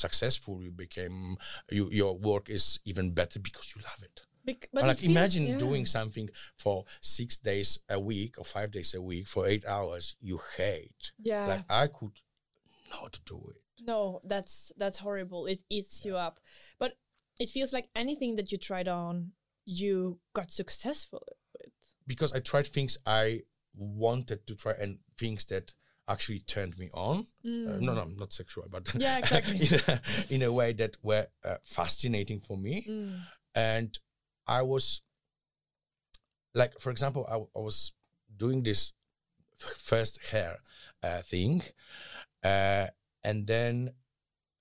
successful. 0.00 0.62
You 0.62 0.70
became 0.72 1.36
you, 1.70 1.88
your 1.90 2.16
work 2.16 2.48
is 2.50 2.80
even 2.84 3.12
better 3.12 3.38
because 3.40 3.74
you 3.74 3.82
love 3.82 4.02
it. 4.02 4.22
Bec- 4.44 4.68
but 4.72 4.82
like 4.84 4.96
it 4.96 5.00
feels- 5.00 5.10
imagine 5.12 5.46
yeah. 5.46 5.58
doing 5.58 5.84
something 5.86 6.28
for 6.56 6.84
six 7.00 7.36
days 7.36 7.78
a 7.88 7.98
week 8.00 8.38
or 8.38 8.44
five 8.44 8.70
days 8.70 8.94
a 8.94 9.02
week 9.02 9.26
for 9.28 9.46
eight 9.46 9.64
hours 9.66 10.16
you 10.20 10.40
hate 10.56 11.12
Yeah. 11.30 11.46
like 11.46 11.64
i 11.68 11.86
could 11.88 12.16
not 12.90 13.20
do 13.26 13.36
it 13.54 13.62
No, 13.86 14.20
that's 14.32 14.72
that's 14.80 14.98
horrible. 15.06 15.42
It 15.52 15.60
eats 15.76 16.04
you 16.06 16.14
up. 16.26 16.34
But 16.78 16.90
it 17.42 17.48
feels 17.48 17.72
like 17.72 17.88
anything 17.94 18.36
that 18.36 18.50
you 18.52 18.58
tried 18.58 18.88
on, 18.88 19.32
you 19.82 20.18
got 20.38 20.50
successful 20.50 21.22
with. 21.56 21.72
because 22.06 22.32
i 22.36 22.40
tried 22.40 22.66
things 22.66 22.92
i 23.06 23.40
wanted 23.74 24.46
to 24.46 24.54
try 24.62 24.74
and 24.82 24.98
things 25.22 25.44
that 25.46 25.74
actually 26.12 26.40
turned 26.54 26.74
me 26.78 26.88
on 26.94 27.16
Uh, 27.44 27.78
no 27.86 27.92
no 27.94 28.04
not 28.22 28.32
sexual 28.32 28.64
but 28.74 28.84
Mm. 28.84 29.00
Yeah, 29.00 29.18
exactly. 29.22 29.56
in, 29.66 29.74
a, 29.88 30.00
in 30.34 30.42
a 30.42 30.52
way 30.52 30.72
that 30.80 30.92
were 31.02 31.26
uh, 31.44 31.56
fascinating 31.64 32.40
for 32.40 32.56
me 32.66 32.74
Mm. 32.88 33.20
and 33.54 33.90
I 34.46 34.62
was 34.62 35.02
like, 36.54 36.72
for 36.80 36.90
example, 36.90 37.22
I, 37.30 37.36
I 37.58 37.62
was 37.62 37.92
doing 38.36 38.62
this 38.64 38.92
first 39.90 40.14
hair 40.30 40.58
uh, 41.02 41.20
thing, 41.22 41.62
uh, 42.42 42.86
and 43.22 43.46
then 43.46 43.90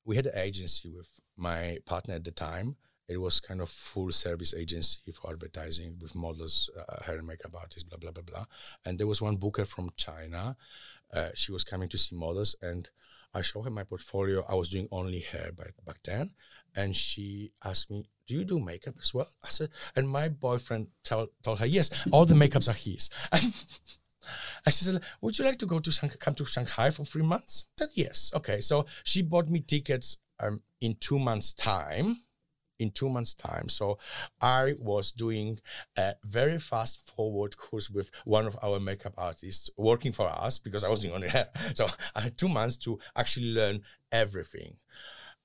we 0.06 0.16
had 0.16 0.28
an 0.28 0.38
agency 0.38 0.90
with 0.90 1.20
my 1.36 1.78
partner 1.86 2.16
at 2.16 2.24
the 2.26 2.32
time. 2.32 2.76
It 3.10 3.18
was 3.18 3.40
kind 3.40 3.60
of 3.62 3.70
full 3.70 4.12
service 4.12 4.54
agency 4.54 5.12
for 5.12 5.32
advertising 5.32 5.98
with 6.00 6.16
models, 6.16 6.70
uh, 6.78 7.04
hair 7.04 7.18
and 7.18 7.28
makeup 7.28 7.56
artists, 7.56 7.84
blah 7.84 7.98
blah 7.98 8.12
blah 8.12 8.24
blah. 8.24 8.46
And 8.86 9.00
there 9.00 9.08
was 9.08 9.22
one 9.22 9.38
booker 9.38 9.66
from 9.66 9.92
China. 9.96 10.56
Uh, 11.12 11.30
she 11.34 11.52
was 11.52 11.64
coming 11.64 11.90
to 11.90 11.98
see 11.98 12.16
models, 12.16 12.56
and 12.62 12.90
I 13.34 13.42
showed 13.42 13.64
her 13.64 13.72
my 13.72 13.84
portfolio. 13.84 14.46
I 14.48 14.56
was 14.56 14.70
doing 14.70 14.88
only 14.92 15.20
hair 15.20 15.52
back 15.52 15.74
back 15.86 15.98
then, 16.04 16.32
and 16.76 16.96
she 16.96 17.52
asked 17.64 17.90
me, 17.90 18.06
"Do 18.28 18.36
you 18.36 18.46
do 18.46 18.60
makeup 18.60 18.96
as 19.00 19.14
well?" 19.14 19.30
I 19.44 19.50
said, 19.50 19.70
and 19.96 20.08
my 20.08 20.30
boyfriend 20.30 20.88
tell, 21.04 21.30
told 21.44 21.60
her, 21.60 21.66
"Yes, 21.66 21.90
all 22.12 22.26
the 22.26 22.36
makeups 22.36 22.70
are 22.70 22.74
his." 22.74 23.10
And 24.66 24.74
she 24.74 24.84
said, 24.86 25.02
"Would 25.22 25.40
you 25.40 25.46
like 25.46 25.58
to 25.60 25.66
go 25.66 25.80
to 25.80 26.10
come 26.20 26.36
to 26.36 26.46
Shanghai 26.46 26.90
for 26.92 27.06
three 27.06 27.24
months?" 27.24 27.66
I 27.78 27.84
said, 27.84 27.90
"Yes." 27.96 28.32
Okay, 28.36 28.62
so 28.62 28.86
she 29.04 29.22
bought 29.22 29.50
me 29.50 29.62
tickets 29.62 30.18
um, 30.40 30.62
in 30.82 30.96
two 31.00 31.20
months' 31.20 31.54
time. 31.54 32.24
In 32.80 32.92
two 32.92 33.10
months' 33.10 33.34
time, 33.34 33.68
so 33.68 33.98
I 34.40 34.74
was 34.80 35.12
doing 35.12 35.60
a 35.98 36.14
very 36.24 36.58
fast 36.60 37.14
forward 37.14 37.58
course 37.58 37.90
with 37.90 38.10
one 38.24 38.48
of 38.48 38.58
our 38.64 38.80
makeup 38.80 39.14
artists 39.18 39.70
working 39.76 40.14
for 40.14 40.30
us 40.30 40.58
because 40.58 40.86
I 40.86 40.90
was 40.90 41.02
doing 41.02 41.14
only 41.14 41.28
hair. 41.38 41.50
So 41.74 41.88
I 42.16 42.22
had 42.22 42.38
two 42.38 42.48
months 42.48 42.78
to 42.86 42.98
actually 43.18 43.54
learn 43.54 43.82
everything. 44.14 44.78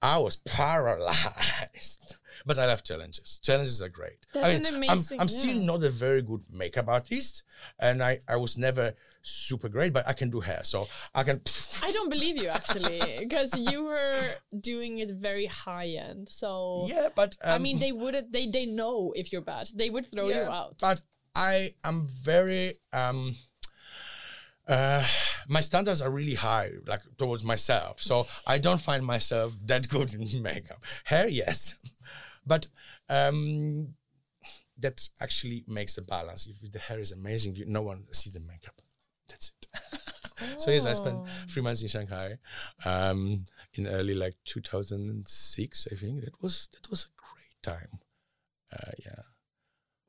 I 0.00 0.18
was 0.18 0.36
paralyzed, 0.36 2.16
but 2.46 2.58
I 2.58 2.66
love 2.66 2.84
challenges. 2.84 3.40
Challenges 3.42 3.82
are 3.82 3.88
great. 3.88 4.18
That's 4.32 4.46
I 4.46 4.52
mean, 4.58 4.58
an 4.58 4.66
I'm- 4.66 4.74
amazing- 4.76 5.20
I'm, 5.20 5.28
still 5.28 5.58
not 5.58 5.82
a 5.82 5.90
very 5.90 6.22
good 6.22 6.42
makeup 6.50 6.88
artist, 6.88 7.42
and 7.78 8.02
I, 8.02 8.20
I 8.28 8.36
was 8.36 8.56
never 8.56 8.94
super 9.24 9.68
great, 9.68 9.92
but 9.92 10.06
I 10.06 10.12
can 10.12 10.30
do 10.30 10.40
hair, 10.40 10.60
so 10.62 10.86
I 11.14 11.24
can. 11.24 11.40
I 11.82 11.90
don't 11.90 12.10
believe 12.10 12.40
you 12.40 12.48
actually, 12.48 13.00
because 13.18 13.58
you 13.58 13.84
were 13.84 14.20
doing 14.60 14.98
it 14.98 15.10
very 15.10 15.46
high 15.46 15.88
end. 15.88 16.28
So 16.28 16.86
yeah, 16.86 17.08
but 17.14 17.36
um, 17.42 17.54
I 17.54 17.58
mean, 17.58 17.78
they 17.78 17.92
wouldn't. 17.92 18.32
They 18.32 18.46
they 18.46 18.66
know 18.66 19.12
if 19.16 19.32
you're 19.32 19.42
bad. 19.42 19.68
They 19.74 19.90
would 19.90 20.06
throw 20.06 20.28
you 20.28 20.50
out. 20.50 20.76
But 20.80 21.02
I 21.34 21.74
am 21.82 22.06
very 22.08 22.74
um 22.92 23.34
uh 24.66 25.04
my 25.48 25.60
standards 25.60 26.00
are 26.00 26.10
really 26.10 26.34
high 26.34 26.70
like 26.86 27.02
towards 27.18 27.44
myself 27.44 28.00
so 28.00 28.26
i 28.46 28.56
don't 28.56 28.80
find 28.80 29.04
myself 29.04 29.52
that 29.62 29.88
good 29.90 30.14
in 30.14 30.42
makeup 30.42 30.82
hair 31.04 31.28
yes 31.28 31.76
but 32.46 32.66
um 33.10 33.88
that 34.78 35.08
actually 35.20 35.64
makes 35.68 35.94
the 35.96 36.02
balance 36.02 36.46
if 36.46 36.72
the 36.72 36.78
hair 36.78 36.98
is 36.98 37.12
amazing 37.12 37.54
you, 37.54 37.66
no 37.66 37.82
one 37.82 38.04
sees 38.12 38.32
the 38.32 38.40
makeup 38.40 38.80
so 40.58 40.70
yes 40.70 40.86
i 40.86 40.92
spent 40.92 41.16
Oh. 41.18 41.26
three 41.48 41.62
months 41.62 41.82
in 41.82 41.88
shanghai 41.88 42.38
um 42.84 43.46
in 43.74 43.86
early 43.86 44.14
like 44.14 44.36
2006 44.44 45.88
i 45.92 45.94
think 45.94 46.24
that 46.24 46.40
was 46.42 46.68
that 46.72 46.90
was 46.90 47.06
a 47.06 47.12
great 47.16 47.62
time 47.62 47.98
uh 48.72 48.92
yeah 49.04 49.22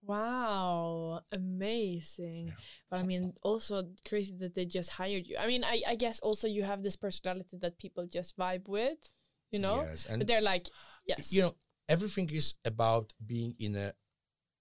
Wow, 0.08 1.22
amazing. 1.32 2.54
But 2.92 3.00
I 3.00 3.04
mean, 3.04 3.34
also 3.42 3.88
crazy 4.08 4.36
that 4.38 4.54
they 4.54 4.66
just 4.66 4.92
hired 4.92 5.26
you. 5.26 5.36
I 5.40 5.48
mean, 5.48 5.64
I, 5.64 5.82
I 5.88 5.96
guess 5.96 6.20
also 6.20 6.48
you 6.48 6.62
have 6.62 6.84
this 6.84 6.96
personality 6.96 7.58
that 7.60 7.80
people 7.80 8.06
just 8.06 8.38
vibe 8.38 8.68
with, 8.68 9.12
you 9.50 9.58
know? 9.58 9.82
Yes, 9.82 10.06
and 10.06 10.20
but 10.20 10.28
they're 10.28 10.42
like, 10.42 10.68
yes. 11.08 11.34
you 11.34 11.42
know 11.42 11.56
everything 11.90 12.30
is 12.30 12.56
about 12.66 13.14
being 13.26 13.56
in 13.60 13.76
a 13.76 13.94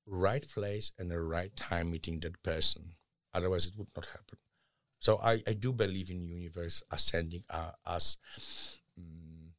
right 0.06 0.46
place 0.48 0.92
and 0.98 1.12
a 1.12 1.20
right 1.20 1.54
time 1.56 1.90
meeting 1.90 2.20
that 2.20 2.42
person 2.42 2.92
otherwise 3.32 3.66
it 3.66 3.72
would 3.78 3.88
not 3.96 4.06
happen 4.08 4.36
so 5.04 5.18
i, 5.22 5.34
I 5.46 5.52
do 5.52 5.70
believe 5.72 6.10
in 6.10 6.22
universe 6.22 6.82
are 6.90 6.98
sending 6.98 7.44
uh, 7.50 7.72
us 7.84 8.18
mm, 8.98 9.50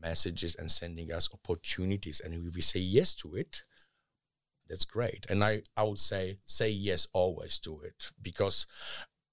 messages 0.00 0.56
and 0.56 0.70
sending 0.70 1.12
us 1.12 1.28
opportunities. 1.32 2.20
And 2.20 2.34
if 2.34 2.54
we 2.54 2.60
say 2.60 2.80
yes 2.80 3.14
to 3.22 3.34
it 3.34 3.62
that's 4.68 4.84
great. 4.84 5.26
And 5.28 5.42
i 5.44 5.62
i 5.76 5.82
would 5.82 5.98
say 5.98 6.38
say 6.46 6.70
yes 6.70 7.06
always 7.12 7.58
to 7.60 7.80
it 7.80 8.10
because 8.20 8.66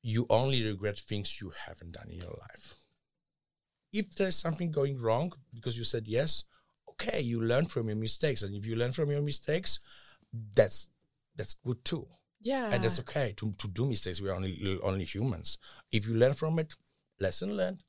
you 0.01 0.25
only 0.29 0.65
regret 0.65 0.97
things 0.97 1.39
you 1.41 1.51
haven't 1.65 1.91
done 1.93 2.09
in 2.09 2.19
your 2.19 2.37
life. 2.47 2.75
If 3.91 4.15
there's 4.15 4.35
something 4.45 4.71
going 4.71 5.01
wrong 5.01 5.33
because 5.53 5.77
you 5.77 5.83
said 5.83 6.07
yes 6.07 6.43
okay 6.91 7.21
you 7.21 7.41
learn 7.41 7.65
from 7.65 7.87
your 7.89 7.97
mistakes. 8.07 8.41
And 8.43 8.55
if 8.55 8.65
you 8.65 8.75
learn 8.75 8.91
from 8.91 9.11
your 9.11 9.21
mistakes 9.21 9.79
that's 10.55 10.89
that's 11.35 11.53
good 11.53 11.83
too 11.85 12.07
yeah. 12.41 12.69
and 12.71 12.83
that's 12.83 12.99
okay 12.99 13.33
to, 13.35 13.51
to 13.57 13.67
do 13.67 13.85
mistakes 13.85 14.21
we're 14.21 14.33
only 14.33 14.79
only 14.83 15.05
humans 15.05 15.57
if 15.91 16.07
you 16.07 16.15
learn 16.15 16.33
from 16.33 16.59
it 16.59 16.73
lesson 17.19 17.55
learned 17.55 17.83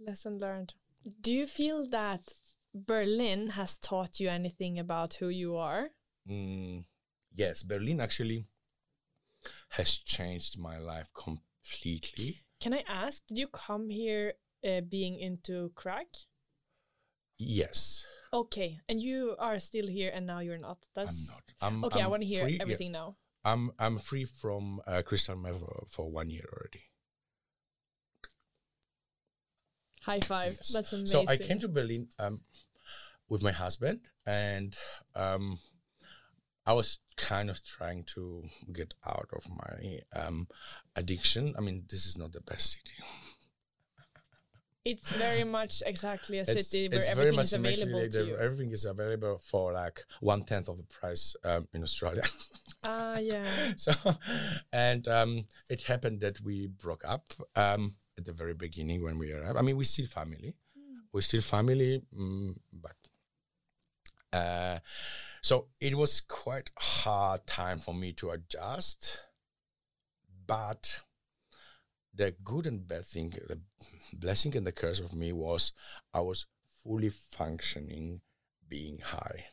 Lesson 0.00 0.38
learned. 0.38 0.74
Do 1.20 1.32
you 1.32 1.44
feel 1.44 1.84
that 1.88 2.34
Berlin 2.72 3.50
has 3.50 3.78
taught 3.78 4.20
you 4.20 4.28
anything 4.28 4.78
about 4.78 5.14
who 5.14 5.28
you 5.28 5.56
are? 5.56 5.90
Mm, 6.28 6.84
yes 7.32 7.62
berlin 7.62 8.00
actually 8.00 8.46
has 9.70 9.96
changed 9.96 10.58
my 10.58 10.78
life 10.78 11.08
completely 11.14 12.44
Can 12.60 12.74
I 12.74 12.82
ask, 12.88 13.22
did 13.26 13.38
you 13.38 13.46
come 13.46 13.88
here 13.88 14.34
uh, 14.66 14.80
being 14.80 15.18
into 15.18 15.70
crack? 15.74 16.08
yes 17.38 18.06
Okay, 18.30 18.78
and 18.88 19.00
you 19.00 19.36
are 19.38 19.58
still 19.58 19.86
here 19.88 20.10
and 20.12 20.26
now 20.26 20.40
you're 20.40 20.58
not. 20.58 20.78
That's 20.94 21.30
i'm 21.30 21.34
not 21.34 21.44
I'm, 21.62 21.84
okay. 21.84 22.00
i 22.00 22.04
I'm 22.04 22.10
want 22.10 22.22
to 22.22 22.28
hear 22.28 22.42
free, 22.42 22.56
yeah. 22.56 22.62
everything 22.62 22.92
now. 22.92 23.16
I'm 23.52 23.70
i'm 23.78 23.98
free 23.98 24.24
from 24.24 24.80
uh, 24.86 25.02
crystal 25.02 25.36
meth 25.36 25.62
for, 25.88 26.10
one 26.10 26.30
year 26.30 26.48
already 26.52 26.84
High 30.08 30.20
five. 30.20 30.52
Yes. 30.52 30.72
That's 30.72 30.92
amazing. 30.94 31.26
So 31.26 31.30
I 31.30 31.36
came 31.36 31.58
to 31.58 31.68
Berlin 31.68 32.08
um, 32.18 32.38
with 33.28 33.42
my 33.42 33.52
husband, 33.52 34.00
and 34.24 34.74
um, 35.14 35.58
I 36.64 36.72
was 36.72 37.00
kind 37.16 37.50
of 37.50 37.62
trying 37.62 38.04
to 38.14 38.44
get 38.72 38.94
out 39.06 39.28
of 39.32 39.44
my 39.50 40.00
um, 40.18 40.48
addiction. 40.96 41.54
I 41.58 41.60
mean, 41.60 41.84
this 41.90 42.06
is 42.06 42.16
not 42.16 42.32
the 42.32 42.40
best 42.40 42.72
city. 42.72 42.96
It's 44.90 45.10
very 45.10 45.44
much 45.44 45.82
exactly 45.84 46.38
a 46.38 46.42
It's- 46.42 46.56
city 46.56 46.88
where 46.88 46.98
it's 46.98 47.08
everything 47.08 47.38
is 47.38 47.52
available 47.52 48.06
to 48.08 48.24
you. 48.24 48.36
Everything 48.38 48.70
is 48.72 48.84
available 48.84 49.38
for 49.38 49.72
like 49.72 49.98
one 50.20 50.42
tenth 50.44 50.68
of 50.68 50.76
the 50.78 50.84
price 50.98 51.36
um, 51.44 51.68
in 51.74 51.82
Australia. 51.82 52.22
Ah, 52.84 53.18
yeah. 53.18 53.44
so, 53.76 53.92
and 54.72 55.08
um, 55.08 55.46
it 55.68 55.82
happened 55.82 56.20
that 56.20 56.40
we 56.42 56.68
broke 56.68 57.02
up 57.04 57.24
um, 57.56 57.96
at 58.16 58.24
the 58.24 58.32
very 58.32 58.54
beginning 58.54 59.02
when 59.02 59.18
we 59.18 59.32
arrived. 59.32 59.58
I 59.58 59.62
mean, 59.62 59.76
we 59.76 59.84
still 59.84 60.06
family. 60.06 60.54
Hmm. 60.76 60.98
we're 61.12 61.22
still 61.22 61.40
family, 61.42 62.02
mm, 62.16 62.54
but 62.72 62.96
uh, 64.32 64.78
so 65.42 65.66
it 65.80 65.94
was 65.96 66.20
quite 66.20 66.70
hard 66.78 67.46
time 67.46 67.78
for 67.80 67.94
me 67.94 68.12
to 68.12 68.30
adjust. 68.30 69.24
But 70.46 71.00
the 72.14 72.34
good 72.44 72.66
and 72.66 72.86
bad 72.86 73.06
thing, 73.06 73.30
the 73.30 73.58
blessing 74.12 74.56
and 74.56 74.66
the 74.66 74.72
curse 74.72 75.00
of 75.00 75.14
me 75.14 75.32
was 75.32 75.72
I 76.12 76.20
was 76.20 76.46
fully 76.82 77.10
functioning 77.10 78.20
being 78.68 78.98
high. 78.98 79.46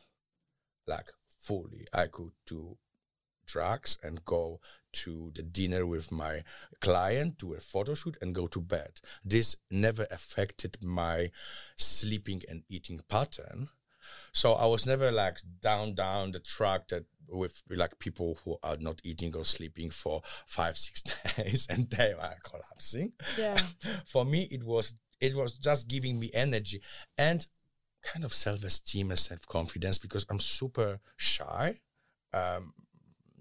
Like 0.86 1.10
fully. 1.40 1.86
I 1.92 2.06
could 2.06 2.32
do 2.46 2.78
drugs 3.46 3.98
and 4.02 4.24
go 4.24 4.60
to 4.92 5.30
the 5.34 5.42
dinner 5.42 5.84
with 5.86 6.10
my 6.10 6.42
client, 6.80 7.38
do 7.38 7.54
a 7.54 7.60
photo 7.60 7.94
shoot, 7.94 8.16
and 8.20 8.34
go 8.34 8.46
to 8.46 8.60
bed. 8.60 9.00
This 9.24 9.56
never 9.70 10.06
affected 10.10 10.78
my 10.80 11.30
sleeping 11.76 12.42
and 12.48 12.62
eating 12.68 13.00
pattern. 13.08 13.68
So 14.32 14.54
I 14.54 14.66
was 14.66 14.86
never 14.86 15.10
like 15.12 15.38
down, 15.60 15.94
down 15.94 16.32
the 16.32 16.40
track 16.40 16.88
that 16.88 17.04
with 17.28 17.62
like 17.70 17.98
people 17.98 18.38
who 18.44 18.56
are 18.62 18.76
not 18.76 19.00
eating 19.04 19.34
or 19.36 19.44
sleeping 19.44 19.90
for 19.90 20.22
five, 20.46 20.76
six 20.76 21.02
days 21.36 21.66
and 21.68 21.90
they 21.90 22.12
are 22.12 22.36
collapsing. 22.42 23.12
Yeah. 23.38 23.58
for 24.06 24.24
me, 24.24 24.48
it 24.50 24.64
was 24.64 24.94
it 25.20 25.34
was 25.34 25.58
just 25.58 25.88
giving 25.88 26.20
me 26.20 26.30
energy 26.34 26.82
and 27.16 27.46
kind 28.02 28.24
of 28.24 28.32
self-esteem 28.32 29.10
and 29.10 29.18
self-confidence 29.18 29.98
because 29.98 30.26
I'm 30.28 30.38
super 30.38 31.00
shy. 31.16 31.80
Um, 32.32 32.74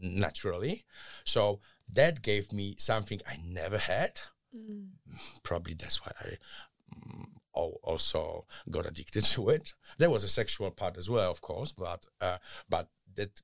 naturally. 0.02 0.86
So 1.24 1.60
that 1.92 2.22
gave 2.22 2.52
me 2.52 2.76
something 2.78 3.22
I 3.28 3.40
never 3.46 3.78
had. 3.78 4.22
Mm. 4.56 4.90
Probably 5.44 5.74
that's 5.74 6.06
why 6.06 6.12
I 6.22 6.38
um, 6.96 7.28
also 7.54 8.46
got 8.70 8.86
addicted 8.86 9.26
to 9.26 9.50
it. 9.50 9.74
There 9.98 10.10
was 10.10 10.24
a 10.24 10.30
sexual 10.30 10.72
part 10.72 10.98
as 10.98 11.10
well, 11.10 11.30
of 11.32 11.42
course, 11.42 11.72
but 11.72 12.06
uh, 12.22 12.38
but 12.70 12.90
that 13.16 13.42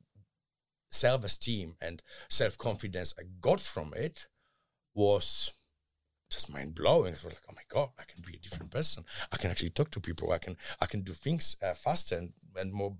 self-esteem 0.91 1.75
and 1.81 2.03
self-confidence 2.29 3.15
I 3.19 3.23
got 3.39 3.59
from 3.59 3.93
it 3.95 4.27
was 4.93 5.53
just 6.29 6.51
mind 6.51 6.75
blowing. 6.75 7.13
I 7.13 7.17
was 7.17 7.25
like, 7.25 7.41
oh 7.49 7.53
my 7.55 7.61
god, 7.69 7.89
I 7.99 8.03
can 8.03 8.23
be 8.25 8.35
a 8.35 8.39
different 8.39 8.71
person. 8.71 9.03
I 9.31 9.37
can 9.37 9.51
actually 9.51 9.71
talk 9.71 9.91
to 9.91 9.99
people. 9.99 10.31
I 10.31 10.37
can 10.37 10.57
I 10.79 10.85
can 10.85 11.01
do 11.01 11.13
things 11.13 11.57
uh, 11.61 11.73
faster 11.73 12.17
and, 12.17 12.33
and 12.55 12.71
more 12.71 12.95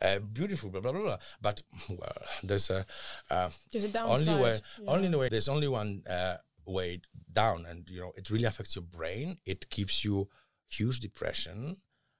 uh, 0.00 0.18
beautiful, 0.18 0.70
blah 0.70 0.80
blah 0.80 0.92
blah. 0.92 1.02
blah. 1.02 1.18
But 1.40 1.62
well, 1.88 2.16
there's 2.42 2.70
a 2.70 2.86
uh, 3.30 3.50
there's 3.70 3.84
a 3.84 3.88
downside. 3.88 4.28
Only 4.28 4.42
way, 4.42 4.58
yeah. 4.80 4.90
only 4.90 5.16
way. 5.16 5.28
There's 5.28 5.48
only 5.48 5.68
one 5.68 6.02
uh, 6.08 6.36
way 6.64 7.00
down, 7.32 7.66
and 7.66 7.88
you 7.88 8.00
know 8.00 8.12
it 8.16 8.30
really 8.30 8.44
affects 8.44 8.74
your 8.74 8.84
brain. 8.84 9.38
It 9.44 9.68
gives 9.70 10.04
you 10.04 10.28
huge 10.68 11.00
depression. 11.00 11.76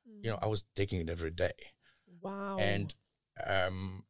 Mm. 0.09 0.25
You 0.25 0.31
know, 0.31 0.39
I 0.43 0.47
was 0.47 0.65
taking 0.75 1.01
it 1.01 1.11
every 1.11 1.31
day. 1.31 1.57
Wow. 2.21 2.57
And 2.59 2.95
um, 3.47 4.05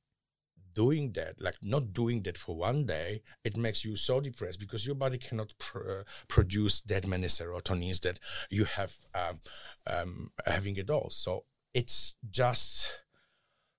doing 0.77 1.13
that, 1.13 1.41
like 1.41 1.57
not 1.63 1.95
doing 1.95 2.23
that 2.23 2.37
for 2.37 2.55
one 2.55 2.85
day, 2.85 3.23
it 3.43 3.57
makes 3.57 3.83
you 3.83 3.97
so 3.97 4.21
depressed 4.21 4.61
because 4.61 4.87
your 4.87 4.95
body 4.95 5.17
cannot 5.17 5.55
pr- 5.59 5.91
uh, 5.91 6.03
produce 6.29 6.83
that 6.83 7.07
many 7.07 7.27
serotonins 7.27 8.03
that 8.03 8.21
you 8.51 8.67
have 8.67 8.95
um, 9.15 9.41
um, 9.87 10.31
having 10.45 10.77
it 10.77 10.91
all. 10.91 11.09
So 11.11 11.45
it's 11.73 12.17
just 12.31 13.05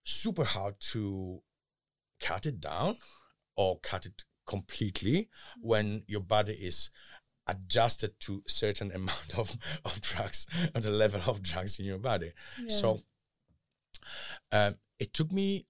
super 0.03 0.43
hard 0.43 0.75
to 0.91 1.43
cut 2.19 2.47
it 2.47 2.59
down 2.59 2.95
or 3.55 3.79
cut 3.79 4.07
it 4.07 4.23
completely 4.47 5.29
when 5.61 6.01
your 6.07 6.21
body 6.21 6.53
is 6.53 6.89
adjusted 7.45 8.19
to 8.21 8.41
certain 8.47 8.91
amount 8.99 9.37
of, 9.37 9.55
of 9.85 10.01
drugs 10.01 10.47
and 10.73 10.83
the 10.83 10.89
level 10.89 11.21
of 11.27 11.43
drugs 11.43 11.77
in 11.77 11.85
your 11.85 11.99
body. 11.99 12.31
Yeah. 12.59 12.75
So 12.75 13.01
um, 14.51 14.77
it 14.99 15.13
took 15.13 15.31
me 15.31 15.67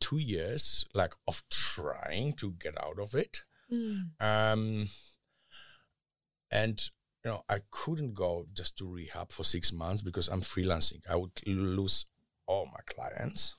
two 0.00 0.18
years 0.18 0.84
like 0.94 1.14
of 1.26 1.42
trying 1.50 2.32
to 2.34 2.52
get 2.52 2.74
out 2.82 2.98
of 2.98 3.14
it. 3.14 3.42
Mm. 3.72 4.10
Um, 4.20 4.88
and 6.50 6.90
you 7.24 7.30
know, 7.32 7.42
I 7.48 7.58
couldn't 7.70 8.14
go 8.14 8.46
just 8.54 8.78
to 8.78 8.88
rehab 8.88 9.32
for 9.32 9.42
six 9.42 9.72
months 9.72 10.02
because 10.02 10.28
I'm 10.28 10.42
freelancing. 10.42 11.00
I 11.10 11.16
would 11.16 11.32
lose 11.46 12.06
all 12.46 12.66
my 12.66 12.80
clients. 12.86 13.56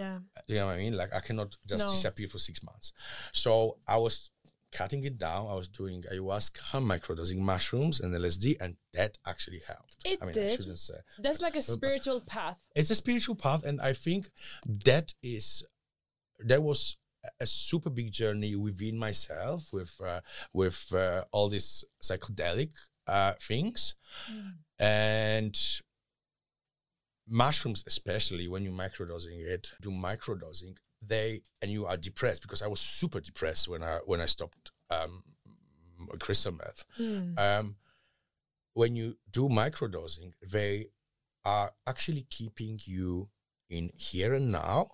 Yeah. 0.00 0.18
You 0.46 0.56
know 0.56 0.66
what 0.66 0.76
I 0.76 0.78
mean? 0.78 0.96
Like 0.96 1.14
I 1.14 1.20
cannot 1.20 1.56
just 1.66 1.84
no. 1.84 1.90
disappear 1.90 2.28
for 2.28 2.38
six 2.38 2.62
months. 2.62 2.92
So 3.32 3.76
I 3.86 3.98
was 3.98 4.30
cutting 4.72 5.04
it 5.04 5.18
down. 5.18 5.46
I 5.48 5.54
was 5.54 5.68
doing 5.68 6.02
ayahuasca, 6.12 6.82
microdosing 6.82 7.38
mushrooms, 7.38 8.00
and 8.00 8.14
LSD, 8.14 8.56
and 8.60 8.76
that 8.94 9.18
actually 9.26 9.62
helped. 9.66 9.96
It 10.04 10.18
I 10.20 10.24
mean, 10.26 10.34
did. 10.34 10.52
I 10.52 10.56
shouldn't 10.56 10.78
say. 10.78 10.94
That's 11.18 11.42
like 11.42 11.56
a 11.56 11.62
spiritual 11.62 12.20
path. 12.20 12.68
It's 12.74 12.90
a 12.90 12.94
spiritual 12.94 13.36
path, 13.36 13.64
and 13.64 13.80
I 13.80 13.92
think 13.92 14.30
that 14.66 15.14
is 15.22 15.64
that 16.40 16.62
was 16.62 16.96
a 17.38 17.46
super 17.46 17.90
big 17.90 18.10
journey 18.10 18.56
within 18.56 18.98
myself 18.98 19.68
with 19.72 20.00
uh, 20.04 20.20
with 20.52 20.92
uh, 20.94 21.24
all 21.30 21.48
these 21.48 21.84
psychedelic 22.02 22.70
uh, 23.06 23.34
things, 23.40 23.94
mm. 24.30 24.54
and 24.78 25.56
mushrooms 27.28 27.84
especially 27.86 28.48
when 28.48 28.64
you're 28.64 28.72
microdosing 28.72 29.40
it 29.46 29.70
do 29.80 29.90
microdosing 29.90 30.76
they 31.04 31.42
and 31.60 31.70
you 31.70 31.86
are 31.86 31.96
depressed 31.96 32.42
because 32.42 32.62
i 32.62 32.66
was 32.66 32.80
super 32.80 33.20
depressed 33.20 33.68
when 33.68 33.82
i 33.82 33.98
when 34.06 34.20
i 34.20 34.24
stopped 34.24 34.70
um, 34.90 35.22
crystal 36.18 36.52
meth 36.52 36.84
mm. 36.98 37.38
um, 37.38 37.76
when 38.74 38.94
you 38.96 39.16
do 39.30 39.48
microdosing 39.48 40.32
they 40.46 40.86
are 41.44 41.72
actually 41.86 42.26
keeping 42.30 42.80
you 42.84 43.28
in 43.68 43.90
here 43.96 44.34
and 44.34 44.52
now 44.52 44.86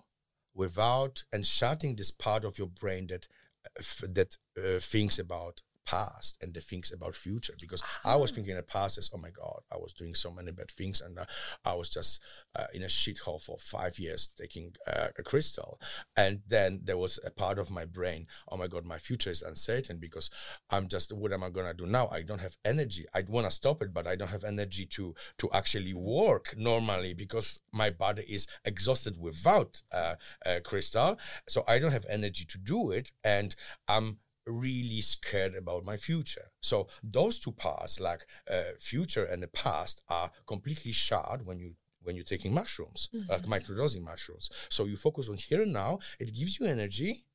without 0.55 1.23
and 1.31 1.45
shutting 1.45 1.95
this 1.95 2.11
part 2.11 2.43
of 2.43 2.57
your 2.57 2.67
brain 2.67 3.07
that 3.07 3.27
uh, 3.65 3.69
f- 3.79 4.03
that 4.07 4.37
uh, 4.57 4.79
thinks 4.79 5.19
about 5.19 5.61
past 5.85 6.37
and 6.41 6.53
the 6.53 6.61
things 6.61 6.91
about 6.91 7.15
future 7.15 7.53
because 7.59 7.83
I 8.05 8.15
was 8.15 8.31
ah. 8.31 8.35
thinking 8.35 8.51
in 8.51 8.57
the 8.57 8.63
past 8.63 8.97
as 8.97 9.09
oh 9.13 9.17
my 9.17 9.29
god 9.29 9.61
I 9.71 9.77
was 9.77 9.93
doing 9.93 10.13
so 10.13 10.31
many 10.31 10.51
bad 10.51 10.71
things 10.71 11.01
and 11.01 11.17
uh, 11.17 11.25
I 11.65 11.73
was 11.75 11.89
just 11.89 12.21
uh, 12.55 12.65
in 12.73 12.83
a 12.83 12.87
shithole 12.87 13.41
for 13.41 13.57
five 13.59 13.99
years 13.99 14.27
taking 14.27 14.73
uh, 14.87 15.07
a 15.17 15.23
crystal. 15.23 15.79
And 16.15 16.41
then 16.47 16.81
there 16.83 16.97
was 16.97 17.19
a 17.25 17.31
part 17.31 17.59
of 17.59 17.71
my 17.71 17.85
brain 17.85 18.27
oh 18.49 18.57
my 18.57 18.67
god 18.67 18.85
my 18.85 18.97
future 18.97 19.29
is 19.31 19.41
uncertain 19.41 19.97
because 19.97 20.29
I'm 20.69 20.87
just 20.87 21.11
what 21.11 21.33
am 21.33 21.43
I 21.43 21.49
gonna 21.49 21.73
do 21.73 21.85
now? 21.85 22.07
I 22.11 22.21
don't 22.21 22.41
have 22.41 22.57
energy. 22.63 23.05
I 23.13 23.23
want 23.27 23.47
to 23.47 23.51
stop 23.51 23.81
it 23.81 23.93
but 23.93 24.07
I 24.07 24.15
don't 24.15 24.29
have 24.29 24.43
energy 24.43 24.85
to 24.87 25.15
to 25.39 25.49
actually 25.53 25.93
work 25.93 26.55
normally 26.57 27.13
because 27.13 27.59
my 27.71 27.89
body 27.89 28.25
is 28.27 28.47
exhausted 28.63 29.17
without 29.19 29.81
uh, 29.91 30.15
a 30.45 30.61
crystal. 30.61 31.17
So 31.47 31.63
I 31.67 31.79
don't 31.79 31.91
have 31.91 32.05
energy 32.09 32.45
to 32.45 32.57
do 32.57 32.91
it 32.91 33.11
and 33.23 33.55
I'm 33.87 34.17
really 34.49 35.01
scared 35.01 35.55
about 35.55 35.85
my 35.85 35.97
future. 35.97 36.51
So 36.61 36.87
those 37.03 37.39
two 37.39 37.51
parts, 37.51 37.99
like 37.99 38.25
uh, 38.49 38.73
future 38.79 39.23
and 39.23 39.43
the 39.43 39.47
past, 39.47 40.01
are 40.09 40.31
completely 40.45 40.91
shut 40.91 41.45
when 41.45 41.59
you 41.59 41.75
when 42.01 42.15
you're 42.15 42.25
taking 42.25 42.53
mushrooms, 42.53 43.09
mm-hmm. 43.13 43.29
like 43.29 43.43
microdosing 43.43 44.03
mushrooms. 44.03 44.49
So 44.69 44.85
you 44.85 44.97
focus 44.97 45.29
on 45.29 45.37
here 45.37 45.61
and 45.61 45.73
now. 45.73 45.99
It 46.19 46.33
gives 46.33 46.59
you 46.59 46.65
energy, 46.65 47.25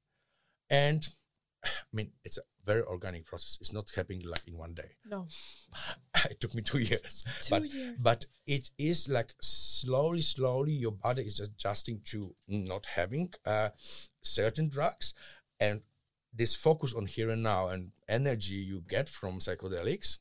and 0.70 1.06
I 1.64 1.68
mean 1.92 2.12
it's 2.24 2.38
a 2.38 2.42
very 2.64 2.82
organic 2.82 3.26
process. 3.26 3.58
It's 3.60 3.72
not 3.72 3.90
happening 3.94 4.22
like 4.26 4.46
in 4.46 4.56
one 4.56 4.74
day. 4.74 4.96
No, 5.08 5.26
it 6.30 6.40
took 6.40 6.54
me 6.54 6.62
two 6.62 6.78
years. 6.78 7.24
Two 7.40 7.50
but, 7.50 7.64
years. 7.66 8.02
But 8.02 8.26
it 8.46 8.70
is 8.78 9.08
like 9.08 9.34
slowly, 9.40 10.22
slowly, 10.22 10.72
your 10.72 10.92
body 10.92 11.22
is 11.22 11.40
adjusting 11.40 12.00
to 12.06 12.34
not 12.48 12.86
having 12.86 13.32
uh, 13.46 13.70
certain 14.22 14.68
drugs, 14.68 15.14
and 15.60 15.82
this 16.34 16.54
focus 16.54 16.94
on 16.94 17.06
here 17.06 17.30
and 17.30 17.42
now 17.42 17.68
and 17.68 17.92
energy 18.08 18.54
you 18.54 18.82
get 18.88 19.08
from 19.08 19.38
psychedelics 19.38 20.18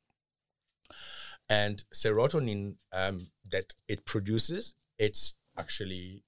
and 1.49 1.83
serotonin 1.93 2.75
um, 2.91 3.27
that 3.49 3.73
it 3.87 4.05
produces, 4.05 4.75
it's 4.97 5.35
actually 5.57 6.23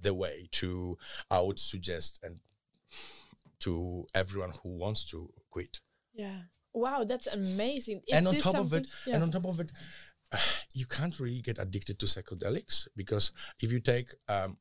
the 0.00 0.14
way 0.14 0.48
to, 0.52 0.98
I 1.30 1.40
would 1.40 1.58
suggest, 1.58 2.20
and 2.22 2.40
to 3.60 4.06
everyone 4.14 4.52
who 4.62 4.70
wants 4.76 5.04
to 5.04 5.32
quit. 5.50 5.80
Yeah. 6.12 6.42
Wow, 6.74 7.04
that's 7.04 7.26
amazing. 7.26 8.02
Is 8.08 8.16
and 8.16 8.28
on 8.28 8.36
top 8.36 8.56
of 8.56 8.72
it, 8.72 8.90
yeah. 9.06 9.14
and 9.14 9.22
on 9.24 9.30
top 9.30 9.44
of 9.44 9.60
it, 9.60 9.72
you 10.72 10.86
can't 10.86 11.18
really 11.20 11.40
get 11.40 11.58
addicted 11.58 11.98
to 12.00 12.06
psychedelics 12.06 12.88
because 12.96 13.32
if 13.60 13.72
you 13.72 13.80
take 13.80 14.14
um, 14.28 14.56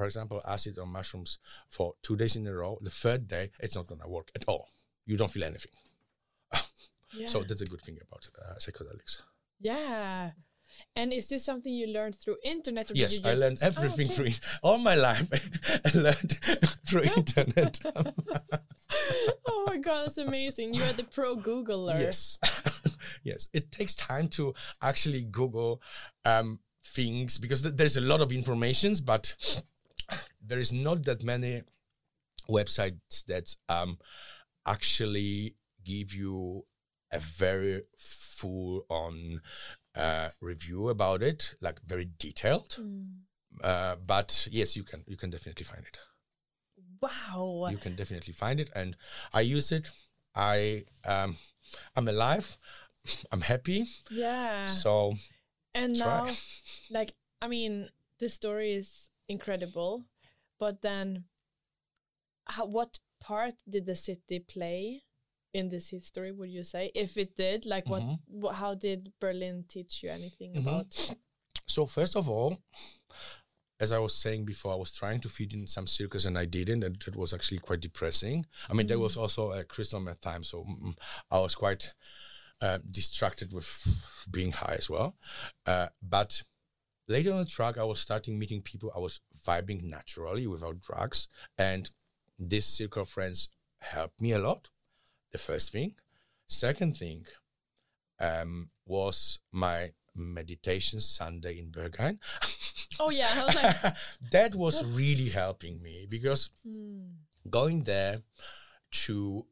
for 0.00 0.06
example, 0.06 0.40
acid 0.48 0.78
or 0.78 0.86
mushrooms 0.86 1.38
for 1.68 1.92
two 2.00 2.16
days 2.16 2.34
in 2.34 2.46
a 2.46 2.54
row, 2.54 2.78
the 2.80 2.88
third 2.88 3.28
day, 3.28 3.50
it's 3.60 3.76
not 3.76 3.86
going 3.86 4.00
to 4.00 4.08
work 4.08 4.30
at 4.34 4.46
all. 4.48 4.70
You 5.04 5.18
don't 5.18 5.30
feel 5.30 5.44
anything. 5.44 5.72
yeah. 7.12 7.26
So 7.26 7.42
that's 7.42 7.60
a 7.60 7.66
good 7.66 7.82
thing 7.82 7.98
about 8.00 8.26
uh, 8.40 8.54
psychedelics. 8.54 9.20
Yeah. 9.60 10.30
And 10.96 11.12
is 11.12 11.28
this 11.28 11.44
something 11.44 11.70
you 11.70 11.88
learned 11.88 12.16
through 12.16 12.36
internet? 12.42 12.90
yes, 12.94 13.22
I 13.22 13.34
learned 13.34 13.58
everything 13.62 14.08
oh, 14.08 14.22
okay. 14.22 14.30
through 14.30 14.48
all 14.62 14.78
my 14.78 14.94
life. 14.94 15.28
I 15.84 15.98
learned 15.98 16.32
through 16.88 17.02
internet. 17.02 17.78
oh 19.46 19.64
my 19.66 19.76
god, 19.76 20.06
that's 20.06 20.16
amazing! 20.16 20.72
You 20.72 20.82
are 20.84 20.94
the 20.94 21.04
pro 21.04 21.36
Googler. 21.36 22.00
Yes. 22.00 22.38
yes, 23.22 23.50
it 23.52 23.70
takes 23.70 23.94
time 23.94 24.28
to 24.28 24.54
actually 24.80 25.24
Google 25.24 25.82
um, 26.24 26.60
things 26.82 27.36
because 27.36 27.62
th- 27.62 27.74
there's 27.74 27.98
a 27.98 28.00
lot 28.00 28.22
of 28.22 28.32
informations, 28.32 29.02
but 29.02 29.34
there 30.50 30.58
is 30.58 30.72
not 30.72 31.04
that 31.04 31.22
many 31.22 31.62
websites 32.48 33.24
that 33.26 33.56
um, 33.68 33.98
actually 34.66 35.54
give 35.84 36.12
you 36.12 36.64
a 37.12 37.20
very 37.20 37.82
full 37.96 38.84
on 38.88 39.40
uh, 39.94 40.28
review 40.40 40.88
about 40.88 41.22
it, 41.22 41.54
like 41.60 41.80
very 41.86 42.08
detailed. 42.18 42.76
Uh, 43.62 43.96
but 44.04 44.48
yes, 44.50 44.76
you 44.76 44.82
can 44.82 45.04
you 45.06 45.16
can 45.16 45.30
definitely 45.30 45.64
find 45.64 45.84
it. 45.84 45.98
Wow. 47.00 47.68
You 47.70 47.78
can 47.78 47.94
definitely 47.94 48.32
find 48.32 48.60
it, 48.60 48.70
and 48.74 48.96
I 49.32 49.42
use 49.42 49.72
it. 49.72 49.90
I 50.34 50.84
um, 51.04 51.36
I'm 51.96 52.08
alive. 52.08 52.58
I'm 53.32 53.42
happy. 53.42 53.86
yeah. 54.10 54.66
So 54.66 55.14
and 55.74 55.96
try. 55.96 56.26
now, 56.26 56.34
like, 56.90 57.14
I 57.40 57.48
mean, 57.48 57.88
this 58.18 58.34
story 58.34 58.72
is 58.72 59.10
incredible, 59.28 60.04
but 60.60 60.82
then, 60.82 61.24
how, 62.46 62.66
what 62.66 62.98
part 63.20 63.54
did 63.68 63.86
the 63.86 63.94
city 63.96 64.38
play 64.38 65.02
in 65.52 65.68
this 65.68 65.90
history? 65.90 66.30
Would 66.32 66.50
you 66.50 66.62
say, 66.62 66.92
if 66.94 67.16
it 67.16 67.36
did, 67.36 67.66
like, 67.66 67.88
what, 67.88 68.02
Mm-hmm. 68.02 68.40
wha- 68.40 68.52
how 68.52 68.74
did 68.74 69.12
Berlin 69.20 69.64
teach 69.68 70.02
you 70.02 70.10
anything 70.10 70.54
Mhm. 70.54 70.62
about? 70.62 71.16
So 71.66 71.86
first 71.86 72.16
of 72.16 72.28
all, 72.28 72.58
as 73.78 73.92
I 73.92 73.98
was 73.98 74.14
saying 74.14 74.44
before, 74.44 74.72
I 74.72 74.76
was 74.76 74.92
trying 74.92 75.20
to 75.20 75.28
feed 75.28 75.54
in 75.54 75.66
some 75.66 75.86
circus 75.86 76.26
and 76.26 76.36
I 76.36 76.44
didn't, 76.44 76.84
and 76.84 77.00
that 77.04 77.16
was 77.16 77.32
actually 77.32 77.58
quite 77.60 77.80
depressing. 77.80 78.46
I 78.68 78.74
mean, 78.74 78.86
there 78.86 78.98
was 78.98 79.16
also 79.16 79.52
a 79.52 79.64
crystal 79.64 80.00
meth 80.00 80.20
time, 80.20 80.44
so 80.44 80.64
mm, 80.64 80.94
I 81.30 81.40
was 81.40 81.54
quite 81.54 81.94
uh, 82.60 82.78
distracted 82.90 83.52
with 83.52 83.70
being 84.30 84.52
high 84.52 84.76
as 84.78 84.90
well. 84.90 85.16
Uh, 85.64 85.88
but 86.02 86.42
later 87.10 87.32
on 87.32 87.40
the 87.40 87.44
track, 87.44 87.76
I 87.76 87.84
was 87.84 88.00
starting 88.00 88.38
meeting 88.38 88.62
people. 88.62 88.92
I 88.94 89.00
was 89.00 89.20
vibing 89.46 89.82
naturally 89.82 90.46
without 90.46 90.80
drugs, 90.80 91.28
and 91.58 91.90
this 92.38 92.66
circle 92.66 93.02
of 93.02 93.08
friends 93.08 93.48
helped 93.80 94.20
me 94.20 94.32
a 94.32 94.38
lot. 94.38 94.70
The 95.32 95.38
first 95.38 95.72
thing. 95.72 95.94
Second 96.46 96.96
thing 96.96 97.26
um, 98.18 98.70
was 98.86 99.40
my 99.52 99.92
meditation 100.14 101.00
Sunday 101.00 101.58
in 101.58 101.70
Berghain. 101.70 102.18
Oh 102.98 103.10
yeah, 103.10 103.28
I 103.32 103.44
was 103.44 103.54
like, 103.54 103.94
that 104.32 104.54
was 104.54 104.84
really 104.84 105.28
helping 105.28 105.80
me 105.82 106.06
because 106.10 106.50
hmm, 106.64 107.02
going 107.48 107.84
there 107.84 108.22
to 108.90 109.46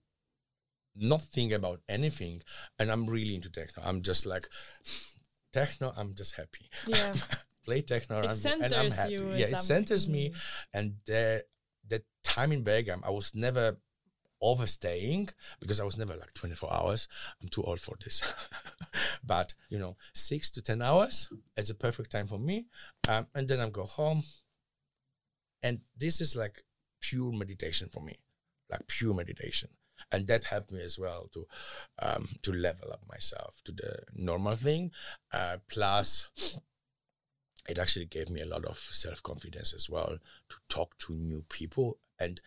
not 1.00 1.22
think 1.22 1.52
about 1.52 1.80
anything 1.88 2.42
and 2.78 2.90
i'm 2.90 3.06
really 3.06 3.34
into 3.34 3.50
techno 3.50 3.82
i'm 3.84 4.02
just 4.02 4.26
like 4.26 4.48
techno 5.52 5.92
i'm 5.96 6.14
just 6.14 6.36
happy 6.36 6.68
yeah, 6.86 7.12
play 7.68 7.80
techno 7.90 8.16
It 8.20 8.30
and, 8.30 8.46
I'm- 8.46 8.62
and 8.64 8.74
i'm 8.80 8.90
happy. 9.00 9.12
you 9.14 9.22
yeah 9.40 9.50
it 9.54 9.60
centers 9.72 10.04
me. 10.16 10.22
and 10.76 10.86
the 11.10 11.24
the 11.92 11.98
time 12.36 12.50
in 12.56 12.62
Berghain, 12.68 13.00
i 13.10 13.12
was 13.18 13.28
never 13.46 13.66
overstaying 14.50 15.24
because 15.60 15.80
i 15.82 15.86
was 15.90 15.96
never 16.02 16.14
like 16.22 16.32
24 16.34 16.72
hours. 16.78 17.08
I'm 17.42 17.48
too 17.48 17.64
old 17.68 17.80
for 17.86 17.96
this. 18.04 18.16
But 19.32 19.48
you 19.72 19.78
know 19.82 19.92
six 20.14 20.50
to 20.54 20.60
ten 20.62 20.80
hours 20.88 21.16
it's 21.58 21.70
a 21.70 21.74
perfect 21.86 22.10
time 22.16 22.28
for 22.32 22.38
me. 22.38 22.56
Um, 23.12 23.26
and 23.34 23.44
then 23.48 23.60
i 23.60 23.68
go 23.80 23.84
home. 23.84 24.22
And 25.66 25.80
this 26.02 26.20
is 26.24 26.36
like 26.36 26.56
pure 27.00 27.32
meditation 27.42 27.88
for 27.94 28.02
me 28.08 28.16
like 28.70 28.86
pure 28.86 29.14
meditation. 29.14 29.70
And 30.12 30.26
that 30.28 30.44
helped 30.44 30.70
me 30.72 30.82
as 30.90 30.96
well 31.04 31.22
to 31.34 31.40
um, 32.04 32.22
to 32.44 32.50
level 32.52 32.88
up 32.92 33.02
myself 33.14 33.52
to 33.64 33.72
the 33.72 33.92
normal 34.14 34.56
thing. 34.56 34.90
Uh, 35.38 35.56
plus 35.74 36.30
it 37.68 37.78
actually 37.78 38.06
gave 38.06 38.30
me 38.30 38.40
a 38.40 38.48
lot 38.48 38.64
of 38.64 38.76
self-confidence 38.76 39.72
as 39.74 39.88
well 39.90 40.18
to 40.48 40.56
talk 40.68 40.96
to 40.98 41.12
new 41.12 41.44
people 41.48 41.98
and 42.18 42.40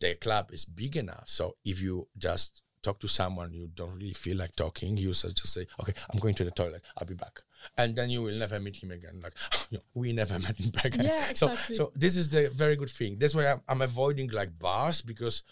the 0.00 0.14
club 0.14 0.50
is 0.52 0.64
big 0.64 0.96
enough. 0.96 1.24
So 1.26 1.56
if 1.64 1.80
you 1.80 2.08
just 2.16 2.62
talk 2.82 3.00
to 3.00 3.08
someone 3.08 3.52
you 3.52 3.68
don't 3.74 3.94
really 3.94 4.12
feel 4.12 4.36
like 4.36 4.54
talking. 4.54 4.96
You 4.96 5.08
just 5.08 5.46
say 5.46 5.66
okay 5.80 5.94
i'm 6.12 6.20
going 6.20 6.34
to 6.34 6.44
the 6.44 6.50
toilet. 6.50 6.82
I'll 6.96 7.06
be 7.06 7.14
back. 7.14 7.40
And 7.78 7.96
then 7.96 8.10
you 8.10 8.22
will 8.22 8.34
never 8.34 8.60
meet 8.60 8.76
him 8.76 8.90
again. 8.90 9.20
Like 9.22 9.34
you 9.70 9.78
know, 9.78 9.84
we 9.94 10.12
never 10.12 10.38
met 10.38 10.60
in 10.60 10.70
back. 10.70 10.94
Yeah, 10.96 11.24
so 11.34 11.48
exactly. 11.48 11.76
so 11.76 11.92
this 11.96 12.16
is 12.16 12.28
the 12.28 12.50
very 12.54 12.76
good 12.76 12.90
thing. 12.90 13.16
That's 13.18 13.34
why 13.34 13.46
i'm, 13.46 13.62
I'm 13.68 13.82
avoiding 13.82 14.30
like 14.30 14.58
bars 14.58 15.00
because 15.02 15.42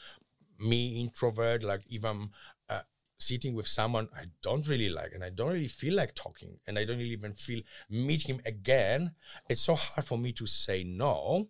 me 0.59 1.01
introvert 1.01 1.65
like 1.65 1.83
if 1.91 2.05
i'm 2.05 2.31
sitting 3.23 3.55
with 3.55 3.67
someone 3.67 4.09
i 4.17 4.25
don't 4.43 4.69
really 4.69 4.89
like 4.89 5.13
and 5.15 5.25
i 5.25 5.31
don't 5.31 5.53
really 5.53 5.69
feel 5.69 5.95
like 5.95 6.15
talking 6.15 6.59
and 6.67 6.79
i 6.79 6.85
don't 6.85 6.99
really 6.99 7.11
even 7.11 7.33
feel 7.35 7.61
meet 7.91 8.29
him 8.29 8.41
again 8.47 9.13
it's 9.49 9.63
so 9.63 9.75
hard 9.75 10.05
for 10.07 10.19
me 10.19 10.33
to 10.33 10.47
say 10.47 10.85
no. 10.85 11.49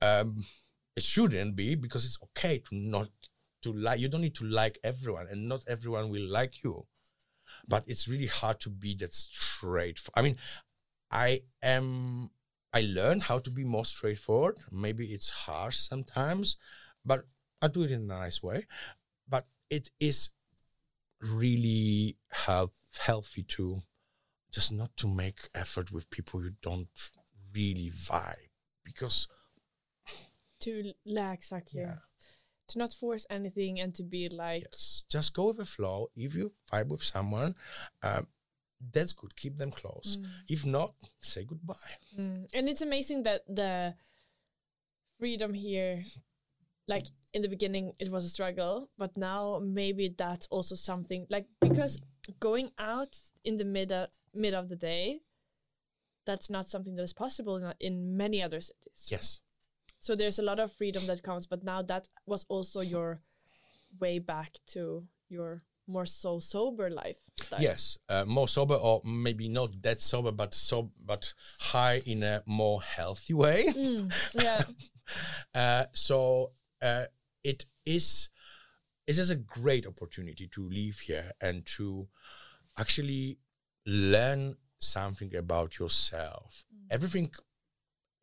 Um 0.00 0.44
it 0.94 1.02
shouldn't 1.02 1.56
be 1.56 1.74
because 1.74 2.04
it's 2.04 2.18
okay 2.22 2.58
to 2.58 2.74
not 2.74 3.08
to 3.62 3.72
like 3.72 3.98
you 4.00 4.08
don't 4.08 4.20
need 4.20 4.34
to 4.34 4.44
like 4.44 4.78
everyone 4.84 5.26
and 5.30 5.48
not 5.48 5.64
everyone 5.66 6.10
will 6.10 6.28
like 6.28 6.62
you. 6.62 6.86
But 7.68 7.84
it's 7.88 8.08
really 8.08 8.26
hard 8.26 8.60
to 8.60 8.70
be 8.70 8.94
that 8.96 9.14
straight 9.14 10.00
i 10.16 10.22
mean 10.22 10.36
i 11.10 11.42
am 11.62 12.30
i 12.72 12.82
learned 12.82 13.24
how 13.24 13.38
to 13.38 13.50
be 13.50 13.64
more 13.64 13.84
straightforward. 13.84 14.58
Maybe 14.72 15.06
it's 15.14 15.30
harsh 15.30 15.76
sometimes 15.78 16.56
but 17.04 17.26
i 17.62 17.68
do 17.68 17.82
it 17.84 17.92
in 17.92 18.02
a 18.02 18.14
nice 18.20 18.42
way. 18.42 18.66
But 19.28 19.46
it 19.70 19.90
is 20.00 20.30
really 21.22 22.16
have 22.30 22.70
healthy 22.98 23.42
to 23.42 23.82
just 24.52 24.72
not 24.72 24.96
to 24.96 25.08
make 25.08 25.48
effort 25.54 25.92
with 25.92 26.10
people 26.10 26.42
you 26.42 26.52
don't 26.62 27.10
really 27.54 27.90
vibe 27.90 28.50
because 28.84 29.28
to 30.60 30.92
yeah, 31.04 31.32
exactly. 31.32 31.80
yeah 31.80 31.96
To 32.68 32.78
not 32.78 32.94
force 32.94 33.26
anything 33.28 33.80
and 33.80 33.94
to 33.96 34.02
be 34.02 34.28
like, 34.28 34.62
Yes, 34.62 35.04
just 35.10 35.34
go 35.34 35.48
with 35.48 35.58
the 35.58 35.64
flow. 35.64 36.08
If 36.16 36.34
you 36.34 36.52
vibe 36.70 36.88
with 36.88 37.02
someone, 37.02 37.54
um, 38.02 38.26
that's 38.92 39.12
good. 39.12 39.36
Keep 39.36 39.56
them 39.58 39.70
close. 39.70 40.16
If 40.48 40.64
not, 40.64 40.94
say 41.20 41.44
goodbye. 41.44 41.98
Mm. 42.18 42.46
And 42.54 42.68
it's 42.68 42.82
amazing 42.82 43.24
that 43.24 43.42
the 43.46 43.94
freedom 45.18 45.54
here, 45.54 46.04
like 46.88 47.06
in 47.32 47.42
the 47.42 47.48
beginning, 47.48 47.92
it 47.98 48.10
was 48.10 48.24
a 48.24 48.28
struggle, 48.28 48.90
but 48.98 49.16
now 49.16 49.60
maybe 49.62 50.14
that's 50.16 50.46
also 50.50 50.74
something 50.74 51.26
like 51.30 51.46
because 51.60 52.00
going 52.40 52.70
out 52.78 53.18
in 53.44 53.56
the 53.56 53.64
mid 53.64 53.92
mid 54.34 54.54
of 54.54 54.68
the 54.68 54.76
day, 54.76 55.20
that's 56.26 56.50
not 56.50 56.68
something 56.68 56.96
that 56.96 57.02
is 57.02 57.12
possible 57.12 57.56
in, 57.56 57.72
in 57.80 58.16
many 58.16 58.42
other 58.42 58.60
cities. 58.60 59.08
Yes. 59.10 59.40
So 59.98 60.16
there's 60.16 60.38
a 60.38 60.42
lot 60.42 60.58
of 60.58 60.72
freedom 60.72 61.06
that 61.06 61.22
comes, 61.22 61.46
but 61.46 61.62
now 61.62 61.82
that 61.82 62.08
was 62.26 62.44
also 62.48 62.80
your 62.80 63.20
way 64.00 64.18
back 64.18 64.50
to 64.72 65.04
your 65.28 65.62
more 65.86 66.06
so 66.06 66.38
sober 66.38 66.90
lifestyle. 66.90 67.60
Yes. 67.60 67.98
Uh, 68.08 68.24
more 68.26 68.48
sober, 68.48 68.74
or 68.74 69.02
maybe 69.04 69.48
not 69.48 69.82
that 69.82 70.00
sober, 70.00 70.32
but 70.32 70.54
so 70.54 70.90
but 71.04 71.32
high 71.60 72.02
in 72.06 72.22
a 72.22 72.42
more 72.46 72.82
healthy 72.82 73.34
way. 73.34 73.72
Yeah. 74.34 74.62
Uh, 75.54 75.84
so 75.92 76.52
uh, 76.82 77.04
it 77.44 77.66
is 77.86 78.30
it 79.06 79.18
is 79.18 79.30
a 79.30 79.36
great 79.36 79.86
opportunity 79.86 80.46
to 80.48 80.68
live 80.68 81.00
here 81.00 81.32
and 81.40 81.66
to 81.66 82.08
actually 82.78 83.38
learn 83.86 84.56
something 84.80 85.34
about 85.36 85.78
yourself. 85.78 86.64
Everything 86.90 87.30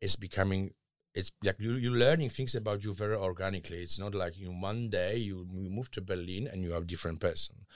is 0.00 0.16
becoming 0.16 0.72
it's 1.14 1.32
like 1.42 1.56
you, 1.58 1.72
you're 1.74 1.90
learning 1.92 2.28
things 2.30 2.54
about 2.54 2.84
you 2.84 2.94
very 2.94 3.16
organically. 3.16 3.78
It's 3.82 3.98
not 3.98 4.14
like 4.14 4.38
in 4.38 4.60
one 4.60 4.90
day 4.90 5.16
you, 5.16 5.46
you 5.52 5.68
move 5.68 5.90
to 5.92 6.00
Berlin 6.00 6.48
and 6.50 6.62
you 6.62 6.72
are 6.72 6.78
a 6.78 6.86
different 6.86 7.18
person. 7.18 7.66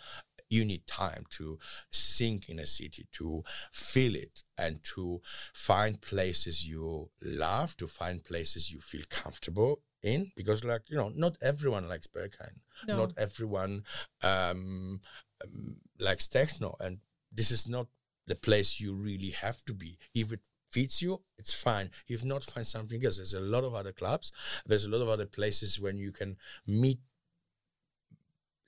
You 0.48 0.64
need 0.64 0.86
time 0.86 1.24
to 1.30 1.58
sink 1.90 2.48
in 2.48 2.60
a 2.60 2.66
city, 2.66 3.06
to 3.14 3.42
feel 3.72 4.14
it, 4.14 4.44
and 4.56 4.84
to 4.94 5.20
find 5.52 6.00
places 6.00 6.68
you 6.68 7.10
love, 7.22 7.76
to 7.78 7.88
find 7.88 8.22
places 8.22 8.70
you 8.70 8.80
feel 8.80 9.02
comfortable 9.10 9.80
in. 10.04 10.30
Because, 10.36 10.62
like, 10.64 10.82
you 10.88 10.96
know, 10.96 11.10
not 11.14 11.36
everyone 11.42 11.88
likes 11.88 12.06
Berghain. 12.06 12.60
No. 12.86 12.96
Not 12.98 13.12
everyone 13.16 13.84
um, 14.22 15.00
um, 15.42 15.76
likes 15.98 16.28
techno. 16.28 16.76
And 16.78 16.98
this 17.32 17.50
is 17.50 17.66
not 17.66 17.88
the 18.26 18.36
place 18.36 18.80
you 18.80 18.94
really 18.94 19.30
have 19.30 19.64
to 19.64 19.74
be. 19.74 19.98
If 20.14 20.32
it 20.32 20.40
fits 20.70 21.02
you, 21.02 21.22
it's 21.38 21.54
fine. 21.54 21.90
If 22.08 22.24
not, 22.24 22.44
find 22.44 22.66
something 22.66 23.04
else. 23.04 23.16
There's 23.16 23.34
a 23.34 23.40
lot 23.40 23.64
of 23.64 23.74
other 23.74 23.92
clubs. 23.92 24.32
There's 24.66 24.84
a 24.86 24.90
lot 24.90 25.02
of 25.02 25.08
other 25.08 25.26
places 25.26 25.80
when 25.80 25.98
you 25.98 26.12
can 26.12 26.36
meet 26.66 26.98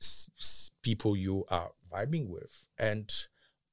s- 0.01 0.31
s- 0.39 0.71
people 0.83 1.17
you 1.17 1.45
are 1.49 1.73
vibing 1.93 2.29
with, 2.29 2.67
and 2.79 3.11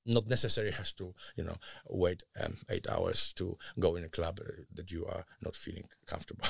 not 0.05 0.27
necessarily 0.27 0.73
has 0.73 0.91
to, 0.93 1.13
you 1.35 1.43
know, 1.43 1.55
wait 1.89 2.23
um, 2.41 2.57
eight 2.69 2.87
hours 2.89 3.33
to 3.33 3.57
go 3.79 3.95
in 3.95 4.03
a 4.03 4.09
club 4.09 4.39
uh, 4.41 4.63
that 4.75 4.91
you 4.91 5.05
are 5.05 5.25
not 5.41 5.55
feeling 5.55 5.87
comfortable. 6.05 6.47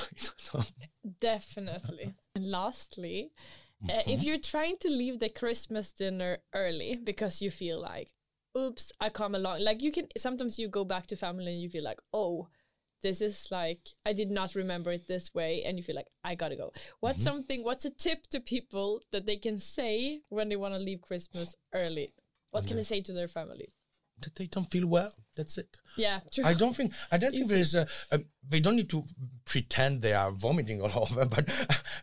Definitely. 1.20 2.14
and 2.34 2.50
lastly, 2.50 3.30
Uh, 3.84 4.00
if 4.06 4.22
you're 4.24 4.38
trying 4.40 4.76
to 4.80 4.88
leave 4.88 5.18
the 5.18 5.28
Christmas 5.28 5.92
dinner 5.92 6.38
early 6.54 6.96
because 6.96 7.42
you 7.42 7.50
feel 7.50 7.78
like, 7.80 8.08
oops, 8.56 8.90
I 8.98 9.10
come 9.10 9.34
along. 9.34 9.60
Like 9.60 9.82
you 9.82 9.92
can 9.92 10.06
sometimes 10.16 10.58
you 10.58 10.68
go 10.68 10.84
back 10.86 11.06
to 11.08 11.16
family 11.16 11.52
and 11.52 11.60
you 11.60 11.68
feel 11.68 11.84
like, 11.84 12.00
oh, 12.12 12.48
this 13.02 13.20
is 13.20 13.48
like 13.50 13.80
I 14.06 14.14
did 14.14 14.30
not 14.30 14.54
remember 14.54 14.90
it 14.92 15.06
this 15.06 15.34
way, 15.34 15.62
and 15.64 15.76
you 15.76 15.82
feel 15.84 15.96
like 15.96 16.08
I 16.24 16.34
gotta 16.34 16.56
go. 16.56 16.72
What's 17.00 17.22
something? 17.22 17.62
What's 17.62 17.84
a 17.84 17.90
tip 17.90 18.26
to 18.28 18.40
people 18.40 19.02
that 19.12 19.26
they 19.26 19.36
can 19.36 19.58
say 19.58 20.22
when 20.30 20.48
they 20.48 20.56
want 20.56 20.72
to 20.74 20.80
leave 20.80 21.02
Christmas 21.02 21.54
early? 21.74 22.14
What 22.54 22.68
can 22.68 22.76
they 22.76 22.84
say 22.84 23.00
to 23.00 23.12
their 23.12 23.26
family? 23.26 23.72
That 24.20 24.36
they 24.36 24.46
don't 24.46 24.70
feel 24.70 24.86
well. 24.86 25.12
That's 25.36 25.58
it. 25.58 25.76
Yeah, 25.96 26.20
true. 26.32 26.44
I 26.44 26.54
don't 26.54 26.74
think 26.74 26.92
I 27.10 27.18
don't 27.18 27.32
think 27.32 27.48
there 27.48 27.58
is 27.58 27.74
a, 27.74 27.88
a 28.12 28.20
they 28.48 28.60
don't 28.60 28.76
need 28.76 28.90
to 28.90 29.02
pretend 29.44 30.02
they 30.02 30.12
are 30.12 30.30
vomiting 30.30 30.80
all 30.80 31.02
over, 31.10 31.26
but 31.26 31.48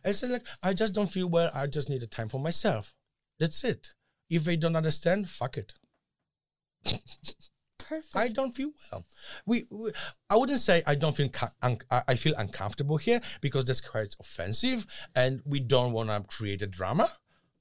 it's 0.03 0.23
like 0.23 0.43
I 0.61 0.73
just 0.73 0.93
don't 0.93 1.09
feel 1.09 1.29
well. 1.29 1.49
I 1.53 1.67
just 1.67 1.89
need 1.89 2.03
a 2.03 2.07
time 2.07 2.27
for 2.27 2.39
myself. 2.39 2.93
That's 3.39 3.63
it. 3.63 3.93
If 4.29 4.43
they 4.43 4.57
don't 4.57 4.75
understand, 4.75 5.29
fuck 5.29 5.57
it. 5.57 5.73
Perfect. 7.79 8.15
I 8.15 8.27
don't 8.27 8.51
feel 8.53 8.71
well. 8.91 9.05
We, 9.45 9.67
we 9.71 9.91
I 10.29 10.35
wouldn't 10.35 10.59
say 10.59 10.83
I 10.85 10.95
don't 10.95 11.15
feel 11.15 11.29
I 11.61 11.77
I 12.09 12.15
feel 12.15 12.35
uncomfortable 12.37 12.97
here 12.97 13.21
because 13.39 13.63
that's 13.63 13.81
quite 13.81 14.15
offensive, 14.19 14.85
and 15.15 15.41
we 15.45 15.61
don't 15.61 15.93
want 15.93 16.09
to 16.09 16.23
create 16.27 16.61
a 16.61 16.67
drama. 16.67 17.09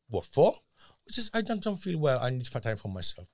What 0.08 0.24
for? 0.24 0.54
Is 1.18 1.30
I 1.34 1.42
don't 1.42 1.62
don't 1.62 1.76
feel 1.76 1.98
well. 1.98 2.20
I 2.20 2.30
need 2.30 2.46
for 2.48 2.60
time 2.60 2.76
for 2.76 2.88
myself. 2.88 3.28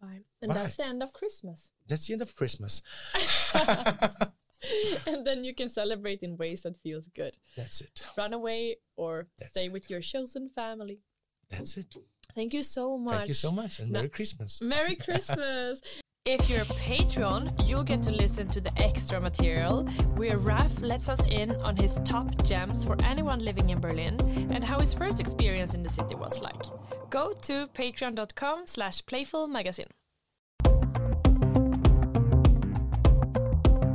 Bye. 0.00 0.22
And 0.42 0.48
Bye. 0.50 0.54
that's 0.54 0.76
the 0.76 0.86
end 0.86 1.02
of 1.02 1.12
Christmas. 1.12 1.70
That's 1.88 2.06
the 2.06 2.12
end 2.14 2.22
of 2.22 2.34
Christmas. 2.36 2.82
and 5.06 5.26
then 5.26 5.44
you 5.44 5.54
can 5.54 5.68
celebrate 5.68 6.22
in 6.22 6.36
ways 6.36 6.62
that 6.62 6.76
feels 6.76 7.08
good. 7.08 7.38
That's 7.56 7.80
it. 7.80 8.06
Run 8.16 8.32
away 8.32 8.76
or 8.96 9.28
That's 9.38 9.50
stay 9.52 9.66
it. 9.66 9.72
with 9.72 9.90
your 9.90 10.00
chosen 10.00 10.48
family. 10.48 11.00
That's 11.48 11.76
it. 11.76 11.94
Thank 12.34 12.52
you 12.52 12.62
so 12.62 12.98
much. 12.98 13.14
Thank 13.14 13.28
you 13.28 13.34
so 13.34 13.52
much, 13.52 13.78
and 13.78 13.90
Merry 13.90 14.08
Christmas. 14.08 14.60
Merry 14.62 14.96
Christmas. 14.96 15.80
If 16.26 16.48
you're 16.48 16.62
a 16.62 16.64
Patreon, 16.64 17.68
you'll 17.68 17.84
get 17.84 18.02
to 18.04 18.10
listen 18.10 18.48
to 18.48 18.58
the 18.58 18.72
extra 18.82 19.20
material 19.20 19.84
where 20.16 20.38
Raf 20.38 20.80
lets 20.80 21.10
us 21.10 21.20
in 21.28 21.50
on 21.56 21.76
his 21.76 22.00
top 22.02 22.42
gems 22.44 22.82
for 22.82 22.96
anyone 23.04 23.40
living 23.40 23.68
in 23.68 23.78
Berlin 23.78 24.18
and 24.50 24.64
how 24.64 24.80
his 24.80 24.94
first 24.94 25.20
experience 25.20 25.74
in 25.74 25.82
the 25.82 25.90
city 25.90 26.14
was 26.14 26.40
like. 26.40 26.62
Go 27.10 27.34
to 27.42 27.66
patreon.com 27.74 28.66
slash 28.66 29.02
playfulmagazine. 29.02 29.90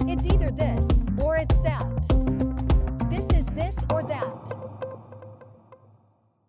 It's 0.07 0.27
either 0.27 0.51
this 0.51 0.85
or 1.23 1.37
it's 1.37 1.59
that. 1.61 3.09
This 3.09 3.25
is 3.39 3.45
this 3.55 3.75
or 3.91 4.03
that. 4.03 4.53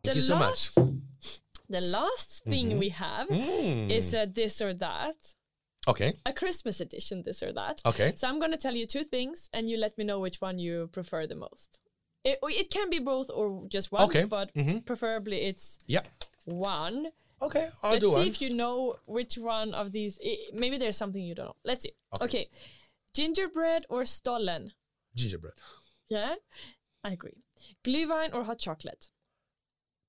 Thank 0.04 0.16
you 0.16 0.20
so 0.20 0.34
last, 0.34 0.76
much. 0.78 0.88
The 1.70 1.80
last 1.80 2.44
thing 2.44 2.78
we 2.78 2.90
have 2.90 3.28
Mm. 3.28 3.90
is 3.90 4.12
a 4.12 4.26
this 4.26 4.60
or 4.60 4.74
that, 4.74 5.16
Okay. 5.88 6.12
a 6.26 6.32
Christmas 6.32 6.80
edition 6.80 7.22
this 7.22 7.42
or 7.42 7.52
that. 7.52 7.80
Okay. 7.86 8.12
So 8.14 8.28
I'm 8.28 8.38
going 8.38 8.50
to 8.52 8.58
tell 8.58 8.74
you 8.74 8.86
two 8.86 9.02
things 9.04 9.48
and 9.52 9.68
you 9.68 9.76
let 9.78 9.96
me 9.98 10.04
know 10.04 10.18
which 10.20 10.40
one 10.40 10.58
you 10.58 10.88
prefer 10.92 11.26
the 11.26 11.34
most. 11.34 11.80
It, 12.24 12.38
it 12.42 12.70
can 12.70 12.90
be 12.90 12.98
both 12.98 13.30
or 13.30 13.66
just 13.68 13.90
one, 13.90 14.02
Okay. 14.02 14.24
but 14.24 14.52
Mhm. 14.54 14.84
preferably 14.84 15.38
it's 15.42 15.78
Yeah. 15.86 16.02
one. 16.44 17.12
Okay. 17.40 17.70
I'll 17.82 17.98
do 17.98 17.98
it. 17.98 18.00
Let's 18.00 18.04
do 18.04 18.08
see 18.10 18.16
one. 18.18 18.26
if 18.28 18.40
you 18.42 18.50
know 18.50 18.96
which 19.06 19.38
one 19.38 19.72
of 19.72 19.92
these. 19.92 20.18
i 20.22 20.36
maybe 20.52 20.76
there's 20.76 20.98
something 20.98 21.22
you 21.22 21.34
don't 21.34 21.46
know. 21.46 21.56
Let's 21.64 21.82
see. 21.82 21.92
Okay. 22.20 22.50
Gingerbread 23.14 23.86
or 23.88 24.04
stollen? 24.04 24.72
Gingerbread. 25.16 25.54
Yeah, 26.10 26.34
I 27.02 27.12
agree. 27.12 27.42
Glühwein 27.82 28.34
or 28.34 28.44
hot 28.44 28.58
chocolate? 28.58 29.08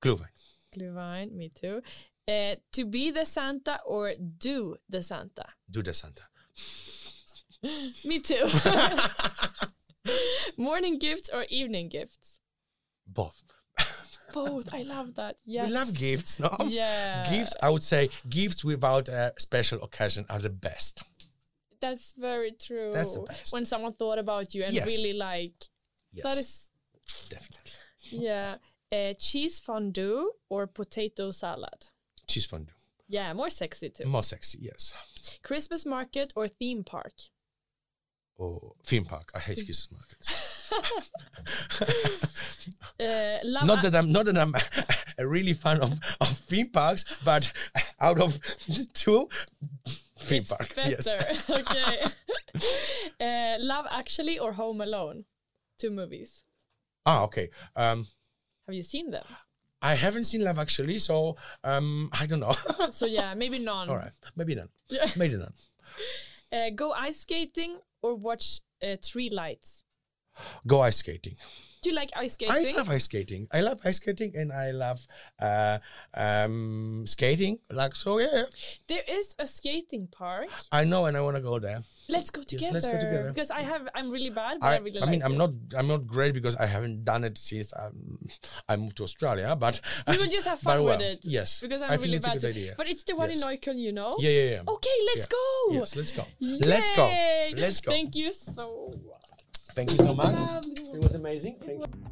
Glühwein. 0.03 0.29
Glühwein, 0.75 1.31
me 1.31 1.49
too. 1.49 1.81
Uh, 2.27 2.55
to 2.71 2.85
be 2.85 3.11
the 3.11 3.25
Santa 3.25 3.79
or 3.85 4.13
do 4.37 4.75
the 4.89 5.01
Santa? 5.03 5.45
Do 5.69 5.81
the 5.81 5.93
Santa. 5.93 6.23
Me 8.05 8.19
too. 8.19 8.45
Morning 10.57 10.97
gifts 10.97 11.29
or 11.33 11.45
evening 11.49 11.89
gifts? 11.89 12.39
Both. 13.07 13.43
Both. 14.33 14.73
I 14.73 14.83
love 14.83 15.15
that. 15.15 15.35
Yes. 15.45 15.67
We 15.69 15.73
love 15.73 15.93
gifts, 15.93 16.39
no? 16.39 16.55
Yeah. 16.67 17.29
Gifts, 17.29 17.55
I 17.61 17.69
would 17.69 17.83
say, 17.83 18.09
gifts 18.29 18.63
without 18.63 19.09
a 19.09 19.33
special 19.37 19.81
occasion 19.83 20.25
are 20.29 20.39
the 20.39 20.49
best. 20.49 21.03
That's 21.81 22.13
very 22.17 22.51
true. 22.51 22.91
That's 22.93 23.13
the 23.13 23.21
best. 23.21 23.53
When 23.53 23.65
someone 23.65 23.93
thought 23.93 24.19
about 24.19 24.53
you 24.53 24.63
and 24.63 24.73
Yes. 24.73 24.85
really 24.85 25.13
like 25.17 25.53
Yes. 26.13 26.23
that 26.23 26.37
is 26.37 26.69
definitely. 27.29 27.71
yeah. 28.27 28.55
Uh, 28.91 29.13
cheese 29.17 29.59
fondue 29.59 30.31
or 30.49 30.67
potato 30.67 31.31
salad? 31.31 31.85
Cheese 32.31 32.45
fondue. 32.45 32.73
Yeah, 33.07 33.33
more 33.33 33.49
sexy 33.49 33.89
too. 33.89 34.05
More 34.05 34.23
sexy, 34.23 34.59
yes. 34.61 34.95
Christmas 35.43 35.85
market 35.85 36.31
or 36.35 36.47
theme 36.47 36.83
park? 36.83 37.13
Oh, 38.39 38.73
theme 38.85 39.05
park. 39.05 39.31
I 39.35 39.39
hate 39.39 39.65
Christmas 39.65 39.87
markets. 39.91 40.57
Uh, 42.99 43.39
not 43.43 43.81
that 43.81 43.95
I'm 43.95 44.11
not 44.11 44.25
that 44.25 44.37
I'm 44.37 44.53
a 45.17 45.27
really 45.27 45.53
fan 45.53 45.81
of, 45.81 45.99
of 46.21 46.27
theme 46.29 46.69
parks, 46.69 47.03
but 47.25 47.51
out 47.99 48.19
of 48.19 48.39
two, 48.93 49.27
theme 50.19 50.41
it's 50.41 50.53
park. 50.53 50.75
better. 50.75 50.89
Yes. 50.89 51.49
okay. 51.49 52.03
uh, 53.19 53.57
love 53.59 53.87
Actually 53.89 54.37
or 54.37 54.53
Home 54.53 54.81
Alone? 54.81 55.25
Two 55.79 55.89
movies. 55.89 56.45
Ah, 57.05 57.23
okay. 57.23 57.49
Um, 57.75 58.05
Have 58.67 58.75
you 58.75 58.83
seen 58.83 59.09
them? 59.09 59.25
I 59.81 59.95
haven't 59.95 60.25
seen 60.25 60.43
Love 60.43 60.59
Actually, 60.59 60.99
so 60.99 61.37
um, 61.63 62.09
I 62.13 62.25
don't 62.25 62.39
know. 62.39 62.53
So 62.91 63.05
yeah, 63.05 63.33
maybe 63.33 63.59
none. 63.59 63.89
All 63.89 63.97
right, 63.97 64.11
maybe 64.35 64.55
none. 64.55 64.69
Maybe 65.17 65.35
none. 65.37 65.53
Uh, 66.53 66.69
go 66.75 66.91
ice 66.91 67.21
skating 67.21 67.77
or 68.01 68.13
watch 68.13 68.59
uh, 68.83 68.97
tree 69.01 69.29
lights. 69.29 69.85
Go 70.67 70.81
ice 70.81 70.97
skating. 70.97 71.37
Do 71.81 71.89
you 71.89 71.95
like 71.95 72.11
ice 72.15 72.33
skating? 72.33 72.55
I 72.55 72.77
love 72.77 72.89
ice 72.91 73.05
skating. 73.05 73.47
I 73.51 73.61
love 73.61 73.79
ice 73.83 73.95
skating, 73.95 74.35
and 74.35 74.53
I 74.53 74.69
love 74.69 75.07
uh, 75.41 75.79
um, 76.13 77.03
skating. 77.07 77.57
Like 77.71 77.95
so, 77.95 78.19
yeah. 78.19 78.43
There 78.87 79.01
is 79.07 79.35
a 79.39 79.47
skating 79.47 80.07
park. 80.11 80.49
I 80.71 80.83
know, 80.83 81.07
and 81.07 81.17
I 81.17 81.21
want 81.21 81.37
to 81.37 81.41
go 81.41 81.57
there. 81.57 81.81
Let's 82.07 82.29
go 82.29 82.43
together. 82.43 82.73
let's 82.73 82.85
go 82.85 82.99
together. 82.99 83.31
Because 83.33 83.49
I 83.49 83.61
have, 83.63 83.89
I'm 83.95 84.11
really 84.11 84.29
bad, 84.29 84.59
but 84.59 84.67
I, 84.67 84.75
I, 84.75 84.77
really 84.77 85.01
I 85.01 85.05
mean, 85.07 85.21
like 85.21 85.31
I'm 85.31 85.37
not, 85.37 85.49
I'm 85.75 85.87
not 85.87 86.05
great 86.05 86.35
because 86.35 86.55
I 86.55 86.67
haven't 86.67 87.03
done 87.03 87.23
it 87.23 87.39
since 87.39 87.73
um, 87.75 88.27
I 88.69 88.75
moved 88.75 88.97
to 88.97 89.03
Australia. 89.03 89.55
But 89.55 89.81
We 90.07 90.17
will 90.17 90.27
just 90.27 90.47
have 90.47 90.59
fun 90.69 90.83
well, 90.83 90.99
with 90.99 91.07
it. 91.07 91.19
Yes, 91.23 91.61
Because 91.61 91.81
I'm 91.81 91.91
I 91.91 91.95
really 91.95 92.19
bad 92.19 92.35
a 92.35 92.39
good 92.39 92.49
idea. 92.49 92.73
But 92.77 92.89
it's 92.89 93.03
the 93.05 93.15
one 93.15 93.29
Yes. 93.29 93.41
in 93.41 93.47
Neukölln, 93.47 93.79
you 93.79 93.91
know. 93.91 94.13
Yeah, 94.19 94.29
yeah, 94.29 94.51
yeah. 94.51 94.61
Okay, 94.67 94.97
let's 95.15 95.25
Yeah. 95.25 95.37
go. 95.37 95.73
Yes, 95.79 95.95
let's 95.95 96.11
go. 96.11 96.25
Let's 96.39 96.95
go. 96.95 97.07
Yay! 97.07 97.53
Let's 97.57 97.79
go. 97.79 97.91
Thank 97.91 98.15
you 98.15 98.31
so 98.31 98.93
much. 99.03 99.20
Thank 99.75 99.91
you 99.91 99.97
so 99.97 100.13
much. 100.13 100.65
It 100.93 101.03
was 101.03 101.15
amazing. 101.15 101.57
Thank 101.65 101.79
you. 101.79 102.11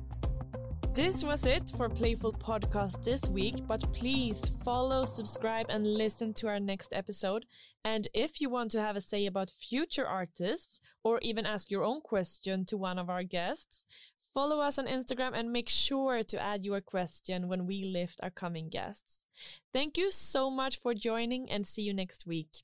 This 0.94 1.24
was 1.24 1.46
it 1.46 1.72
for 1.78 1.88
Playful 1.88 2.34
Podcast 2.34 3.04
this 3.04 3.30
week, 3.30 3.66
but 3.68 3.94
please 3.94 4.50
follow, 4.50 5.06
subscribe, 5.06 5.68
and 5.70 5.86
listen 5.86 6.34
to 6.36 6.48
our 6.48 6.60
next 6.60 6.94
episode. 6.94 7.46
And 7.86 8.08
if 8.14 8.42
you 8.42 8.50
want 8.50 8.72
to 8.72 8.82
have 8.82 8.96
a 8.96 9.02
say 9.02 9.26
about 9.26 9.50
future 9.50 10.06
artists 10.06 10.82
or 11.04 11.20
even 11.22 11.46
ask 11.46 11.72
your 11.72 11.84
own 11.84 12.02
question 12.02 12.66
to 12.66 12.78
one 12.78 13.00
of 13.00 13.10
our 13.10 13.24
guests, 13.24 13.86
follow 14.34 14.60
us 14.60 14.78
on 14.78 14.88
Instagram 14.88 15.32
and 15.34 15.54
make 15.54 15.70
sure 15.70 16.24
to 16.24 16.42
add 16.42 16.66
your 16.66 16.82
question 16.82 17.48
when 17.48 17.66
we 17.66 17.84
lift 17.84 18.20
our 18.22 18.30
coming 18.32 18.68
guests. 18.68 19.26
Thank 19.72 19.98
you 19.98 20.10
so 20.12 20.50
much 20.50 20.78
for 20.78 20.94
joining 20.94 21.50
and 21.50 21.66
see 21.66 21.84
you 21.84 21.94
next 21.94 22.28
week. 22.28 22.64